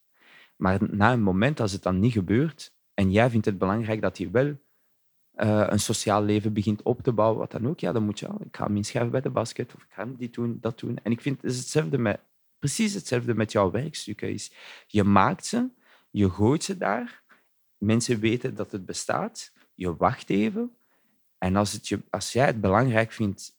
maar 0.58 0.78
na 0.90 1.12
een 1.12 1.22
moment, 1.22 1.60
als 1.60 1.72
het 1.72 1.82
dan 1.82 1.98
niet 1.98 2.12
gebeurt 2.12 2.72
en 2.94 3.10
jij 3.10 3.30
vindt 3.30 3.46
het 3.46 3.58
belangrijk 3.58 4.00
dat 4.00 4.18
hij 4.18 4.30
wel 4.30 4.46
uh, 4.46 5.66
een 5.68 5.80
sociaal 5.80 6.22
leven 6.22 6.52
begint 6.52 6.82
op 6.82 7.02
te 7.02 7.12
bouwen, 7.12 7.38
wat 7.38 7.50
dan 7.50 7.68
ook, 7.68 7.80
ja, 7.80 7.92
dan 7.92 8.04
moet 8.04 8.18
je, 8.18 8.26
ik 8.26 8.56
ga 8.56 8.64
hem 8.64 8.76
inschrijven 8.76 9.10
bij 9.10 9.20
de 9.20 9.30
basket 9.30 9.74
of 9.74 9.82
ik 9.82 9.90
ga 9.90 10.02
hem 10.02 10.30
doen, 10.30 10.58
dat 10.60 10.78
doen. 10.78 10.98
En 11.02 11.12
ik 11.12 11.20
vind 11.20 11.42
het 11.42 11.50
is 11.50 11.58
hetzelfde 11.58 11.98
met, 11.98 12.20
precies 12.58 12.94
hetzelfde 12.94 13.34
met 13.34 13.52
jouw 13.52 13.70
werkstukken. 13.70 14.32
Is, 14.32 14.52
je 14.86 15.04
maakt 15.04 15.46
ze, 15.46 15.68
je 16.10 16.30
gooit 16.30 16.64
ze 16.64 16.76
daar, 16.76 17.22
mensen 17.76 18.20
weten 18.20 18.54
dat 18.54 18.72
het 18.72 18.86
bestaat, 18.86 19.52
je 19.74 19.96
wacht 19.96 20.30
even 20.30 20.76
en 21.38 21.56
als, 21.56 21.72
het 21.72 21.88
je, 21.88 22.00
als 22.10 22.32
jij 22.32 22.46
het 22.46 22.60
belangrijk 22.60 23.12
vindt 23.12 23.56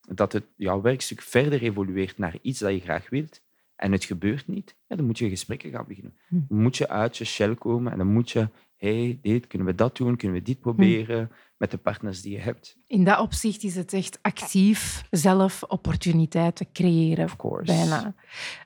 dat 0.00 0.32
het, 0.32 0.44
jouw 0.56 0.80
werkstuk 0.80 1.20
verder 1.22 1.62
evolueert 1.62 2.18
naar 2.18 2.38
iets 2.42 2.58
dat 2.58 2.72
je 2.72 2.80
graag 2.80 3.08
wilt, 3.08 3.40
en 3.82 3.92
het 3.92 4.04
gebeurt 4.04 4.48
niet, 4.48 4.76
ja, 4.86 4.96
dan 4.96 5.06
moet 5.06 5.18
je 5.18 5.28
gesprekken 5.28 5.70
gaan 5.70 5.84
beginnen. 5.88 6.14
Hm. 6.28 6.40
Dan 6.48 6.62
moet 6.62 6.76
je 6.76 6.88
uit 6.88 7.16
je 7.16 7.24
shell 7.24 7.54
komen 7.54 7.92
en 7.92 7.98
dan 7.98 8.12
moet 8.12 8.30
je, 8.30 8.48
hey, 8.76 9.18
dit, 9.22 9.46
kunnen 9.46 9.66
we 9.66 9.74
dat 9.74 9.96
doen, 9.96 10.16
kunnen 10.16 10.38
we 10.38 10.44
dit 10.44 10.56
hm. 10.56 10.62
proberen 10.62 11.30
met 11.56 11.70
de 11.70 11.76
partners 11.76 12.22
die 12.22 12.32
je 12.32 12.38
hebt. 12.38 12.76
In 12.86 13.04
dat 13.04 13.18
opzicht 13.20 13.62
is 13.62 13.74
het 13.74 13.92
echt 13.92 14.18
actief 14.22 15.04
zelf 15.10 15.62
opportuniteiten 15.62 16.72
creëren. 16.72 17.24
Of 17.24 17.36
course. 17.36 17.72
Bijna. 17.72 18.14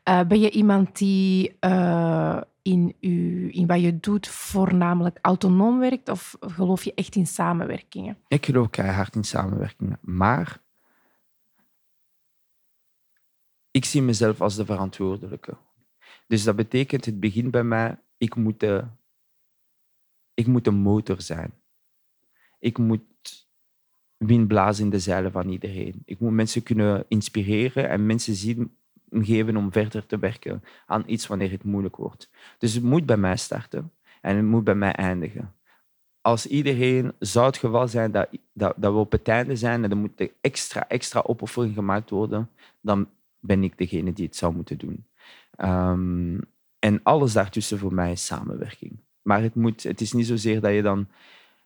Uh, 0.08 0.28
ben 0.28 0.40
je 0.40 0.50
iemand 0.50 0.98
die 0.98 1.56
uh, 1.60 2.40
in, 2.62 2.94
u, 3.00 3.48
in 3.52 3.66
wat 3.66 3.80
je 3.80 4.00
doet 4.00 4.28
voornamelijk 4.28 5.18
autonoom 5.22 5.78
werkt 5.78 6.08
of 6.08 6.36
geloof 6.40 6.84
je 6.84 6.94
echt 6.94 7.14
in 7.14 7.26
samenwerkingen? 7.26 8.18
Ik 8.28 8.46
geloof 8.46 8.70
keihard 8.70 9.14
in 9.14 9.24
samenwerkingen, 9.24 9.98
maar 10.00 10.64
ik 13.76 13.84
zie 13.84 14.02
mezelf 14.02 14.40
als 14.40 14.56
de 14.56 14.64
verantwoordelijke. 14.64 15.56
Dus 16.26 16.44
dat 16.44 16.56
betekent, 16.56 17.04
het 17.04 17.20
begint 17.20 17.50
bij 17.50 17.64
mij, 17.64 17.98
ik 18.16 18.34
moet 18.36 18.60
de, 18.60 18.84
ik 20.34 20.46
moet 20.46 20.64
de 20.64 20.70
motor 20.70 21.20
zijn. 21.20 21.52
Ik 22.58 22.78
moet 22.78 23.02
wind 24.16 24.48
blazen 24.48 24.84
in 24.84 24.90
de 24.90 24.98
zeilen 24.98 25.32
van 25.32 25.48
iedereen. 25.48 26.02
Ik 26.04 26.20
moet 26.20 26.32
mensen 26.32 26.62
kunnen 26.62 27.04
inspireren 27.08 27.88
en 27.88 28.06
mensen 28.06 28.34
zien 28.34 28.76
geven 29.10 29.56
om 29.56 29.72
verder 29.72 30.06
te 30.06 30.18
werken 30.18 30.64
aan 30.86 31.02
iets 31.06 31.26
wanneer 31.26 31.50
het 31.50 31.64
moeilijk 31.64 31.96
wordt. 31.96 32.30
Dus 32.58 32.74
het 32.74 32.82
moet 32.82 33.06
bij 33.06 33.16
mij 33.16 33.36
starten 33.36 33.92
en 34.20 34.36
het 34.36 34.44
moet 34.44 34.64
bij 34.64 34.74
mij 34.74 34.92
eindigen. 34.92 35.54
Als 36.20 36.46
iedereen 36.46 37.12
zou 37.18 37.46
het 37.46 37.56
geval 37.56 37.88
zijn 37.88 38.12
dat, 38.12 38.28
dat, 38.52 38.74
dat 38.76 38.92
we 38.92 38.98
op 38.98 39.12
het 39.12 39.28
einde 39.28 39.56
zijn 39.56 39.84
en 39.84 39.90
er 39.90 39.96
moet 39.96 40.30
extra, 40.40 40.88
extra 40.88 41.22
opoffering 41.26 41.74
gemaakt 41.74 42.10
worden, 42.10 42.50
dan 42.80 43.08
ben 43.46 43.64
ik 43.64 43.78
degene 43.78 44.12
die 44.12 44.26
het 44.26 44.36
zou 44.36 44.54
moeten 44.54 44.78
doen. 44.78 45.06
Um, 45.58 46.40
en 46.78 47.00
alles 47.02 47.32
daartussen 47.32 47.78
voor 47.78 47.94
mij 47.94 48.12
is 48.12 48.26
samenwerking. 48.26 49.00
Maar 49.22 49.42
het, 49.42 49.54
moet, 49.54 49.82
het 49.82 50.00
is 50.00 50.12
niet 50.12 50.26
zozeer 50.26 50.60
dat 50.60 50.72
je 50.72 50.82
dan 50.82 51.08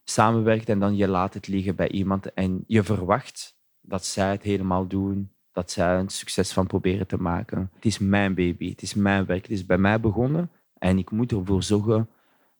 samenwerkt 0.04 0.68
en 0.68 0.78
dan 0.78 0.96
je 0.96 1.08
laat 1.08 1.34
het 1.34 1.48
liggen 1.48 1.76
bij 1.76 1.90
iemand 1.90 2.32
en 2.32 2.64
je 2.66 2.82
verwacht 2.82 3.58
dat 3.80 4.04
zij 4.04 4.30
het 4.30 4.42
helemaal 4.42 4.86
doen, 4.86 5.30
dat 5.52 5.70
zij 5.70 5.98
een 5.98 6.08
succes 6.08 6.52
van 6.52 6.66
proberen 6.66 7.06
te 7.06 7.20
maken. 7.20 7.70
Het 7.74 7.84
is 7.84 7.98
mijn 7.98 8.34
baby, 8.34 8.70
het 8.70 8.82
is 8.82 8.94
mijn 8.94 9.26
werk, 9.26 9.42
het 9.42 9.50
is 9.50 9.66
bij 9.66 9.78
mij 9.78 10.00
begonnen 10.00 10.50
en 10.78 10.98
ik 10.98 11.10
moet 11.10 11.32
ervoor 11.32 11.62
zorgen 11.62 12.08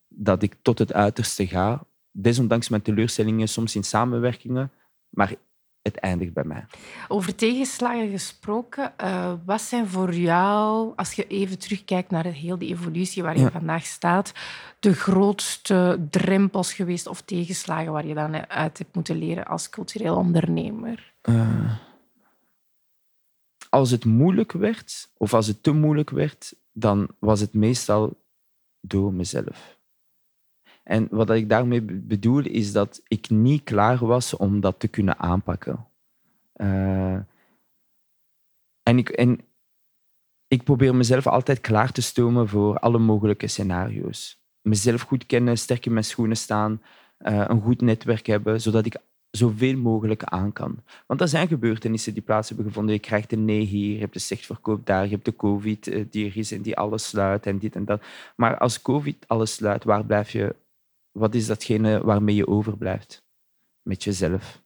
dat 0.07 0.43
ik 0.43 0.55
tot 0.61 0.79
het 0.79 0.93
uiterste 0.93 1.47
ga. 1.47 1.85
Desondanks 2.11 2.69
mijn 2.69 2.81
teleurstellingen, 2.81 3.47
soms 3.47 3.75
in 3.75 3.83
samenwerkingen, 3.83 4.71
maar 5.09 5.35
het 5.81 5.95
eindigt 5.95 6.33
bij 6.33 6.43
mij. 6.43 6.65
Over 7.07 7.35
tegenslagen 7.35 8.09
gesproken, 8.09 8.93
uh, 9.03 9.33
wat 9.45 9.61
zijn 9.61 9.87
voor 9.87 10.13
jou, 10.13 10.93
als 10.95 11.13
je 11.13 11.27
even 11.27 11.59
terugkijkt 11.59 12.11
naar 12.11 12.25
heel 12.25 12.57
die 12.57 12.69
evolutie 12.69 13.23
waar 13.23 13.37
je 13.39 13.51
vandaag 13.51 13.85
staat, 13.85 14.31
de 14.79 14.93
grootste 14.93 16.07
drempels 16.09 16.73
geweest 16.73 17.07
of 17.07 17.21
tegenslagen 17.21 17.91
waar 17.91 18.05
je 18.05 18.13
dan 18.13 18.49
uit 18.49 18.77
hebt 18.77 18.95
moeten 18.95 19.17
leren 19.17 19.45
als 19.45 19.69
cultureel 19.69 20.15
ondernemer? 20.15 21.13
Uh, 21.29 21.75
als 23.69 23.91
het 23.91 24.05
moeilijk 24.05 24.51
werd, 24.51 25.09
of 25.17 25.33
als 25.33 25.47
het 25.47 25.63
te 25.63 25.71
moeilijk 25.71 26.09
werd, 26.09 26.55
dan 26.71 27.09
was 27.19 27.39
het 27.39 27.53
meestal 27.53 28.23
door 28.81 29.13
mezelf. 29.13 29.79
En 30.83 31.07
wat 31.11 31.29
ik 31.29 31.49
daarmee 31.49 31.81
bedoel, 31.81 32.45
is 32.45 32.71
dat 32.71 33.01
ik 33.07 33.29
niet 33.29 33.63
klaar 33.63 34.05
was 34.05 34.35
om 34.35 34.59
dat 34.59 34.79
te 34.79 34.87
kunnen 34.87 35.19
aanpakken. 35.19 35.87
Uh, 36.55 37.13
en, 38.83 38.97
ik, 38.97 39.09
en 39.09 39.39
ik 40.47 40.63
probeer 40.63 40.95
mezelf 40.95 41.27
altijd 41.27 41.61
klaar 41.61 41.91
te 41.91 42.01
stomen 42.01 42.47
voor 42.47 42.79
alle 42.79 42.97
mogelijke 42.97 43.47
scenario's. 43.47 44.39
Mezelf 44.61 45.01
goed 45.01 45.25
kennen, 45.25 45.57
sterk 45.57 45.85
in 45.85 45.93
mijn 45.93 46.05
schoenen 46.05 46.37
staan, 46.37 46.81
uh, 47.19 47.45
een 47.47 47.61
goed 47.61 47.81
netwerk 47.81 48.25
hebben, 48.25 48.61
zodat 48.61 48.85
ik 48.85 48.95
zoveel 49.31 49.77
mogelijk 49.77 50.23
aan 50.23 50.53
kan. 50.53 50.83
Want 51.07 51.21
er 51.21 51.27
zijn 51.27 51.47
gebeurtenissen 51.47 52.13
die 52.13 52.21
plaats 52.21 52.47
hebben 52.47 52.65
gevonden. 52.65 52.93
Je 52.93 52.99
krijgt 52.99 53.31
een 53.31 53.45
nee 53.45 53.61
hier, 53.61 53.93
je 53.93 53.99
hebt 53.99 54.13
de 54.13 54.19
slechtverkoop 54.19 54.85
daar, 54.85 55.03
je 55.03 55.09
hebt 55.09 55.25
de 55.25 55.35
COVID 55.35 55.87
eh, 55.87 56.05
die 56.09 56.25
er 56.25 56.37
is 56.37 56.51
en 56.51 56.61
die 56.61 56.77
alles 56.77 57.07
sluit 57.07 57.45
en 57.45 57.57
dit 57.57 57.75
en 57.75 57.85
dat. 57.85 58.01
Maar 58.35 58.57
als 58.57 58.81
COVID 58.81 59.25
alles 59.27 59.53
sluit, 59.53 59.83
waar 59.83 60.05
blijf 60.05 60.31
je? 60.31 60.55
Wat 61.11 61.35
is 61.35 61.47
datgene 61.47 62.03
waarmee 62.03 62.35
je 62.35 62.47
overblijft? 62.47 63.23
Met 63.81 64.03
jezelf. 64.03 64.61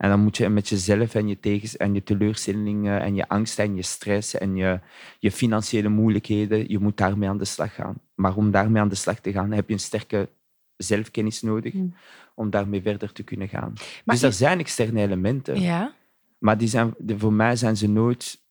En 0.00 0.08
dan 0.08 0.20
moet 0.20 0.36
je 0.36 0.48
met 0.48 0.68
jezelf 0.68 1.14
en 1.14 1.28
je 1.28 1.40
tegens 1.40 1.76
en 1.76 1.94
je 1.94 2.02
teleurstellingen 2.02 3.00
en 3.00 3.14
je 3.14 3.28
angst 3.28 3.58
en 3.58 3.76
je 3.76 3.82
stress 3.82 4.34
en 4.34 4.56
je, 4.56 4.80
je 5.18 5.32
financiële 5.32 5.88
moeilijkheden, 5.88 6.70
je 6.70 6.78
moet 6.78 6.96
daarmee 6.96 7.28
aan 7.28 7.38
de 7.38 7.44
slag 7.44 7.74
gaan. 7.74 8.00
Maar 8.14 8.36
om 8.36 8.50
daarmee 8.50 8.82
aan 8.82 8.88
de 8.88 8.94
slag 8.94 9.20
te 9.20 9.32
gaan, 9.32 9.52
heb 9.52 9.68
je 9.68 9.72
een 9.72 9.80
sterke 9.80 10.28
zelfkennis 10.76 11.42
nodig 11.42 11.72
hmm. 11.72 11.94
om 12.34 12.50
daarmee 12.50 12.82
verder 12.82 13.12
te 13.12 13.22
kunnen 13.22 13.48
gaan. 13.48 13.72
dus 14.04 14.22
er 14.22 14.32
zijn 14.32 14.58
externe 14.58 15.00
elementen, 15.00 15.60
ja. 15.60 15.94
maar 16.38 16.58
die 16.58 16.68
zijn, 16.68 16.94
voor 17.06 17.32
mij 17.32 17.56
zijn 17.56 17.76
ze 17.76 17.88
nooit... 17.88 18.42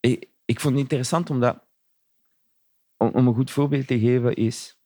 Ik, 0.00 0.28
ik 0.44 0.60
vond 0.60 0.72
het 0.72 0.82
interessant 0.82 1.30
omdat, 1.30 1.64
om, 2.96 3.08
om 3.08 3.26
een 3.26 3.34
goed 3.34 3.50
voorbeeld 3.50 3.86
te 3.86 3.98
geven, 3.98 4.34
is 4.34 4.76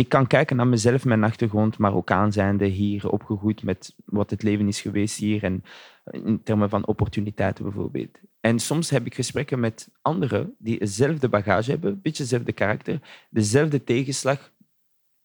ik 0.00 0.08
kan 0.08 0.26
kijken 0.26 0.56
naar 0.56 0.66
mezelf, 0.66 1.04
mijn 1.04 1.24
achtergrond, 1.24 1.78
Marokkaan 1.78 2.32
zijnde, 2.32 2.64
hier 2.64 3.10
opgegroeid 3.10 3.62
met 3.62 3.94
wat 4.04 4.30
het 4.30 4.42
leven 4.42 4.68
is 4.68 4.80
geweest 4.80 5.18
hier 5.18 5.44
en 5.44 5.64
in 6.10 6.42
termen 6.42 6.68
van 6.68 6.86
opportuniteiten 6.86 7.64
bijvoorbeeld. 7.64 8.18
En 8.40 8.58
soms 8.58 8.90
heb 8.90 9.06
ik 9.06 9.14
gesprekken 9.14 9.60
met 9.60 9.88
anderen 10.02 10.54
die 10.58 10.78
hetzelfde 10.78 11.28
bagage 11.28 11.70
hebben, 11.70 11.92
een 11.92 12.00
beetje 12.00 12.22
hetzelfde 12.22 12.52
karakter, 12.52 13.26
dezelfde 13.30 13.84
tegenslag 13.84 14.52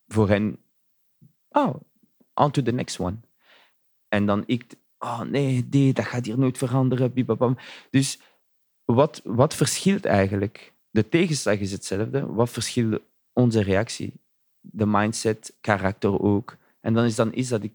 voor 0.08 0.30
hen. 0.30 0.58
Oh, 1.50 1.76
on 2.34 2.52
to 2.52 2.62
the 2.62 2.72
next 2.72 3.00
one. 3.00 3.16
En 4.08 4.26
dan 4.26 4.44
ik, 4.46 4.66
oh 5.00 5.22
nee, 5.22 5.70
die, 5.70 5.94
dat 5.94 6.06
gaat 6.06 6.26
hier 6.26 6.38
nooit 6.38 6.58
veranderen. 6.58 7.14
Bibabam. 7.14 7.58
Dus 7.90 8.20
wat, 8.86 9.22
wat 9.24 9.56
verschilt 9.56 10.06
eigenlijk? 10.06 10.74
De 10.90 11.10
tegenslag 11.10 11.60
is 11.60 11.72
hetzelfde. 11.72 12.26
Wat 12.26 12.50
verschilt 12.50 13.02
onze 13.34 13.62
reactie? 13.62 14.24
De 14.72 14.86
mindset, 14.86 15.58
karakter 15.62 16.20
ook. 16.20 16.58
En 16.80 16.94
dan 16.94 17.04
is 17.04 17.16
dan 17.16 17.32
iets 17.34 17.50
dat 17.50 17.64
ik 17.64 17.74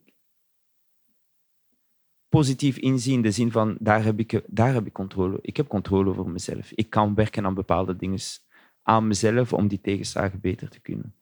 positief 2.29 2.77
inzie 2.77 3.13
in 3.13 3.23
de 3.23 3.31
zin 3.31 3.53
van 3.53 3.77
daar 3.81 4.05
heb 4.05 4.19
ik, 4.19 4.43
daar 4.47 4.73
heb 4.73 4.87
ik 4.87 4.93
controle. 4.93 5.39
Ik 5.43 5.57
heb 5.57 5.69
controle 5.69 6.11
over 6.11 6.31
mezelf. 6.31 6.73
Ik 6.73 6.91
kan 6.91 7.15
werken 7.15 7.45
aan 7.45 7.55
bepaalde 7.55 7.97
dingen 7.97 8.19
aan 8.83 9.07
mezelf 9.07 9.53
om 9.53 9.69
die 9.69 9.81
tegenslagen 9.81 10.41
beter 10.41 10.69
te 10.69 10.81
kunnen. 10.81 11.15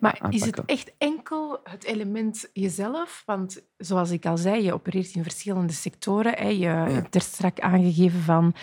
Maar 0.00 0.20
is 0.28 0.44
het 0.44 0.64
echt 0.64 0.92
enkel 0.98 1.60
het 1.64 1.84
element 1.84 2.48
jezelf? 2.52 3.22
Want 3.26 3.62
zoals 3.76 4.10
ik 4.10 4.26
al 4.26 4.36
zei, 4.36 4.62
je 4.62 4.72
opereert 4.72 5.14
in 5.14 5.22
verschillende 5.22 5.72
sectoren. 5.72 6.58
Je 6.58 6.66
hebt 6.66 7.14
er 7.14 7.20
straks 7.20 7.60
aangegeven 7.60 8.20
van, 8.20 8.54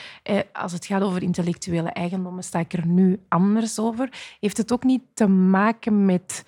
als 0.54 0.72
het 0.72 0.86
gaat 0.86 1.02
over 1.02 1.24
intellectuele 1.24 1.90
eigendommen, 1.90 2.44
sta 2.44 2.60
ik 2.60 2.74
er 2.74 2.88
nu 2.88 3.20
anders 3.28 3.80
over. 3.80 4.36
Heeft 4.40 4.58
het 4.58 4.74
ook 4.74 4.84
niet 4.84 5.04
te 5.14 5.28
maken 5.28 6.06
met 6.06 6.44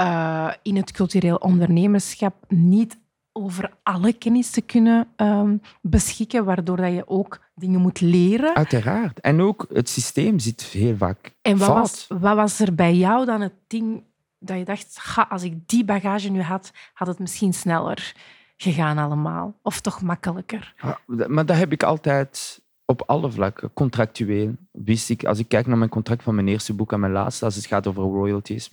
uh, 0.00 0.52
in 0.62 0.76
het 0.76 0.90
cultureel 0.90 1.36
ondernemerschap 1.36 2.34
niet 2.48 2.98
over 3.32 3.70
alle 3.82 4.12
kennis 4.12 4.50
te 4.50 4.60
kunnen 4.60 5.08
um, 5.16 5.60
beschikken, 5.80 6.44
waardoor 6.44 6.76
dat 6.76 6.92
je 6.92 7.08
ook 7.08 7.40
dingen 7.54 7.80
moet 7.80 8.00
leren. 8.00 8.54
Uiteraard. 8.54 9.20
En 9.20 9.40
ook 9.40 9.66
het 9.72 9.88
systeem 9.88 10.38
zit 10.38 10.62
heel 10.62 10.96
vaak 10.96 11.34
En 11.42 11.58
wat, 11.58 11.68
was, 11.68 12.06
wat 12.08 12.36
was, 12.36 12.60
er 12.60 12.74
bij 12.74 12.94
jou 12.94 13.26
dan 13.26 13.40
het 13.40 13.54
ding 13.66 14.02
dat 14.38 14.58
je 14.58 14.64
dacht, 14.64 14.98
ga, 14.98 15.26
als 15.28 15.42
ik 15.42 15.68
die 15.68 15.84
bagage 15.84 16.28
nu 16.28 16.40
had, 16.40 16.72
had 16.92 17.08
het 17.08 17.18
misschien 17.18 17.52
sneller 17.52 18.14
gegaan 18.56 18.98
allemaal. 18.98 19.54
Of 19.62 19.80
toch 19.80 20.02
makkelijker. 20.02 20.74
Ja, 20.82 20.98
maar 21.28 21.46
dat 21.46 21.56
heb 21.56 21.72
ik 21.72 21.82
altijd 21.82 22.60
op 22.84 23.02
alle 23.06 23.30
vlakken. 23.30 23.72
Contractueel 23.72 24.54
wist 24.70 25.10
ik, 25.10 25.24
als 25.24 25.38
ik 25.38 25.48
kijk 25.48 25.66
naar 25.66 25.78
mijn 25.78 25.90
contract 25.90 26.22
van 26.22 26.34
mijn 26.34 26.48
eerste 26.48 26.74
boek 26.74 26.92
en 26.92 27.00
mijn 27.00 27.12
laatste, 27.12 27.44
als 27.44 27.54
het 27.54 27.66
gaat 27.66 27.86
over 27.86 28.02
royalties, 28.02 28.70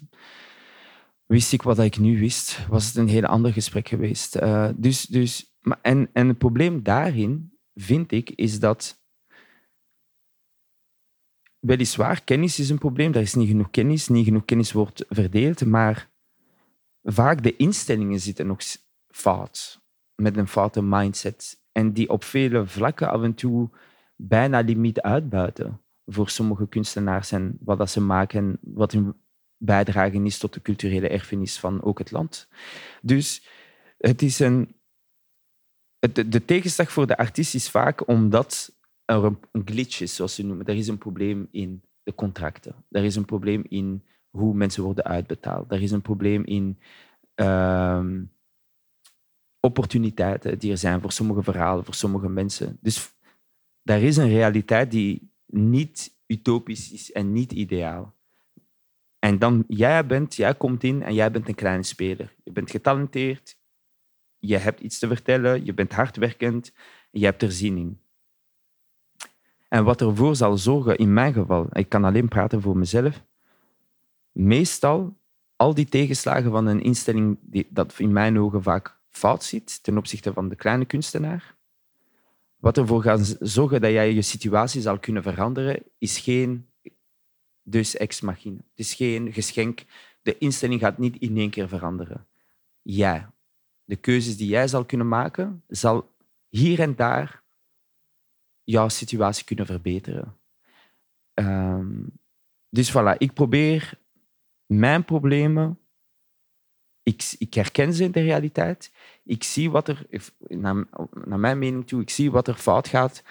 wist 1.30 1.54
ik 1.54 1.62
wat 1.62 1.80
ik 1.80 1.98
nu 1.98 2.20
wist, 2.20 2.68
was 2.68 2.86
het 2.86 2.96
een 2.96 3.08
heel 3.08 3.26
ander 3.26 3.54
gesprek 3.54 3.88
geweest. 3.88 4.36
Uh, 4.36 4.70
dus, 4.76 5.06
dus, 5.06 5.58
en, 5.82 6.10
en 6.14 6.28
het 6.28 6.38
probleem 6.38 6.84
daarin, 6.84 7.58
vind 7.74 8.12
ik, 8.12 8.30
is 8.30 8.60
dat 8.60 9.04
weliswaar, 11.60 12.24
kennis 12.24 12.60
is 12.60 12.70
een 12.70 12.78
probleem. 12.78 13.14
Er 13.14 13.22
is 13.22 13.34
niet 13.34 13.48
genoeg 13.48 13.70
kennis, 13.70 14.08
niet 14.08 14.26
genoeg 14.26 14.46
kennis 14.46 14.72
wordt 14.72 15.06
verdeeld, 15.10 15.66
maar 15.66 16.12
vaak 17.04 17.44
de 17.44 17.56
instellingen 17.56 18.20
zitten 18.20 18.48
nog 18.48 18.60
fout, 19.08 19.82
met 20.16 20.38
een 20.38 20.48
foute 20.48 20.82
mindset. 20.82 21.64
En 21.72 21.94
die 21.94 22.10
op 22.10 22.24
vele 22.24 22.68
vlakken 22.68 23.10
af 23.10 23.22
en 23.22 23.34
toe 23.34 23.70
bijna 24.16 24.60
limiet 24.60 25.02
uitbuiten 25.02 25.82
voor 26.06 26.30
sommige 26.30 26.68
kunstenaars 26.68 27.32
en 27.32 27.58
wat 27.62 27.78
dat 27.78 27.90
ze 27.90 28.02
maken, 28.02 28.60
wat 28.62 28.92
hun 28.92 29.14
bijdragen 29.60 30.26
is 30.26 30.38
tot 30.38 30.54
de 30.54 30.62
culturele 30.62 31.08
erfenis 31.08 31.60
van 31.60 31.84
ook 31.84 31.98
het 32.00 32.12
land. 32.12 32.48
Dus 33.02 33.48
het 33.98 34.22
is 34.22 34.40
een. 34.40 34.74
De, 36.14 36.46
tegenslag 36.46 36.92
voor 36.92 37.08
de 37.08 37.18
artiest 37.18 37.56
is 37.56 37.70
vaak 37.70 38.08
omdat 38.08 38.78
er 39.06 39.24
een, 39.24 39.40
glitch 39.66 40.02
is, 40.02 40.16
zoals 40.16 40.36
ze 40.36 40.46
noemen. 40.46 40.66
Er 40.66 40.76
is 40.76 40.88
een 40.88 40.98
probleem 40.98 41.48
in 41.52 41.84
de 42.04 42.16
contracten. 42.16 42.76
Er 42.90 43.04
is 43.04 43.16
een 43.16 43.26
probleem 43.26 43.64
in 43.68 44.06
hoe 44.30 44.54
mensen 44.54 44.84
worden 44.84 45.04
uitbetaald. 45.04 45.72
Er 45.72 45.82
is 45.82 45.92
een 45.92 46.02
probleem 46.02 46.46
in 46.46 46.80
uh, 47.36 48.06
opportuniteiten 49.60 50.60
die 50.60 50.72
er 50.72 50.78
zijn 50.78 51.02
voor 51.02 51.12
sommige 51.12 51.44
verhalen, 51.44 51.86
voor 51.86 51.94
sommige 51.94 52.30
mensen. 52.30 52.78
Dus 52.82 53.14
daar 53.84 54.02
is 54.02 54.18
een 54.18 54.30
realiteit 54.30 54.92
die 54.92 55.32
niet 55.46 56.18
utopisch 56.28 56.92
is 56.92 57.12
en 57.12 57.34
niet 57.34 57.52
ideaal. 57.52 58.19
En 59.20 59.40
dan, 59.40 59.64
jij 59.68 60.06
bent, 60.06 60.36
jij 60.36 60.56
komt 60.56 60.84
in 60.84 61.04
en 61.04 61.14
jij 61.14 61.32
bent 61.32 61.48
een 61.48 61.56
kleine 61.56 61.84
speler. 61.84 62.36
Je 62.44 62.52
bent 62.52 62.72
getalenteerd, 62.72 63.58
je 64.40 64.58
hebt 64.58 64.80
iets 64.80 65.00
te 65.00 65.08
vertellen, 65.08 65.66
je 65.66 65.74
bent 65.74 65.94
hardwerkend, 65.94 66.74
je 67.12 67.26
hebt 67.26 67.42
er 67.42 67.52
zin 67.52 67.78
in. 67.78 68.00
En 69.68 69.84
wat 69.84 70.02
ervoor 70.02 70.36
zal 70.36 70.58
zorgen, 70.58 70.98
in 70.98 71.14
mijn 71.14 71.34
geval, 71.34 71.68
ik 71.72 71.90
kan 71.90 72.04
alleen 72.04 72.28
praten 72.28 72.62
voor 72.62 72.78
mezelf, 72.78 73.24
meestal 74.32 75.18
al 75.56 75.74
die 75.74 75.86
tegenslagen 75.86 76.52
van 76.52 76.66
een 76.66 76.82
instelling 76.82 77.38
die, 77.42 77.68
dat 77.70 77.94
in 77.98 78.12
mijn 78.12 78.40
ogen 78.40 78.64
vaak 78.64 79.00
fout 79.10 79.44
zit 79.44 79.84
ten 79.84 79.98
opzichte 79.98 80.34
van 80.34 80.50
de 80.50 80.56
kleine 80.56 80.86
kunstenaar, 80.86 81.56
wat 82.56 82.78
ervoor 82.78 83.02
gaat 83.02 83.38
zorgen 83.40 83.82
dat 83.82 83.92
jij 83.92 84.14
je 84.14 84.22
situatie 84.22 84.82
zal 84.82 85.00
kunnen 85.00 85.24
veranderen, 85.24 85.84
is 85.98 86.18
geen 86.18 86.70
dus 87.70 87.98
ex 87.98 88.22
machine. 88.22 88.56
Het 88.56 88.80
is 88.80 88.94
geen 88.94 89.34
geschenk. 89.34 89.86
De 90.22 90.38
instelling 90.38 90.80
gaat 90.80 90.98
niet 90.98 91.18
in 91.18 91.38
één 91.38 91.50
keer 91.50 91.68
veranderen. 91.68 92.28
Jij. 92.82 93.28
De 93.84 93.96
keuzes 93.96 94.38
die 94.38 94.48
jij 94.48 94.68
zal 94.68 94.86
kunnen 94.86 95.08
maken, 95.08 95.64
zal 95.68 96.16
hier 96.50 96.80
en 96.80 96.96
daar 96.96 97.44
jouw 98.64 98.90
situatie 98.90 99.46
kunnen 99.46 99.66
verbeteren. 99.66 100.38
Um, 101.34 102.20
dus 102.70 102.92
voilà, 102.92 103.18
ik 103.18 103.34
probeer 103.34 104.00
mijn 104.66 105.06
problemen, 105.06 105.80
ik, 107.04 107.36
ik 107.38 107.54
herken 107.54 107.94
ze 107.94 108.04
in 108.04 108.12
de 108.12 108.22
realiteit, 108.22 108.92
ik 109.24 109.44
zie 109.44 109.72
wat 109.72 109.88
er, 109.88 110.06
naar, 110.40 110.88
naar 111.26 111.40
mijn 111.40 111.60
mening 111.60 111.88
toe, 111.88 112.02
ik 112.02 112.10
zie 112.10 112.32
wat 112.32 112.48
er 112.48 112.56
fout 112.56 112.88
gaat 112.88 113.24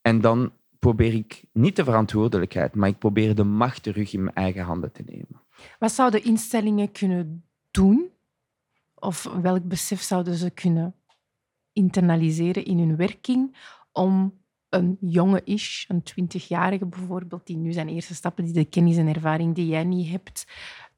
en 0.00 0.20
dan 0.20 0.52
probeer 0.86 1.14
ik 1.14 1.44
niet 1.52 1.76
de 1.76 1.84
verantwoordelijkheid, 1.84 2.74
maar 2.74 2.88
ik 2.88 2.98
probeer 2.98 3.34
de 3.34 3.44
macht 3.44 3.82
terug 3.82 4.12
in 4.12 4.22
mijn 4.22 4.34
eigen 4.34 4.62
handen 4.62 4.92
te 4.92 5.02
nemen. 5.06 5.42
Wat 5.78 5.92
zouden 5.92 6.24
instellingen 6.24 6.92
kunnen 6.92 7.44
doen? 7.70 8.10
Of 8.94 9.22
welk 9.42 9.68
besef 9.68 10.00
zouden 10.00 10.34
ze 10.34 10.50
kunnen 10.50 10.94
internaliseren 11.72 12.64
in 12.64 12.78
hun 12.78 12.96
werking 12.96 13.56
om 13.92 14.38
een 14.68 14.96
jonge 15.00 15.40
ish, 15.44 15.84
een 15.88 16.02
twintigjarige 16.02 16.86
bijvoorbeeld, 16.86 17.46
die 17.46 17.56
nu 17.56 17.72
zijn 17.72 17.88
eerste 17.88 18.14
stappen, 18.14 18.44
die 18.44 18.52
de 18.52 18.64
kennis 18.64 18.96
en 18.96 19.14
ervaring 19.14 19.54
die 19.54 19.66
jij 19.66 19.84
niet 19.84 20.08
hebt, 20.10 20.46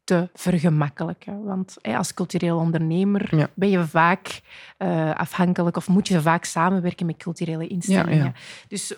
te 0.08 0.28
vergemakkelijken. 0.34 1.44
Want 1.44 1.76
als 1.82 2.14
cultureel 2.14 2.58
ondernemer 2.58 3.50
ben 3.54 3.70
je 3.70 3.84
vaak 3.84 4.40
uh, 4.78 5.14
afhankelijk 5.14 5.76
of 5.76 5.88
moet 5.88 6.08
je 6.08 6.20
vaak 6.20 6.44
samenwerken 6.44 7.06
met 7.06 7.16
culturele 7.16 7.66
instellingen. 7.66 8.34
Dus 8.68 8.94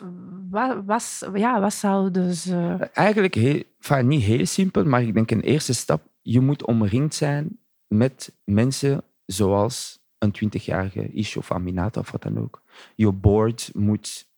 wat, 0.51 0.77
was, 0.85 1.25
ja, 1.35 1.61
wat 1.61 1.75
zouden 1.75 2.35
ze... 2.35 2.89
Eigenlijk 2.93 3.35
heel, 3.35 3.63
niet 4.03 4.23
heel 4.23 4.47
simpel, 4.47 4.85
maar 4.85 5.03
ik 5.03 5.15
denk 5.15 5.31
een 5.31 5.41
eerste 5.41 5.75
stap, 5.75 6.03
je 6.23 6.41
moet 6.41 6.67
omringd 6.67 7.15
zijn 7.15 7.59
met 7.87 8.33
mensen 8.45 9.03
zoals 9.27 9.99
een 10.19 10.31
twintigjarige 10.31 11.13
Ish 11.13 11.37
of 11.37 11.53
Aminata 11.53 12.01
of 12.01 12.11
wat 12.11 12.23
dan 12.23 12.39
ook. 12.39 12.63
Je 12.95 13.13
board 13.13 13.71
moet 13.75 14.29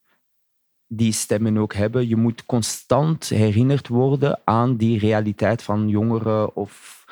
die 0.97 1.13
stemmen 1.13 1.59
ook 1.59 1.75
hebben. 1.75 2.09
Je 2.09 2.17
moet 2.17 2.47
constant 2.47 3.29
herinnerd 3.29 3.89
worden 3.89 4.41
aan 4.45 4.77
die 4.77 4.99
realiteit 4.99 5.63
van 5.63 5.89
jongeren 5.89 6.57
of 6.57 7.05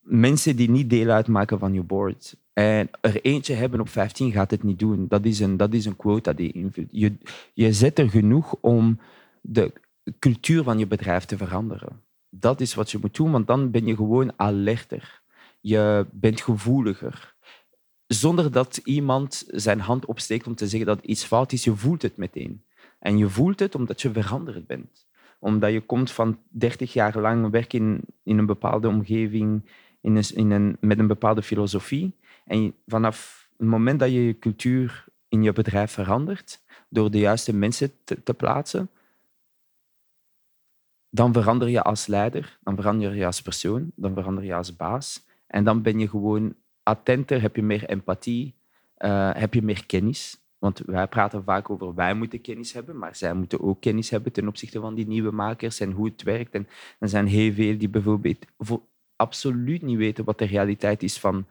mensen 0.00 0.56
die 0.56 0.70
niet 0.70 0.90
deel 0.90 1.08
uitmaken 1.08 1.58
van 1.58 1.72
je 1.72 1.82
board. 1.82 2.36
En 2.52 2.90
er 3.00 3.20
eentje 3.20 3.54
hebben 3.54 3.80
op 3.80 3.88
15 3.88 4.32
gaat 4.32 4.50
het 4.50 4.62
niet 4.62 4.78
doen. 4.78 5.06
Dat 5.08 5.24
is 5.24 5.40
een, 5.40 5.56
dat 5.56 5.74
is 5.74 5.84
een 5.84 5.96
quota 5.96 6.32
die 6.32 6.46
je 6.46 6.52
invult. 6.52 6.88
Je, 6.90 7.12
je 7.54 7.72
zet 7.72 7.98
er 7.98 8.10
genoeg 8.10 8.56
om 8.60 8.98
de 9.40 9.72
cultuur 10.18 10.62
van 10.62 10.78
je 10.78 10.86
bedrijf 10.86 11.24
te 11.24 11.36
veranderen. 11.36 12.00
Dat 12.28 12.60
is 12.60 12.74
wat 12.74 12.90
je 12.90 12.98
moet 13.00 13.16
doen, 13.16 13.30
want 13.30 13.46
dan 13.46 13.70
ben 13.70 13.86
je 13.86 13.96
gewoon 13.96 14.32
alerter. 14.36 15.22
Je 15.60 16.06
bent 16.10 16.40
gevoeliger. 16.40 17.29
Zonder 18.12 18.52
dat 18.52 18.80
iemand 18.84 19.44
zijn 19.46 19.80
hand 19.80 20.04
opsteekt 20.04 20.46
om 20.46 20.54
te 20.54 20.68
zeggen 20.68 20.88
dat 20.88 21.04
iets 21.04 21.24
fout 21.24 21.52
is, 21.52 21.64
je 21.64 21.76
voelt 21.76 22.02
het 22.02 22.16
meteen. 22.16 22.64
En 22.98 23.18
je 23.18 23.28
voelt 23.28 23.60
het 23.60 23.74
omdat 23.74 24.02
je 24.02 24.12
veranderd 24.12 24.66
bent. 24.66 25.06
Omdat 25.38 25.72
je 25.72 25.80
komt 25.80 26.10
van 26.10 26.38
30 26.48 26.92
jaar 26.92 27.18
lang 27.18 27.50
werken 27.50 27.78
in, 27.78 28.00
in 28.22 28.38
een 28.38 28.46
bepaalde 28.46 28.88
omgeving, 28.88 29.62
in 30.00 30.16
een, 30.16 30.24
in 30.34 30.50
een, 30.50 30.76
met 30.80 30.98
een 30.98 31.06
bepaalde 31.06 31.42
filosofie. 31.42 32.16
En 32.44 32.74
vanaf 32.86 33.48
het 33.56 33.66
moment 33.66 34.00
dat 34.00 34.10
je 34.10 34.26
je 34.26 34.38
cultuur 34.38 35.04
in 35.28 35.42
je 35.42 35.52
bedrijf 35.52 35.92
verandert, 35.92 36.60
door 36.88 37.10
de 37.10 37.18
juiste 37.18 37.54
mensen 37.54 37.92
te, 38.04 38.22
te 38.22 38.34
plaatsen, 38.34 38.90
dan 41.10 41.32
verander 41.32 41.68
je 41.68 41.82
als 41.82 42.06
leider, 42.06 42.58
dan 42.62 42.76
verander 42.76 43.14
je 43.14 43.26
als 43.26 43.42
persoon, 43.42 43.92
dan 43.94 44.14
verander 44.14 44.44
je 44.44 44.54
als 44.54 44.76
baas. 44.76 45.26
En 45.46 45.64
dan 45.64 45.82
ben 45.82 45.98
je 45.98 46.08
gewoon 46.08 46.54
attenter, 46.90 47.42
heb 47.42 47.56
je 47.56 47.62
meer 47.62 47.84
empathie, 47.84 48.54
uh, 48.98 49.30
heb 49.34 49.54
je 49.54 49.62
meer 49.62 49.86
kennis. 49.86 50.38
Want 50.58 50.82
wij 50.86 51.06
praten 51.06 51.44
vaak 51.44 51.70
over 51.70 51.94
wij 51.94 52.14
moeten 52.14 52.40
kennis 52.40 52.72
hebben, 52.72 52.98
maar 52.98 53.16
zij 53.16 53.34
moeten 53.34 53.60
ook 53.60 53.80
kennis 53.80 54.10
hebben 54.10 54.32
ten 54.32 54.48
opzichte 54.48 54.80
van 54.80 54.94
die 54.94 55.06
nieuwe 55.06 55.30
makers 55.30 55.80
en 55.80 55.92
hoe 55.92 56.06
het 56.06 56.22
werkt. 56.22 56.54
En 56.54 56.68
er 56.98 57.08
zijn 57.08 57.26
heel 57.26 57.52
veel 57.52 57.78
die 57.78 57.88
bijvoorbeeld 57.88 58.46
absoluut 59.16 59.82
niet 59.82 59.96
weten 59.96 60.24
wat 60.24 60.38
de 60.38 60.44
realiteit 60.44 61.02
is 61.02 61.18
van 61.18 61.46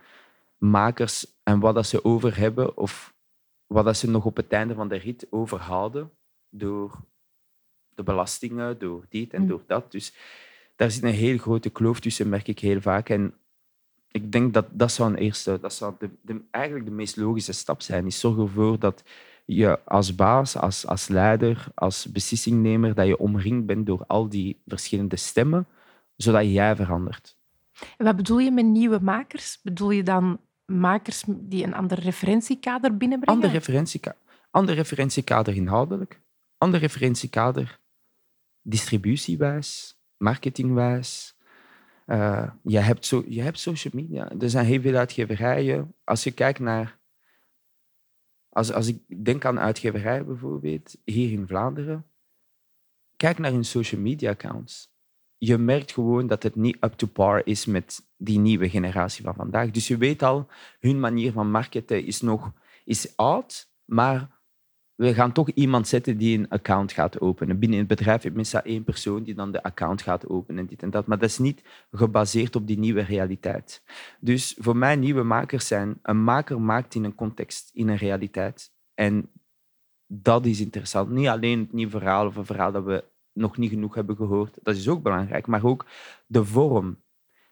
makers 0.57 1.25
en 1.43 1.59
wat 1.59 1.75
dat 1.75 1.87
ze 1.87 2.03
over 2.03 2.37
hebben 2.37 2.77
of 2.77 3.13
wat 3.67 3.85
dat 3.85 3.97
ze 3.97 4.09
nog 4.09 4.25
op 4.25 4.35
het 4.35 4.51
einde 4.51 4.73
van 4.73 4.87
de 4.87 4.95
rit 4.95 5.27
overhouden 5.29 6.11
door 6.49 6.99
de 7.89 8.03
belastingen, 8.03 8.79
door 8.79 9.05
dit 9.09 9.33
en 9.33 9.41
mm. 9.41 9.47
door 9.47 9.63
dat. 9.67 9.91
Dus 9.91 10.13
daar 10.75 10.91
zit 10.91 11.03
een 11.03 11.09
heel 11.09 11.37
grote 11.37 11.69
kloof 11.69 11.99
tussen, 11.99 12.29
merk 12.29 12.47
ik 12.47 12.59
heel 12.59 12.81
vaak. 12.81 13.09
En 13.09 13.33
ik 14.11 14.31
denk 14.31 14.53
dat 14.53 14.65
dat 14.71 14.91
zou 14.91 15.09
een 15.09 15.17
eerste, 15.17 15.57
dat 15.61 15.73
zou 15.73 15.93
de, 15.99 16.09
de, 16.21 16.41
eigenlijk 16.51 16.85
de 16.85 16.91
meest 16.91 17.15
logische 17.17 17.51
stap 17.51 17.81
zijn. 17.81 18.05
Is 18.05 18.19
zorg 18.19 18.37
ervoor 18.37 18.79
dat 18.79 19.03
je 19.45 19.79
als 19.85 20.15
baas, 20.15 20.57
als, 20.57 20.87
als 20.87 21.07
leider, 21.07 21.67
als 21.75 22.11
beslissingnemer, 22.11 22.93
dat 22.93 23.07
je 23.07 23.19
omringd 23.19 23.65
bent 23.65 23.85
door 23.85 24.03
al 24.07 24.29
die 24.29 24.61
verschillende 24.67 25.15
stemmen, 25.15 25.67
zodat 26.15 26.51
jij 26.51 26.75
verandert. 26.75 27.37
En 27.97 28.05
wat 28.05 28.15
bedoel 28.15 28.39
je 28.39 28.51
met 28.51 28.65
nieuwe 28.65 28.99
makers? 29.01 29.59
Bedoel 29.63 29.91
je 29.91 30.03
dan 30.03 30.39
makers 30.65 31.23
die 31.27 31.63
een 31.63 31.73
ander 31.73 31.99
referentiekader 31.99 32.97
binnenbrengen? 32.97 33.43
Ander 33.43 33.57
referentiekader, 33.57 34.19
ander 34.51 34.75
referentiekader 34.75 35.55
inhoudelijk, 35.55 36.21
ander 36.57 36.79
referentiekader 36.79 37.79
distributiewijs, 38.61 39.99
marketingwijs. 40.17 41.37
Uh, 42.09 42.49
je, 42.63 42.79
hebt 42.79 43.05
zo, 43.05 43.23
je 43.27 43.41
hebt 43.41 43.59
social 43.59 43.93
media. 43.95 44.31
Er 44.39 44.49
zijn 44.49 44.65
heel 44.65 44.81
veel 44.81 44.95
uitgeverijen. 44.95 45.95
Als 46.03 46.23
je 46.23 46.31
kijkt 46.31 46.59
naar... 46.59 46.99
Als, 48.49 48.71
als 48.71 48.87
ik 48.87 49.25
denk 49.25 49.45
aan 49.45 49.59
uitgeverijen 49.59 50.25
bijvoorbeeld, 50.25 50.95
hier 51.03 51.31
in 51.31 51.47
Vlaanderen, 51.47 52.05
kijk 53.15 53.37
naar 53.37 53.51
hun 53.51 53.65
social 53.65 54.01
media 54.01 54.29
accounts. 54.29 54.93
Je 55.37 55.57
merkt 55.57 55.91
gewoon 55.91 56.27
dat 56.27 56.43
het 56.43 56.55
niet 56.55 56.77
up 56.79 56.93
to 56.93 57.07
par 57.07 57.41
is 57.45 57.65
met 57.65 58.09
die 58.17 58.39
nieuwe 58.39 58.69
generatie 58.69 59.23
van 59.23 59.35
vandaag. 59.35 59.71
Dus 59.71 59.87
je 59.87 59.97
weet 59.97 60.23
al, 60.23 60.47
hun 60.79 60.99
manier 60.99 61.31
van 61.31 61.51
marketen 61.51 62.05
is 62.05 62.21
nog 62.21 62.51
is 62.85 63.15
oud, 63.15 63.71
maar 63.85 64.38
we 64.99 65.13
gaan 65.13 65.31
toch 65.31 65.49
iemand 65.49 65.87
zetten 65.87 66.17
die 66.17 66.37
een 66.37 66.49
account 66.49 66.91
gaat 66.91 67.19
openen. 67.19 67.59
Binnen 67.59 67.79
het 67.79 67.87
bedrijf 67.87 68.23
heb 68.23 68.37
je 68.37 68.61
één 68.61 68.83
persoon 68.83 69.23
die 69.23 69.33
dan 69.33 69.51
de 69.51 69.63
account 69.63 70.01
gaat 70.01 70.27
openen. 70.27 70.65
Dit 70.65 70.83
en 70.83 70.89
dat. 70.89 71.05
Maar 71.05 71.17
dat 71.17 71.29
is 71.29 71.37
niet 71.37 71.63
gebaseerd 71.91 72.55
op 72.55 72.67
die 72.67 72.79
nieuwe 72.79 73.01
realiteit. 73.01 73.83
Dus 74.19 74.55
voor 74.59 74.77
mij, 74.77 74.95
nieuwe 74.95 75.23
makers 75.23 75.67
zijn... 75.67 75.99
Een 76.01 76.23
maker 76.23 76.61
maakt 76.61 76.95
in 76.95 77.03
een 77.03 77.15
context, 77.15 77.69
in 77.73 77.87
een 77.87 77.95
realiteit. 77.95 78.71
En 78.93 79.29
dat 80.07 80.45
is 80.45 80.59
interessant. 80.59 81.09
Niet 81.09 81.27
alleen 81.27 81.59
het 81.59 81.73
nieuwe 81.73 81.91
verhaal 81.91 82.25
of 82.25 82.35
een 82.35 82.45
verhaal 82.45 82.71
dat 82.71 82.83
we 82.83 83.03
nog 83.33 83.57
niet 83.57 83.69
genoeg 83.69 83.95
hebben 83.95 84.15
gehoord. 84.15 84.57
Dat 84.63 84.75
is 84.75 84.89
ook 84.89 85.03
belangrijk. 85.03 85.47
Maar 85.47 85.63
ook 85.63 85.85
de 86.25 86.45
vorm. 86.45 86.97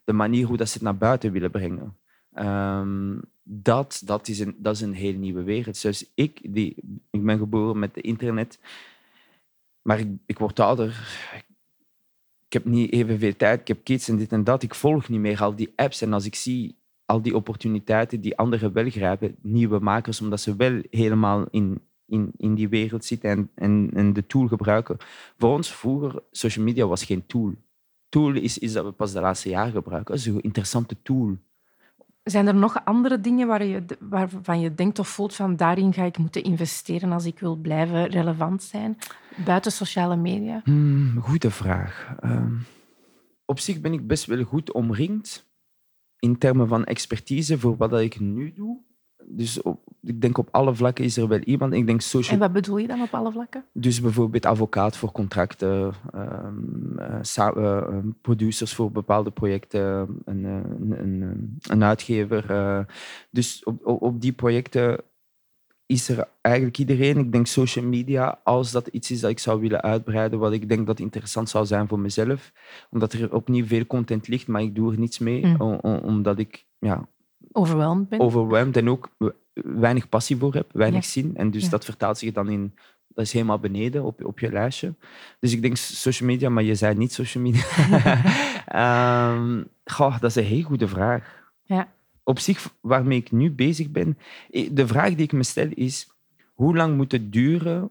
De 0.04 0.14
manier 0.14 0.46
hoe 0.46 0.58
dat 0.58 0.68
ze 0.68 0.74
het 0.74 0.84
naar 0.84 0.98
buiten 0.98 1.32
willen 1.32 1.52
brengen. 1.52 1.98
Um, 2.34 3.22
dat, 3.50 4.02
dat, 4.06 4.28
is 4.28 4.40
een, 4.40 4.56
dat 4.58 4.76
is 4.76 4.82
een 4.82 4.94
heel 4.94 5.14
nieuwe 5.14 5.44
wereld. 5.44 5.82
Dus 5.82 6.12
ik, 6.14 6.40
die, 6.54 6.76
ik 7.12 7.26
ben 7.26 7.38
geboren 7.38 7.80
met 7.80 7.96
het 7.96 8.04
internet, 8.04 8.60
maar 9.82 10.00
ik, 10.00 10.08
ik 10.26 10.40
word 10.40 10.60
ouder. 10.60 10.90
Ik 12.46 12.54
heb 12.54 12.66
niet 12.66 12.92
evenveel 12.92 13.36
tijd, 13.36 13.60
ik 13.60 13.68
heb 13.68 13.84
kids 13.84 14.10
en 14.10 14.18
dit 14.18 14.32
en 14.32 14.44
dat. 14.44 14.64
Ik 14.64 14.76
volg 14.76 15.10
niet 15.10 15.20
meer 15.20 15.42
al 15.42 15.56
die 15.56 15.74
apps. 15.76 16.02
En 16.02 16.14
als 16.14 16.26
ik 16.26 16.36
zie 16.36 16.76
al 17.06 17.22
die 17.22 17.36
opportuniteiten 17.36 18.22
die 18.22 18.38
anderen 18.38 18.74
wel 18.74 18.90
grijpen, 18.90 19.36
nieuwe 19.42 19.80
makers, 19.80 20.22
omdat 20.22 20.42
ze 20.42 20.56
wel 20.56 20.82
helemaal 20.90 21.46
in, 21.50 21.82
in, 22.06 22.32
in 22.38 22.56
die 22.56 22.70
wereld 22.70 23.06
zitten 23.06 23.30
en, 23.30 23.50
en, 23.56 23.90
en 23.94 24.14
de 24.14 24.28
tool 24.28 24.48
gebruiken. 24.48 24.98
Voor 25.38 25.54
ons 25.54 25.72
vroeger, 25.72 26.24
social 26.32 26.66
media 26.66 26.86
was 26.86 27.04
geen 27.04 27.26
tool. 27.26 27.54
Tool 28.10 28.36
is 28.36 28.58
is 28.58 28.74
dat 28.74 28.86
we 28.86 28.92
pas 28.92 29.12
de 29.12 29.20
laatste 29.20 29.50
jaren 29.50 29.72
gebruiken. 29.72 30.16
Dat 30.16 30.26
is 30.26 30.26
een 30.26 30.42
interessante 30.42 30.96
tool. 31.02 31.38
Zijn 32.28 32.48
er 32.48 32.56
nog 32.56 32.86
andere 32.86 33.22
dingen 33.22 33.48
waar 33.48 33.66
je, 33.66 33.86
waarvan 34.00 34.60
je 34.60 34.74
denkt 34.74 35.00
of 35.00 35.08
voelt 35.08 35.36
van 35.36 35.56
daarin 35.56 35.94
ga 35.94 36.04
ik 36.04 36.18
moeten 36.18 36.44
investeren 36.44 37.12
als 37.12 37.26
ik 37.26 37.40
wil 37.40 37.56
blijven 37.56 38.08
relevant 38.08 38.64
zijn, 38.64 38.98
buiten 39.46 39.72
sociale 39.72 40.16
media? 40.16 40.62
Hmm, 40.64 41.20
goede 41.20 41.52
vraag. 41.52 42.16
Ehm, 42.20 42.54
op 43.46 43.60
zich 43.60 43.82
ben 43.82 43.94
ik 43.94 44.08
best 44.08 44.26
wel 44.26 44.44
goed 44.44 44.72
omringd 44.72 45.46
in 46.20 46.38
termen 46.38 46.68
van 46.68 46.86
expertise 46.86 47.60
voor 47.60 47.78
wat 47.78 48.00
ik 48.00 48.20
nu 48.20 48.54
doe 48.54 48.86
dus 49.30 49.62
ik 50.02 50.22
denk 50.22 50.38
op 50.38 50.48
alle 50.52 50.76
vlakken 50.76 51.04
is 51.06 51.18
er 51.18 51.28
wel 51.28 51.40
iemand. 51.40 51.74
Ik 51.74 51.86
denk 51.86 52.02
social... 52.02 52.34
En 52.34 52.40
wat 52.40 52.54
bedoel 52.54 52.78
je 52.78 52.88
dan 52.88 53.02
op 53.02 53.14
alle 53.14 53.32
vlakken? 53.32 53.66
Dus 53.74 54.02
bijvoorbeeld 54.02 54.46
advocaat 54.46 54.98
voor 54.98 55.12
contracten, 55.12 55.94
um, 56.16 56.96
uh, 57.26 57.98
producers 58.22 58.74
voor 58.74 58.92
bepaalde 58.92 59.32
projecten, 59.32 60.08
een, 60.26 60.44
een, 60.44 61.60
een 61.62 61.84
uitgever. 61.84 62.86
dus 63.32 63.64
op, 63.64 63.86
op 63.86 64.22
die 64.22 64.34
projecten 64.34 65.00
is 65.88 66.10
er 66.10 66.28
eigenlijk 66.42 66.78
iedereen. 66.78 67.18
Ik 67.18 67.32
denk 67.32 67.48
social 67.48 67.86
media, 67.86 68.40
als 68.44 68.72
dat 68.72 68.88
iets 68.88 69.12
is 69.12 69.20
dat 69.20 69.30
ik 69.30 69.40
zou 69.40 69.60
willen 69.62 69.82
uitbreiden, 69.82 70.40
wat 70.40 70.52
ik 70.52 70.70
denk 70.70 70.88
dat 70.88 71.00
interessant 71.00 71.50
zou 71.50 71.66
zijn 71.66 71.88
voor 71.88 72.00
mezelf, 72.00 72.52
omdat 72.90 73.14
er 73.14 73.34
opnieuw 73.34 73.66
veel 73.66 73.86
content 73.86 74.28
ligt, 74.28 74.48
maar 74.48 74.62
ik 74.62 74.76
doe 74.76 74.92
er 74.92 75.00
niets 75.00 75.20
mee, 75.20 75.46
mm. 75.46 75.80
omdat 75.82 76.40
ik 76.40 76.66
ja, 76.80 77.08
overweldigd 77.52 78.10
ben. 78.10 78.20
Overweldigd 78.20 78.78
en 78.78 78.90
ook 78.90 79.10
weinig 79.54 80.10
passie 80.10 80.38
voor 80.38 80.54
heb, 80.54 80.70
weinig 80.74 81.06
zin. 81.06 81.36
En 81.36 81.52
dus 81.52 81.70
dat 81.70 81.86
vertaalt 81.86 82.18
zich 82.18 82.32
dan 82.34 82.50
in... 82.50 82.74
Dat 83.08 83.26
is 83.26 83.34
helemaal 83.34 83.60
beneden 83.60 84.04
op, 84.04 84.26
op 84.26 84.40
je 84.40 84.52
lijstje. 84.52 84.94
Dus 85.40 85.54
ik 85.54 85.62
denk 85.62 85.78
social 85.78 86.30
media, 86.30 86.50
maar 86.50 86.64
je 86.64 86.76
zei 86.76 86.96
niet 86.96 87.14
social 87.14 87.44
media. 87.44 87.64
um, 89.32 89.68
goh, 89.96 90.20
dat 90.20 90.30
is 90.30 90.36
een 90.36 90.44
heel 90.44 90.62
goede 90.62 90.88
vraag. 90.88 91.52
Ja. 91.64 91.94
Op 92.24 92.40
zich, 92.40 92.74
waarmee 92.82 93.18
ik 93.18 93.32
nu 93.32 93.52
bezig 93.52 93.90
ben... 93.92 94.18
De 94.72 94.88
vraag 94.88 95.10
die 95.10 95.26
ik 95.26 95.32
me 95.32 95.44
stel 95.44 95.70
is, 95.74 96.08
hoe 96.54 96.76
lang 96.76 96.96
moet 96.96 97.12
het 97.12 97.32
duren... 97.34 97.90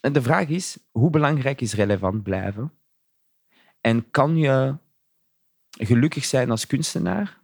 En 0.00 0.12
de 0.12 0.22
vraag 0.22 0.48
is, 0.48 0.78
hoe 0.90 1.10
belangrijk 1.10 1.60
is 1.60 1.74
relevant 1.74 2.22
blijven? 2.22 2.72
En 3.80 4.10
kan 4.10 4.36
je 4.36 4.74
gelukkig 5.70 6.24
zijn 6.24 6.50
als 6.50 6.66
kunstenaar 6.66 7.37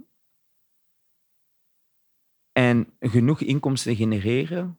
en 2.55 2.87
genoeg 3.01 3.41
inkomsten 3.41 3.97
genereren 3.97 4.79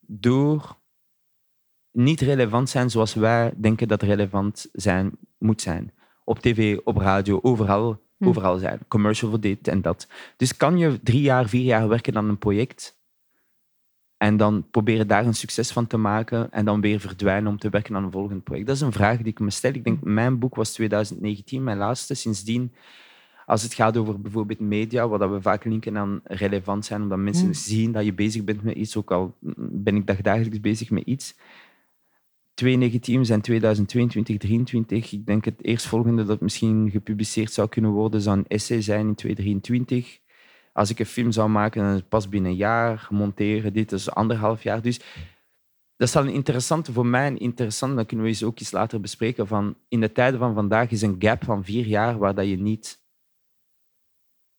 door 0.00 0.76
niet 1.90 2.20
relevant 2.20 2.68
zijn 2.68 2.90
zoals 2.90 3.14
wij 3.14 3.52
denken 3.56 3.88
dat 3.88 4.02
relevant 4.02 4.68
zijn 4.72 5.18
moet 5.38 5.62
zijn. 5.62 5.92
Op 6.24 6.38
tv, 6.38 6.78
op 6.84 6.96
radio, 6.96 7.38
overal, 7.42 8.02
hm. 8.16 8.28
overal 8.28 8.58
zijn. 8.58 8.80
Commercial 8.88 9.30
voor 9.30 9.40
dit 9.40 9.68
en 9.68 9.82
dat. 9.82 10.08
Dus 10.36 10.56
kan 10.56 10.78
je 10.78 11.02
drie 11.02 11.20
jaar, 11.20 11.48
vier 11.48 11.64
jaar 11.64 11.88
werken 11.88 12.16
aan 12.16 12.28
een 12.28 12.38
project 12.38 12.98
en 14.16 14.36
dan 14.36 14.70
proberen 14.70 15.08
daar 15.08 15.26
een 15.26 15.34
succes 15.34 15.70
van 15.70 15.86
te 15.86 15.96
maken 15.96 16.52
en 16.52 16.64
dan 16.64 16.80
weer 16.80 17.00
verdwijnen 17.00 17.50
om 17.50 17.58
te 17.58 17.68
werken 17.68 17.96
aan 17.96 18.04
een 18.04 18.10
volgend 18.10 18.44
project? 18.44 18.66
Dat 18.66 18.76
is 18.76 18.82
een 18.82 18.92
vraag 18.92 19.16
die 19.16 19.26
ik 19.26 19.40
me 19.40 19.50
stel. 19.50 19.72
Ik 19.72 19.84
denk, 19.84 20.00
hm. 20.00 20.14
mijn 20.14 20.38
boek 20.38 20.54
was 20.54 20.72
2019, 20.72 21.64
mijn 21.64 21.78
laatste. 21.78 22.14
Sindsdien 22.14 22.72
als 23.46 23.62
het 23.62 23.74
gaat 23.74 23.96
over 23.96 24.20
bijvoorbeeld 24.20 24.60
media, 24.60 25.08
wat 25.08 25.30
we 25.30 25.40
vaak 25.40 25.64
linken 25.64 25.98
aan 25.98 26.20
relevant 26.24 26.84
zijn, 26.84 27.02
omdat 27.02 27.18
mensen 27.18 27.46
mm. 27.46 27.54
zien 27.54 27.92
dat 27.92 28.04
je 28.04 28.12
bezig 28.12 28.44
bent 28.44 28.62
met 28.62 28.74
iets, 28.74 28.96
ook 28.96 29.10
al 29.10 29.36
ben 29.56 29.96
ik 29.96 30.24
dagelijks 30.24 30.60
bezig 30.60 30.90
met 30.90 31.04
iets. 31.04 31.34
twee 32.54 32.76
negatiefs 32.76 33.28
en 33.28 33.40
2022, 33.40 34.36
2023. 34.36 35.12
Ik 35.12 35.26
denk 35.26 35.44
het 35.44 35.64
eerstvolgende 35.64 36.24
dat 36.24 36.40
misschien 36.40 36.90
gepubliceerd 36.90 37.52
zou 37.52 37.68
kunnen 37.68 37.90
worden, 37.90 38.20
zou 38.20 38.38
een 38.38 38.46
essay 38.48 38.82
zijn 38.82 39.06
in 39.06 39.14
2023. 39.14 40.18
Als 40.72 40.90
ik 40.90 40.98
een 40.98 41.06
film 41.06 41.32
zou 41.32 41.48
maken, 41.48 41.82
dan 41.82 41.90
is 41.90 41.98
het 41.98 42.08
pas 42.08 42.28
binnen 42.28 42.50
een 42.50 42.56
jaar 42.56 43.08
monteren. 43.10 43.72
Dit 43.72 43.92
is 43.92 44.10
anderhalf 44.10 44.62
jaar. 44.62 44.82
Dus 44.82 45.00
dat 45.96 46.08
is 46.08 46.16
al 46.16 46.22
een 46.22 46.32
interessante, 46.32 46.92
voor 46.92 47.06
mij 47.06 47.26
een 47.26 47.38
interessant, 47.38 47.96
dat 47.96 48.06
kunnen 48.06 48.26
we 48.26 48.32
eens 48.32 48.44
ook 48.44 48.58
eens 48.58 48.72
later 48.72 49.00
bespreken, 49.00 49.46
van 49.46 49.76
in 49.88 50.00
de 50.00 50.12
tijden 50.12 50.38
van 50.38 50.54
vandaag 50.54 50.90
is 50.90 51.02
een 51.02 51.16
gap 51.18 51.44
van 51.44 51.64
vier 51.64 51.86
jaar 51.86 52.18
waar 52.18 52.34
dat 52.34 52.48
je 52.48 52.58
niet 52.58 53.04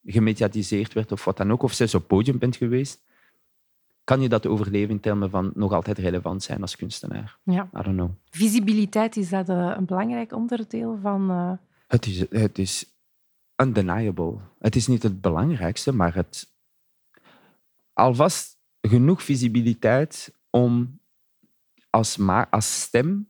gemediatiseerd 0.08 0.94
werd 0.94 1.12
of 1.12 1.26
wat 1.26 1.38
dan 1.38 1.52
ook, 1.52 1.64
of 1.64 1.74
zelfs 1.74 1.96
op 1.96 2.08
podium 2.08 2.38
bent 2.38 2.56
geweest, 2.56 3.02
kan 4.04 4.22
je 4.22 4.30
dat 4.30 4.46
overleven 4.46 4.90
in 4.90 5.00
termen 5.00 5.30
van 5.30 5.52
nog 5.56 5.74
altijd 5.74 5.98
relevant 5.98 6.44
zijn 6.44 6.62
als 6.62 6.76
kunstenaar. 6.76 7.38
Ja. 7.44 7.70
I 7.80 7.82
don't 7.82 7.96
know. 7.98 8.10
Visibiliteit, 8.30 9.18
is 9.18 9.30
dat 9.30 9.50
eh, 9.50 9.74
een 9.78 9.86
belangrijk 9.86 10.34
onderdeel 10.34 11.00
van... 11.02 11.30
eh, 11.30 11.52
Het 11.88 12.06
is, 12.06 12.30
het 12.30 12.58
is 12.58 12.86
undeniable. 13.64 14.38
Het 14.60 14.76
is 14.76 14.88
niet 14.88 15.04
het 15.04 15.22
belangrijkste, 15.22 15.94
maar 15.94 16.16
het 16.16 16.48
alvast 17.94 18.58
genoeg 18.82 19.24
visibiliteit 19.24 20.34
om 20.50 21.00
als, 21.90 22.18
ma 22.18 22.50
als 22.50 22.82
stem 22.82 23.30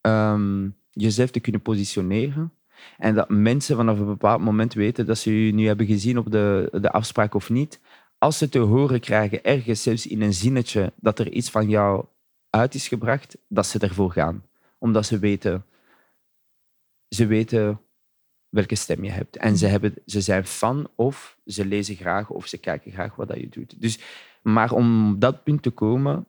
ehm, 0.00 0.68
jezelf 0.90 1.30
te 1.30 1.40
kunnen 1.40 1.62
positioneren. 1.62 2.52
En 2.98 3.14
dat 3.14 3.28
mensen 3.28 3.76
vanaf 3.76 3.98
een 3.98 4.06
bepaald 4.06 4.40
moment 4.40 4.74
weten 4.74 5.06
dat 5.06 5.18
ze 5.18 5.46
je 5.46 5.52
nu 5.52 5.66
hebben 5.66 5.86
gezien 5.86 6.18
op 6.18 6.30
de, 6.30 6.68
de 6.80 6.90
afspraak 6.90 7.34
of 7.34 7.50
niet. 7.50 7.80
Als 8.18 8.38
ze 8.38 8.48
te 8.48 8.58
horen 8.58 9.00
krijgen, 9.00 9.44
ergens 9.44 9.82
zelfs 9.82 10.06
in 10.06 10.22
een 10.22 10.34
zinnetje, 10.34 10.92
dat 10.96 11.18
er 11.18 11.30
iets 11.32 11.50
van 11.50 11.68
jou 11.68 12.04
uit 12.50 12.74
is 12.74 12.88
gebracht, 12.88 13.38
dat 13.48 13.66
ze 13.66 13.78
ervoor 13.78 14.12
gaan. 14.12 14.44
Omdat 14.78 15.06
ze 15.06 15.18
weten, 15.18 15.64
ze 17.08 17.26
weten 17.26 17.80
welke 18.48 18.74
stem 18.74 19.04
je 19.04 19.10
hebt. 19.10 19.36
En 19.36 19.56
ze, 19.56 19.66
hebben, 19.66 19.94
ze 20.06 20.20
zijn 20.20 20.44
fan 20.44 20.88
of 20.94 21.38
ze 21.46 21.66
lezen 21.66 21.96
graag 21.96 22.30
of 22.30 22.46
ze 22.46 22.58
kijken 22.58 22.92
graag 22.92 23.16
wat 23.16 23.28
dat 23.28 23.40
je 23.40 23.48
doet. 23.48 23.80
Dus, 23.80 23.98
maar 24.42 24.72
om 24.72 25.12
op 25.12 25.20
dat 25.20 25.44
punt 25.44 25.62
te 25.62 25.70
komen, 25.70 26.26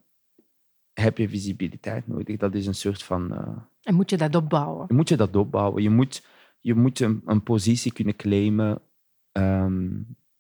heb 0.94 1.18
je 1.18 1.30
visibiliteit 1.30 2.08
nodig. 2.08 2.38
Dat 2.38 2.56
is 2.56 2.68
een 2.68 2.76
soort 2.76 3.04
van... 3.04 3.34
eh, 3.34 3.58
en 3.84 3.96
moet 3.96 4.10
je 4.10 4.18
dat 4.18 4.36
opbouwen? 4.36 4.88
moet 4.90 5.10
je 5.10 5.16
dat 5.16 5.36
opbouwen. 5.36 5.84
Je 5.84 5.90
moet, 5.90 6.24
je 6.62 6.74
moet 6.76 7.00
een, 7.00 7.22
een 7.26 7.44
positie 7.44 7.94
kunnen 7.94 8.16
claimen 8.16 8.82
ehm, 9.32 9.90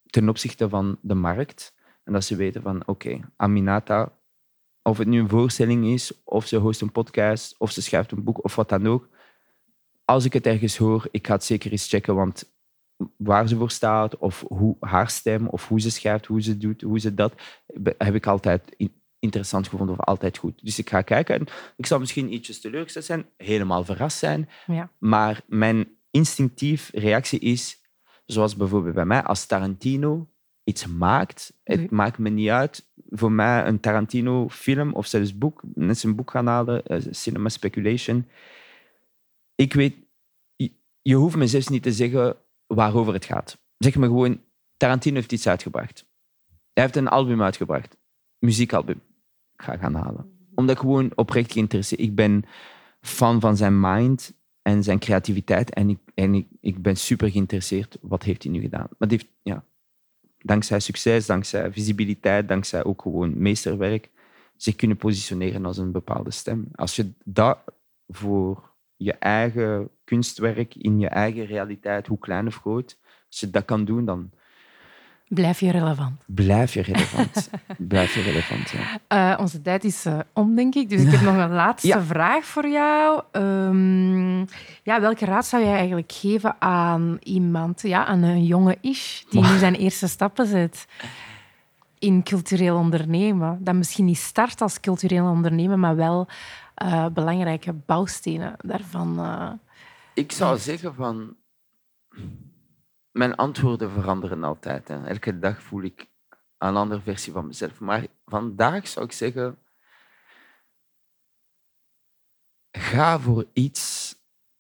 ten 0.05 0.29
opzichte 0.29 0.69
van 0.69 0.97
de 1.01 1.13
markt. 1.15 1.75
En 2.03 2.13
dat 2.13 2.23
ze 2.23 2.35
weten 2.35 2.61
van, 2.61 2.87
oké, 2.87 3.19
Aminata, 3.35 4.11
of 4.81 4.97
het 4.97 5.07
nu 5.07 5.19
een 5.19 5.29
voorstelling 5.29 5.85
is, 5.85 6.11
of 6.23 6.45
ze 6.47 6.57
host 6.57 6.81
een 6.81 6.91
podcast, 6.91 7.55
of 7.57 7.71
ze 7.71 7.81
schrijft 7.81 8.11
een 8.11 8.23
boek, 8.23 8.43
of 8.43 8.55
wat 8.55 8.69
dan 8.69 8.87
ook. 8.87 9.09
Als 10.05 10.25
ik 10.25 10.33
het 10.33 10.45
ergens 10.45 10.77
hoor, 10.77 11.07
ik 11.11 11.27
ga 11.27 11.33
het 11.33 11.43
zeker 11.43 11.71
eens 11.71 11.87
checken, 11.89 12.15
want 12.15 12.55
waar 13.17 13.47
ze 13.47 13.55
voor 13.57 13.71
staat, 13.71 14.17
of 14.17 14.43
hoe 14.47 14.75
haar 14.79 15.09
stem, 15.09 15.47
of 15.47 15.67
hoe 15.67 15.81
ze 15.81 15.91
schrijft, 15.91 16.25
hoe 16.25 16.41
ze 16.41 16.57
doet, 16.57 16.81
hoe 16.81 16.99
ze 16.99 17.13
dat, 17.13 17.33
heb 17.97 18.15
ik 18.15 18.27
altijd 18.27 18.73
in- 18.77 19.01
interessant 19.19 19.67
gevonden 19.67 19.95
of 19.99 20.05
altijd 20.05 20.37
goed. 20.37 20.59
Dus 20.65 20.79
ik 20.79 20.89
ga 20.89 21.01
kijken 21.01 21.35
en 21.35 21.47
ik 21.75 21.85
zal 21.85 21.99
misschien 21.99 22.33
ietsjes 22.33 22.61
teleurgesteld 22.61 23.05
zijn, 23.05 23.25
helemaal 23.37 23.83
verrast 23.83 24.17
zijn, 24.17 24.49
Ja. 24.67 24.89
maar 24.97 25.41
mijn 25.47 25.87
instinctief 26.17 26.89
reactie 26.93 27.39
is, 27.39 27.81
zoals 28.25 28.55
bijvoorbeeld 28.55 28.95
bij 28.95 29.05
mij, 29.05 29.23
als 29.23 29.45
Tarantino 29.45 30.27
iets 30.63 30.87
maakt, 30.87 31.53
het 31.63 31.79
Nee. 31.79 31.87
maakt 31.91 32.17
me 32.17 32.29
niet 32.29 32.49
uit. 32.49 32.89
Voor 33.09 33.31
mij 33.31 33.65
een 33.67 33.79
Tarantino-film 33.79 34.93
of 34.93 35.05
zelfs 35.07 35.37
boek, 35.37 35.61
net 35.73 36.03
een 36.03 36.15
boek 36.15 36.31
gaan 36.31 36.47
halen, 36.47 36.85
eh, 36.85 37.01
Cinema 37.11 37.49
Speculation. 37.49 38.25
Ik 39.55 39.73
weet, 39.73 39.95
je, 40.55 40.71
je 41.01 41.15
hoeft 41.15 41.35
me 41.35 41.47
zelfs 41.47 41.67
niet 41.67 41.83
te 41.83 41.91
zeggen 41.91 42.35
waarover 42.67 43.13
het 43.13 43.25
gaat. 43.25 43.57
Zeg 43.77 43.95
me 43.95 44.05
gewoon, 44.05 44.41
Tarantino 44.77 45.15
heeft 45.15 45.31
iets 45.31 45.47
uitgebracht. 45.47 46.05
Hij 46.73 46.83
heeft 46.83 46.95
een 46.95 47.07
album 47.07 47.41
uitgebracht, 47.41 47.97
muziekalbum. 48.39 49.01
Ik 49.55 49.63
ga 49.63 49.77
gaan 49.77 49.95
halen. 49.95 50.49
Omdat 50.55 50.75
ik 50.75 50.81
gewoon 50.81 51.11
oprecht 51.15 51.51
geïnteresseerd 51.51 52.01
Ik 52.01 52.15
ben 52.15 52.43
fan 53.01 53.39
van 53.39 53.57
zijn 53.57 53.79
mind 53.79 54.33
en 54.67 54.83
zijn 54.83 54.99
creativiteit. 54.99 55.73
En 55.73 55.89
ik, 55.89 55.99
en 56.13 56.33
ik, 56.33 56.47
ik 56.61 56.81
ben 56.81 56.95
super 56.95 57.31
geïnteresseerd. 57.31 57.97
Wat 58.01 58.23
heeft 58.23 58.43
hij 58.43 58.51
nu 58.51 58.61
gedaan? 58.61 58.87
Maar 58.97 59.09
heeft, 59.09 59.27
ja, 59.41 59.63
dankzij 60.37 60.79
succes, 60.79 61.25
dankzij 61.25 61.71
visibiliteit, 61.71 62.47
dankzij 62.47 62.83
ook 62.83 63.01
gewoon 63.01 63.41
meesterwerk, 63.41 64.09
zich 64.55 64.75
kunnen 64.75 64.97
positioneren 64.97 65.65
als 65.65 65.77
een 65.77 65.91
bepaalde 65.91 66.31
stem. 66.31 66.67
Als 66.75 66.95
je 66.95 67.11
dat 67.23 67.59
voor 68.07 68.71
je 68.95 69.13
eigen 69.13 69.89
kunstwerk, 70.03 70.75
in 70.75 70.99
je 70.99 71.07
eigen 71.07 71.45
realiteit, 71.45 72.07
hoe 72.07 72.19
klein 72.19 72.47
of 72.47 72.55
groot, 72.55 72.97
als 73.29 73.39
je 73.39 73.49
dat 73.49 73.65
kan 73.65 73.85
doen, 73.85 74.05
dan 74.05 74.31
Blijf 75.29 75.59
je 75.59 75.71
relevant. 75.71 76.21
blijf 76.25 76.73
je 76.73 76.81
relevant. 76.81 77.49
blijf 77.77 78.13
je 78.15 78.21
relevant, 78.21 78.69
ja. 78.69 78.99
Eh, 79.33 79.39
onze 79.39 79.61
tijd 79.61 79.83
is 79.83 80.05
eh, 80.05 80.19
om, 80.33 80.55
denk 80.55 80.75
ik. 80.75 80.89
Dus 80.89 81.01
ik 81.01 81.11
heb 81.15 81.21
nog 81.21 81.35
een 81.37 81.51
laatste 81.51 81.87
Ja. 81.87 82.01
vraag 82.01 82.45
voor 82.45 82.67
jou. 82.67 83.21
Ehm, 83.31 84.39
ja, 84.83 84.99
welke 85.01 85.25
raad 85.25 85.45
zou 85.45 85.63
jij 85.63 85.75
eigenlijk 85.75 86.11
geven 86.11 86.55
aan 86.61 87.17
iemand, 87.23 87.81
ja, 87.81 88.05
aan 88.05 88.21
een 88.23 88.45
jonge 88.45 88.77
Ish, 88.81 89.23
die 89.29 89.41
nu 89.41 89.57
zijn 89.57 89.75
eerste 89.75 90.07
stappen 90.07 90.45
zet 90.47 90.87
in 91.99 92.23
cultureel 92.23 92.75
ondernemen? 92.77 93.57
Dat 93.63 93.75
misschien 93.75 94.05
niet 94.05 94.17
start 94.17 94.61
als 94.61 94.79
cultureel 94.79 95.25
ondernemen, 95.25 95.79
maar 95.79 95.95
wel 95.95 96.27
eh, 96.75 97.05
belangrijke 97.07 97.73
bouwstenen 97.73 98.55
daarvan. 98.57 99.19
Ik 100.13 100.31
zou 100.31 100.57
zeggen 100.57 100.95
van... 100.95 101.35
Mijn 103.17 103.35
antwoorden 103.35 103.91
veranderen 103.91 104.43
altijd. 104.43 104.87
Hè. 104.87 105.05
Elke 105.05 105.39
dag 105.39 105.61
voel 105.61 105.81
ik 105.81 106.07
een 106.57 106.75
andere 106.75 107.01
versie 107.01 107.33
van 107.33 107.47
mezelf. 107.47 107.79
Maar 107.79 108.07
vandaag 108.25 108.87
zou 108.87 109.05
ik 109.05 109.11
zeggen... 109.11 109.57
Ga 112.71 113.19
voor 113.19 113.45
iets 113.53 114.15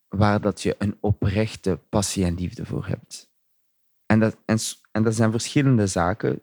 waar 0.07 0.41
dat 0.41 0.61
je 0.61 0.75
een 0.77 0.97
oprechte 0.99 1.79
passie 1.89 2.25
en 2.25 2.35
liefde 2.35 2.65
voor 2.65 2.87
hebt. 2.87 3.31
En 4.05 4.19
dat, 4.19 4.37
en, 4.45 4.57
en 4.91 5.03
dat 5.03 5.15
zijn 5.15 5.31
verschillende 5.31 5.87
zaken. 5.87 6.41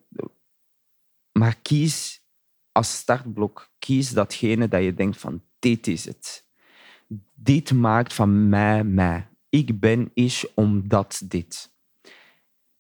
Maar 1.33 1.57
kies 1.57 2.23
als 2.73 2.97
startblok, 2.97 3.71
kies 3.79 4.11
datgene 4.11 4.69
dat 4.69 4.83
je 4.83 4.95
denkt 4.95 5.17
van 5.17 5.43
dit 5.59 5.87
is 5.87 6.05
het 6.05 6.45
dit 7.35 7.73
maakt 7.73 8.15
van 8.15 8.49
mij 8.49 8.85
mij. 8.85 9.29
Ik 9.49 9.81
ben 9.81 10.11
is 10.15 10.55
omdat 10.55 11.23
dit. 11.25 11.74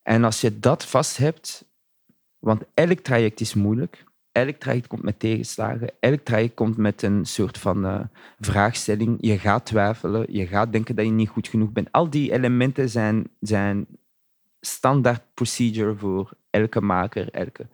En 0.04 0.24
als 0.24 0.40
je 0.40 0.60
dat 0.60 0.86
vast 0.86 1.16
hebt, 1.16 1.64
want 2.38 2.62
elk 2.74 2.98
traject 2.98 3.40
is 3.40 3.54
moeilijk, 3.54 4.04
elk 4.32 4.56
traject 4.56 4.86
komt 4.86 5.02
met 5.02 5.18
tegenslagen, 5.18 5.90
elk 6.00 6.20
traject 6.20 6.54
komt 6.54 6.76
met 6.76 7.02
een 7.02 7.24
soort 7.24 7.58
van 7.58 7.84
eh, 7.86 8.00
vraagstelling. 8.40 9.18
Je 9.20 9.38
gaat 9.38 9.66
twijfelen, 9.66 10.32
je 10.32 10.46
gaat 10.46 10.72
denken 10.72 10.96
dat 10.96 11.04
je 11.04 11.10
niet 11.10 11.28
goed 11.28 11.48
genoeg 11.48 11.72
bent. 11.72 11.92
Al 11.92 12.10
die 12.10 12.32
elementen 12.32 12.88
zijn, 12.88 13.28
zijn 13.40 13.86
standaard 14.60 15.22
procedure 15.34 15.96
voor 15.96 16.32
elke 16.50 16.80
maker, 16.80 17.30
elke. 17.30 17.66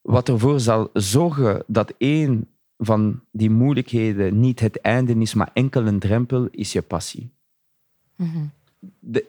Wat 0.00 0.28
ervoor 0.28 0.60
zal 0.60 0.90
zorgen 0.92 1.64
dat 1.66 1.94
één 1.98 2.48
van 2.78 3.20
die 3.32 3.50
moeilijkheden 3.50 4.40
niet 4.40 4.60
het 4.60 4.80
einde 4.80 5.14
is, 5.14 5.34
maar 5.34 5.50
enkel 5.52 5.86
een 5.86 5.98
drempel, 5.98 6.48
is 6.50 6.72
je 6.72 6.82
passie. 6.82 7.32
De- 8.16 8.48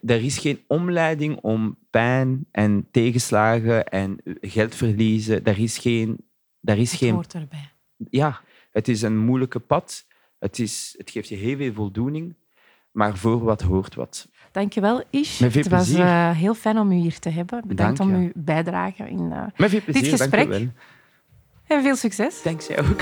er 0.06 0.24
is 0.24 0.38
geen 0.38 0.60
omleiding 0.68 1.38
om 1.42 1.78
pijn 1.90 2.46
en 2.52 2.88
tegenslagen 2.92 3.86
en 3.88 4.18
geld 4.42 4.76
verliezen. 4.76 5.44
Er 5.46 5.60
is 5.60 5.78
geen... 5.78 6.18
Er 6.64 6.78
is 6.78 6.92
Het 6.92 7.00
geen 7.00 7.14
hoort 7.14 7.34
erbij. 7.34 7.70
ja, 8.10 8.42
het 8.72 8.88
is 8.88 9.02
een 9.02 9.18
moeilijke 9.18 9.60
pad. 9.60 10.06
Het, 10.40 10.60
is, 10.60 10.96
het 10.98 11.10
geeft 11.10 11.30
je 11.30 11.36
heel 11.36 11.58
veel 11.58 11.74
voldoening, 11.74 12.36
maar 12.92 13.18
voor 13.18 13.44
wat 13.44 13.62
hoort 13.62 13.96
wat. 13.96 14.28
Dankjewel, 14.52 15.04
Ish. 15.10 15.40
Met 15.40 15.52
veel 15.52 15.62
Het 15.62 15.72
was 15.72 15.94
eh, 15.94 16.32
heel 16.32 16.54
fijn 16.54 16.78
om 16.78 16.92
u 16.92 16.96
hier 16.96 17.20
te 17.20 17.30
hebben. 17.30 17.62
Bedankt 17.68 17.98
Dank 17.98 18.12
om 18.12 18.18
uw 18.22 18.32
bijdrage 18.36 19.10
in, 19.10 19.32
eh, 19.32 19.44
Met 19.58 19.70
veel 19.70 19.82
plezier, 19.86 20.10
gesprek. 20.10 20.32
dank 20.32 20.54
je 20.54 20.60
wel. 21.68 21.78
en 21.78 21.84
veel 21.84 21.96
succes. 21.96 22.42
Dank 22.44 22.62
jij 22.62 22.80
ook. 22.80 23.02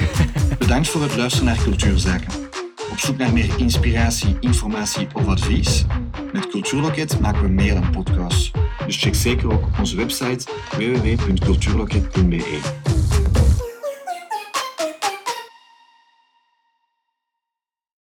Bedankt 0.59 0.89
voor 0.89 1.01
het 1.01 1.15
luisteren 1.15 1.45
naar 1.45 1.63
Cultuurzaken. 1.63 2.42
Op 2.91 2.99
zoek 2.99 3.17
naar 3.17 3.33
meer 3.33 3.49
inspiratie, 3.57 4.37
informatie 4.39 5.07
of 5.13 5.27
advies? 5.27 5.85
Met 6.33 6.47
Cultuurloket 6.47 7.19
maken 7.19 7.41
we 7.41 7.47
meer 7.47 7.73
dan 7.73 7.89
podcasts. 7.89 8.51
Dus 8.85 9.01
check 9.01 9.15
zeker 9.15 9.53
ook 9.53 9.67
onze 9.79 9.95
website 9.95 10.45
www.cultuurloket.be. 10.77 12.92